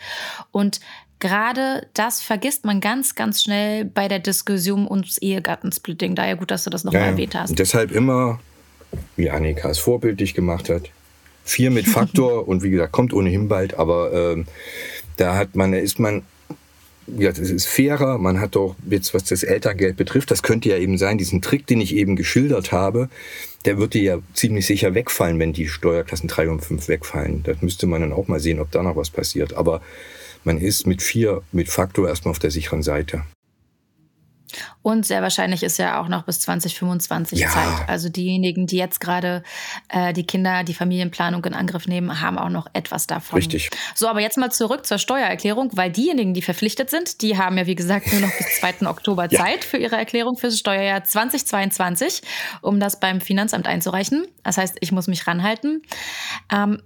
Und 0.52 0.80
gerade 1.19 1.88
das 1.93 2.21
vergisst 2.21 2.65
man 2.65 2.82
ganz, 2.82 3.15
ganz 3.15 3.43
schnell 3.43 3.86
bei 3.86 4.08
der 4.08 4.19
Diskussion 4.19 4.88
ums 4.89 5.17
Ehegattensplitting. 5.17 6.15
Daher 6.15 6.36
gut, 6.36 6.51
dass 6.51 6.63
du 6.63 6.69
das 6.69 6.84
nochmal 6.84 7.01
ja, 7.01 7.08
erwähnt 7.08 7.36
hast. 7.36 7.51
Und 7.51 7.60
deshalb 7.60 7.91
immer, 7.91 8.39
wie 9.15 9.29
Annika 9.29 9.69
es 9.69 9.79
vorbildlich 9.79 10.34
gemacht 10.34 10.69
hat, 10.69 10.89
vier 11.43 11.71
mit 11.71 11.88
Faktor 11.88 12.47
und 12.47 12.63
wie 12.63 12.69
gesagt, 12.69 12.91
kommt 12.91 13.13
ohnehin 13.13 13.47
bald, 13.47 13.73
aber 13.75 14.13
ähm, 14.13 14.45
da 15.17 15.36
hat 15.36 15.55
man, 15.55 15.73
ist 15.73 15.99
man 15.99 16.23
ja, 17.17 17.29
es 17.29 17.39
ist 17.39 17.67
fairer. 17.67 18.17
Man 18.17 18.39
hat 18.39 18.55
doch 18.55 18.75
jetzt, 18.89 19.13
was 19.13 19.23
das 19.23 19.43
Elterngeld 19.43 19.97
betrifft, 19.97 20.32
das 20.32 20.43
könnte 20.43 20.69
ja 20.69 20.77
eben 20.77 20.97
sein, 20.97 21.17
diesen 21.17 21.41
Trick, 21.41 21.65
den 21.67 21.82
ich 21.82 21.95
eben 21.95 22.15
geschildert 22.15 22.71
habe, 22.71 23.10
der 23.65 23.77
würde 23.77 23.99
ja 23.99 24.19
ziemlich 24.34 24.65
sicher 24.65 24.93
wegfallen, 24.93 25.39
wenn 25.39 25.53
die 25.53 25.67
Steuerklassen 25.67 26.27
drei 26.27 26.49
und 26.49 26.62
fünf 26.62 26.88
wegfallen. 26.88 27.43
Das 27.43 27.62
müsste 27.62 27.88
man 27.88 28.01
dann 28.01 28.13
auch 28.13 28.27
mal 28.27 28.39
sehen, 28.39 28.60
ob 28.60 28.71
da 28.71 28.84
noch 28.84 28.95
was 28.95 29.10
passiert. 29.10 29.53
Aber 29.53 29.82
man 30.43 30.58
ist 30.58 30.88
mit 30.88 31.02
vier, 31.02 31.41
mit 31.52 31.69
Faktor 31.69 32.08
erstmal 32.08 32.32
auf 32.32 32.39
der 32.39 32.52
sicheren 32.52 32.84
Seite. 32.84 33.23
Und 34.82 35.06
sehr 35.06 35.21
wahrscheinlich 35.21 35.63
ist 35.63 35.78
ja 35.78 36.02
auch 36.02 36.08
noch 36.08 36.23
bis 36.23 36.39
2025 36.41 37.39
ja. 37.39 37.49
Zeit. 37.49 37.88
Also 37.88 38.10
diejenigen, 38.10 38.65
die 38.65 38.78
jetzt 38.78 38.99
gerade 38.99 39.43
äh, 39.89 40.13
die 40.13 40.25
Kinder, 40.25 40.63
die 40.63 40.73
Familienplanung 40.73 41.43
in 41.45 41.54
Angriff 41.54 41.88
nehmen, 41.88 42.21
haben 42.21 42.38
auch 42.38 42.49
noch 42.49 42.67
etwas 42.73 43.08
davon. 43.08 43.38
Richtig. 43.38 43.69
So, 43.95 44.08
aber 44.08 44.21
jetzt 44.21 44.38
mal 44.38 44.52
zurück 44.52 44.86
zur 44.86 44.97
Steuererklärung, 44.97 45.71
weil 45.73 45.91
diejenigen, 45.91 46.34
die 46.34 46.41
verpflichtet 46.41 46.89
sind, 46.89 47.21
die 47.21 47.38
haben 47.38 47.58
ja, 47.58 47.65
wie 47.65 47.75
gesagt, 47.75 48.12
nur 48.12 48.21
noch 48.21 48.36
bis 48.38 48.60
2. 48.60 48.82
Oktober 48.88 49.28
ja. 49.30 49.39
Zeit 49.39 49.63
für 49.63 49.78
ihre 49.78 49.97
Erklärung 49.97 50.38
für 50.38 50.47
das 50.47 50.60
Steuerjahr 50.60 51.04
2022, 51.04 52.21
um 52.62 52.80
das 52.80 52.99
beim 52.99 53.21
Finanzamt 53.21 53.67
einzureichen. 53.67 54.28
Das 54.43 54.58
heißt, 54.58 54.78
ich 54.80 54.91
muss 54.91 55.08
mich 55.08 55.28
ranhalten. 55.28 55.84
Ähm, 56.52 56.82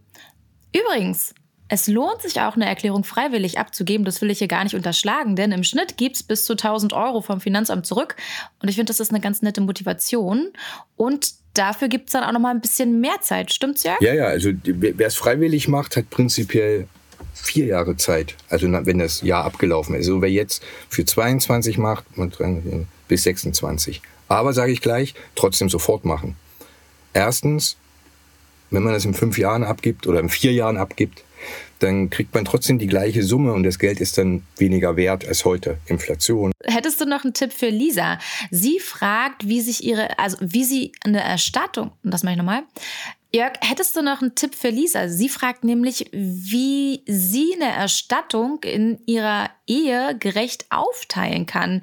übrigens, 0.74 1.34
es 1.74 1.88
lohnt 1.88 2.22
sich 2.22 2.40
auch, 2.40 2.56
eine 2.56 2.68
Erklärung 2.68 3.04
freiwillig 3.04 3.58
abzugeben. 3.58 4.06
Das 4.06 4.22
will 4.22 4.30
ich 4.30 4.38
hier 4.38 4.48
gar 4.48 4.64
nicht 4.64 4.76
unterschlagen, 4.76 5.36
denn 5.36 5.52
im 5.52 5.64
Schnitt 5.64 5.98
gibt 5.98 6.18
es 6.18 6.22
bis 6.22 6.46
zu 6.46 6.54
1000 6.54 6.94
Euro 6.94 7.22
vom 7.22 7.42
Finanzamt 7.42 7.88
zurück. 7.88 8.16
Und 8.62 8.70
ich 8.70 8.76
finde, 8.76 8.92
das 8.92 9.00
ist 9.00 9.10
eine 9.10 9.20
ganz 9.20 9.42
nette 9.42 9.60
Motivation. 9.60 10.52
Und 10.98 11.32
dafür 11.56 11.88
gibt 11.88 12.10
es 12.10 12.14
dann 12.14 12.24
auch 12.24 12.32
noch 12.32 12.40
mal 12.40 12.52
ein 12.52 12.62
bisschen 12.62 13.02
mehr 13.02 13.22
Zeit. 13.22 13.52
Stimmt's, 13.52 13.82
ja? 13.82 13.98
Ja, 14.02 14.14
ja. 14.14 14.26
Also, 14.26 14.52
wer 14.64 15.08
es 15.08 15.16
freiwillig 15.16 15.68
macht, 15.68 15.98
hat 15.98 16.12
prinzipiell 16.12 16.88
vier 17.34 17.66
Jahre 17.66 17.98
Zeit. 17.98 18.36
Also, 18.50 18.68
wenn 18.72 19.00
das 19.00 19.24
Jahr 19.24 19.44
abgelaufen 19.44 19.96
ist. 19.96 20.06
Also, 20.06 20.22
wer 20.22 20.30
jetzt 20.30 20.62
für 20.90 21.06
22 21.06 21.80
macht, 21.80 22.06
bis 23.08 23.24
26. 23.24 24.04
Aber, 24.28 24.54
sage 24.54 24.72
ich 24.72 24.82
gleich, 24.82 25.16
trotzdem 25.34 25.70
sofort 25.70 26.06
machen. 26.06 26.36
Erstens, 27.14 27.78
wenn 28.70 28.84
man 28.84 28.94
das 28.94 29.06
in 29.06 29.16
fünf 29.16 29.40
Jahren 29.40 29.64
abgibt 29.64 30.06
oder 30.06 30.20
in 30.20 30.30
vier 30.30 30.54
Jahren 30.54 30.78
abgibt, 30.78 31.24
dann 31.80 32.10
kriegt 32.10 32.34
man 32.34 32.46
trotzdem 32.46 32.80
die 32.80 32.88
gleiche 32.88 33.24
Summe 33.24 33.54
und 33.54 33.64
das 33.64 33.80
Geld 33.80 34.00
ist 34.00 34.18
dann 34.18 34.44
weniger 34.58 34.96
wert 34.96 35.28
als 35.28 35.46
heute. 35.46 35.78
Inflation. 35.86 36.52
Hättest 36.64 37.02
du 37.02 37.06
noch 37.06 37.24
einen 37.24 37.34
Tipp 37.34 37.52
für 37.52 37.70
Lisa? 37.70 38.20
Sie 38.52 38.80
fragt, 38.80 39.48
wie 39.48 39.62
sich 39.62 39.84
ihre, 39.84 40.18
also 40.18 40.38
wie 40.40 40.64
sie 40.64 40.94
eine 41.04 41.22
Erstattung, 41.22 41.92
und 42.04 42.14
das 42.14 42.24
mache 42.24 42.34
ich 42.34 42.38
nochmal, 42.38 42.64
Jörg, 43.36 43.54
hättest 43.62 43.96
du 43.96 44.04
noch 44.04 44.22
einen 44.22 44.36
Tipp 44.36 44.54
für 44.54 44.70
Lisa? 44.70 45.10
Sie 45.10 45.28
fragt 45.28 45.64
nämlich, 45.64 46.06
wie 46.12 47.02
sie 47.08 47.56
eine 47.56 47.76
Erstattung 47.76 48.62
in 48.64 49.00
ihrer 49.08 49.50
Ehe 49.66 50.16
gerecht 50.20 50.68
aufteilen 50.70 51.48
kann, 51.48 51.82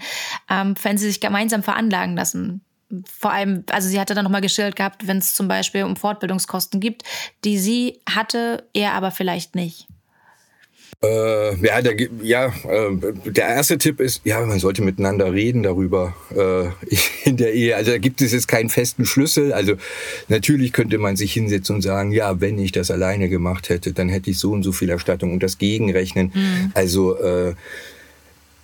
ähm, 0.48 0.74
wenn 0.80 0.96
sie 0.96 1.08
sich 1.08 1.20
gemeinsam 1.20 1.64
veranlagen 1.64 2.14
lassen 2.14 2.64
vor 3.18 3.32
allem, 3.32 3.64
also 3.70 3.88
sie 3.88 4.00
hatte 4.00 4.14
dann 4.14 4.24
nochmal 4.24 4.40
geschildert 4.40 4.76
gehabt, 4.76 5.06
wenn 5.06 5.18
es 5.18 5.34
zum 5.34 5.48
Beispiel 5.48 5.84
um 5.84 5.96
Fortbildungskosten 5.96 6.80
gibt, 6.80 7.02
die 7.44 7.58
sie 7.58 8.00
hatte, 8.08 8.64
er 8.72 8.94
aber 8.94 9.10
vielleicht 9.10 9.54
nicht. 9.54 9.86
Äh, 11.02 11.56
ja, 11.66 11.80
der, 11.80 11.96
ja 12.22 12.46
äh, 12.48 13.30
der 13.30 13.48
erste 13.48 13.78
Tipp 13.78 14.00
ist, 14.00 14.20
ja, 14.24 14.44
man 14.44 14.58
sollte 14.58 14.82
miteinander 14.82 15.32
reden 15.32 15.62
darüber 15.62 16.14
äh, 16.30 16.66
in 17.24 17.38
der 17.38 17.54
Ehe. 17.54 17.74
Also 17.74 17.92
da 17.92 17.98
gibt 17.98 18.20
es 18.20 18.32
jetzt 18.32 18.48
keinen 18.48 18.68
festen 18.68 19.06
Schlüssel. 19.06 19.54
Also 19.54 19.76
natürlich 20.28 20.74
könnte 20.74 20.98
man 20.98 21.16
sich 21.16 21.32
hinsetzen 21.32 21.76
und 21.76 21.82
sagen, 21.82 22.12
ja, 22.12 22.42
wenn 22.42 22.58
ich 22.58 22.72
das 22.72 22.90
alleine 22.90 23.30
gemacht 23.30 23.70
hätte, 23.70 23.94
dann 23.94 24.10
hätte 24.10 24.30
ich 24.30 24.38
so 24.38 24.52
und 24.52 24.62
so 24.62 24.72
viel 24.72 24.90
Erstattung 24.90 25.32
und 25.32 25.42
das 25.42 25.56
gegenrechnen. 25.56 26.32
Mhm. 26.34 26.72
Also 26.74 27.16
äh, 27.18 27.54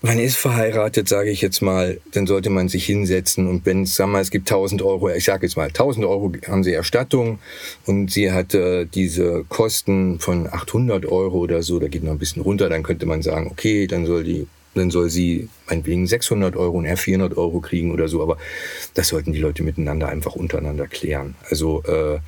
man 0.02 0.18
ist 0.18 0.36
verheiratet, 0.36 1.08
sage 1.08 1.30
ich 1.30 1.40
jetzt 1.40 1.62
mal, 1.62 2.00
dann 2.12 2.26
sollte 2.26 2.50
man 2.50 2.68
sich 2.68 2.84
hinsetzen 2.84 3.48
und 3.48 3.66
wenn, 3.66 3.86
sag 3.86 4.08
mal, 4.08 4.20
es 4.20 4.30
gibt 4.30 4.50
1000 4.50 4.82
Euro, 4.82 5.10
ich 5.10 5.24
sage 5.24 5.46
jetzt 5.46 5.56
mal, 5.56 5.68
1000 5.68 6.06
Euro 6.06 6.32
haben 6.46 6.62
sie 6.64 6.72
Erstattung 6.72 7.38
und 7.86 8.10
sie 8.10 8.30
hatte 8.30 8.86
diese 8.86 9.44
Kosten 9.48 10.20
von 10.20 10.46
800 10.46 11.06
Euro 11.06 11.38
oder 11.38 11.62
so, 11.62 11.78
da 11.78 11.88
geht 11.88 12.04
noch 12.04 12.12
ein 12.12 12.18
bisschen 12.18 12.42
runter, 12.42 12.68
dann 12.68 12.82
könnte 12.82 13.06
man 13.06 13.22
sagen, 13.22 13.48
okay, 13.50 13.86
dann 13.86 14.06
soll 14.06 14.24
die 14.24 14.46
dann 14.74 14.90
soll 14.90 15.08
sie 15.08 15.48
meinetwegen 15.68 16.06
600 16.06 16.54
Euro 16.54 16.76
und 16.76 16.84
er 16.84 16.98
400 16.98 17.38
Euro 17.38 17.60
kriegen 17.60 17.92
oder 17.92 18.08
so. 18.08 18.22
Aber 18.22 18.36
das 18.92 19.08
sollten 19.08 19.32
die 19.32 19.38
Leute 19.38 19.62
miteinander 19.62 20.08
einfach 20.08 20.34
untereinander 20.36 20.86
klären. 20.86 21.34
Also 21.48 21.82
äh, 21.84 22.18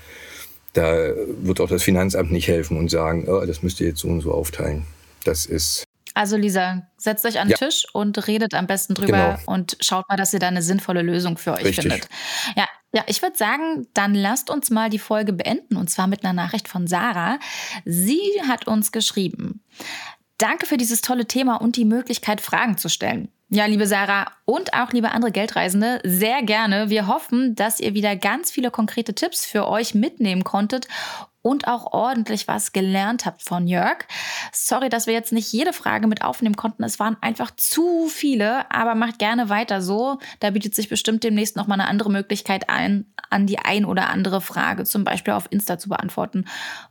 da 0.73 1.13
wird 1.43 1.61
auch 1.61 1.69
das 1.69 1.83
Finanzamt 1.83 2.33
nicht 2.33 2.49
helfen 2.49 2.79
und 2.79 2.91
sagen, 2.91 3.27
oh, 3.29 3.45
das 3.45 3.63
müsst 3.63 3.81
ihr 3.81 3.89
jetzt 3.89 4.01
so 4.01 4.09
und 4.09 4.23
so 4.23 4.33
aufteilen. 4.33 4.85
Das 5.25 5.45
ist 5.45 5.85
also 6.19 6.37
Lisa, 6.37 6.83
setzt 6.97 7.25
euch 7.25 7.39
an 7.39 7.47
den 7.47 7.53
ja. 7.53 7.57
Tisch 7.59 7.87
und 7.93 8.27
redet 8.27 8.53
am 8.53 8.67
besten 8.67 8.95
drüber 8.95 9.39
genau. 9.39 9.53
und 9.53 9.77
schaut 9.81 10.09
mal, 10.09 10.17
dass 10.17 10.35
ihr 10.35 10.41
da 10.41 10.49
eine 10.49 10.63
sinnvolle 10.63 11.03
Lösung 11.03 11.39
für 11.39 11.53
euch 11.53 11.65
Richtig. 11.65 11.85
findet. 11.85 12.09
Ja, 12.57 12.67
ja, 12.93 13.05
ich 13.07 13.23
würde 13.23 13.37
sagen, 13.37 13.87
dann 13.95 14.17
lasst 14.17 14.51
uns 14.51 14.71
mal 14.71 14.91
die 14.91 14.99
Folge 14.99 15.33
beenden 15.33 15.77
und 15.77 15.89
zwar 15.91 16.09
mit 16.09 16.25
einer 16.25 16.33
Nachricht 16.33 16.67
von 16.67 16.89
Sarah. 16.89 17.39
Sie 17.85 18.21
hat 18.49 18.67
uns 18.67 18.91
geschrieben. 18.91 19.63
Danke 20.39 20.67
für 20.67 20.77
dieses 20.77 21.03
tolle 21.03 21.27
Thema 21.27 21.61
und 21.61 21.77
die 21.77 21.85
Möglichkeit, 21.85 22.41
Fragen 22.41 22.77
zu 22.79 22.89
stellen. 22.89 23.29
Ja, 23.51 23.67
liebe 23.67 23.87
Sarah 23.87 24.33
und 24.45 24.75
auch 24.75 24.93
liebe 24.93 25.13
andere 25.13 25.31
Geldreisende, 25.31 26.01
sehr 26.03 26.43
gerne. 26.43 26.91
Wir 26.91 27.07
hoffen, 27.07 27.55
dass 27.55 27.79
ihr 27.79 27.95
wieder 27.95 28.17
ganz 28.17 28.51
viele 28.51 28.73
konkrete 28.73 29.15
Tipps 29.15 29.47
für 29.47 29.69
euch 29.69 29.95
mitnehmen 29.95 30.43
konntet 30.43 30.89
und 31.43 31.69
auch 31.69 31.93
ordentlich 31.93 32.49
was 32.49 32.73
gelernt 32.73 33.25
habt 33.27 33.43
von 33.43 33.67
Jörg. 33.67 33.99
Sorry, 34.53 34.89
dass 34.89 35.07
wir 35.07 35.15
jetzt 35.15 35.33
nicht 35.33 35.53
jede 35.53 35.73
Frage 35.73 36.07
mit 36.07 36.23
aufnehmen 36.23 36.57
konnten. 36.57 36.83
Es 36.85 36.99
waren 36.99 37.17
einfach 37.21 37.51
zu 37.57 38.09
viele, 38.09 38.71
aber 38.71 38.95
macht 38.95 39.19
gerne 39.19 39.49
weiter 39.49 39.81
so. 39.81 40.19
Da 40.41 40.51
bietet 40.51 40.75
sich 40.75 40.89
bestimmt 40.89 41.25
demnächst 41.25 41.57
noch 41.57 41.67
mal 41.67 41.75
eine 41.75 41.89
andere 41.89 42.11
Möglichkeit 42.11 42.69
ein, 42.69 43.07
an 43.31 43.47
die 43.47 43.59
ein 43.59 43.85
oder 43.85 44.11
andere 44.11 44.41
Frage, 44.41 44.85
zum 44.85 45.05
Beispiel 45.05 45.35
auf 45.35 45.47
Insta 45.51 45.79
zu 45.79 45.89
beantworten. 45.89 46.45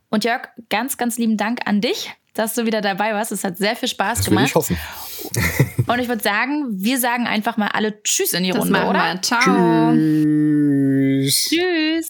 Und 0.08 0.24
Jörg, 0.24 0.48
ganz, 0.70 0.96
ganz 0.96 1.18
lieben 1.18 1.36
Dank 1.36 1.60
an 1.66 1.80
dich, 1.80 2.12
dass 2.34 2.54
du 2.54 2.64
wieder 2.64 2.80
dabei 2.80 3.12
warst. 3.14 3.32
Es 3.32 3.44
hat 3.44 3.58
sehr 3.58 3.76
viel 3.76 3.88
Spaß 3.88 4.18
das 4.18 4.26
gemacht. 4.26 4.46
ich 4.46 4.54
hoffen. 4.54 4.78
Und 5.86 5.98
ich 5.98 6.08
würde 6.08 6.22
sagen, 6.22 6.66
wir 6.70 6.98
sagen 6.98 7.26
einfach 7.26 7.56
mal 7.56 7.68
alle 7.72 8.02
Tschüss 8.02 8.32
in 8.32 8.44
die 8.44 8.50
das 8.50 8.60
Runde, 8.60 8.84
oder? 8.84 9.20
Ciao. 9.22 9.92
Tschüss. 9.92 11.48
Tschüss. 11.50 12.08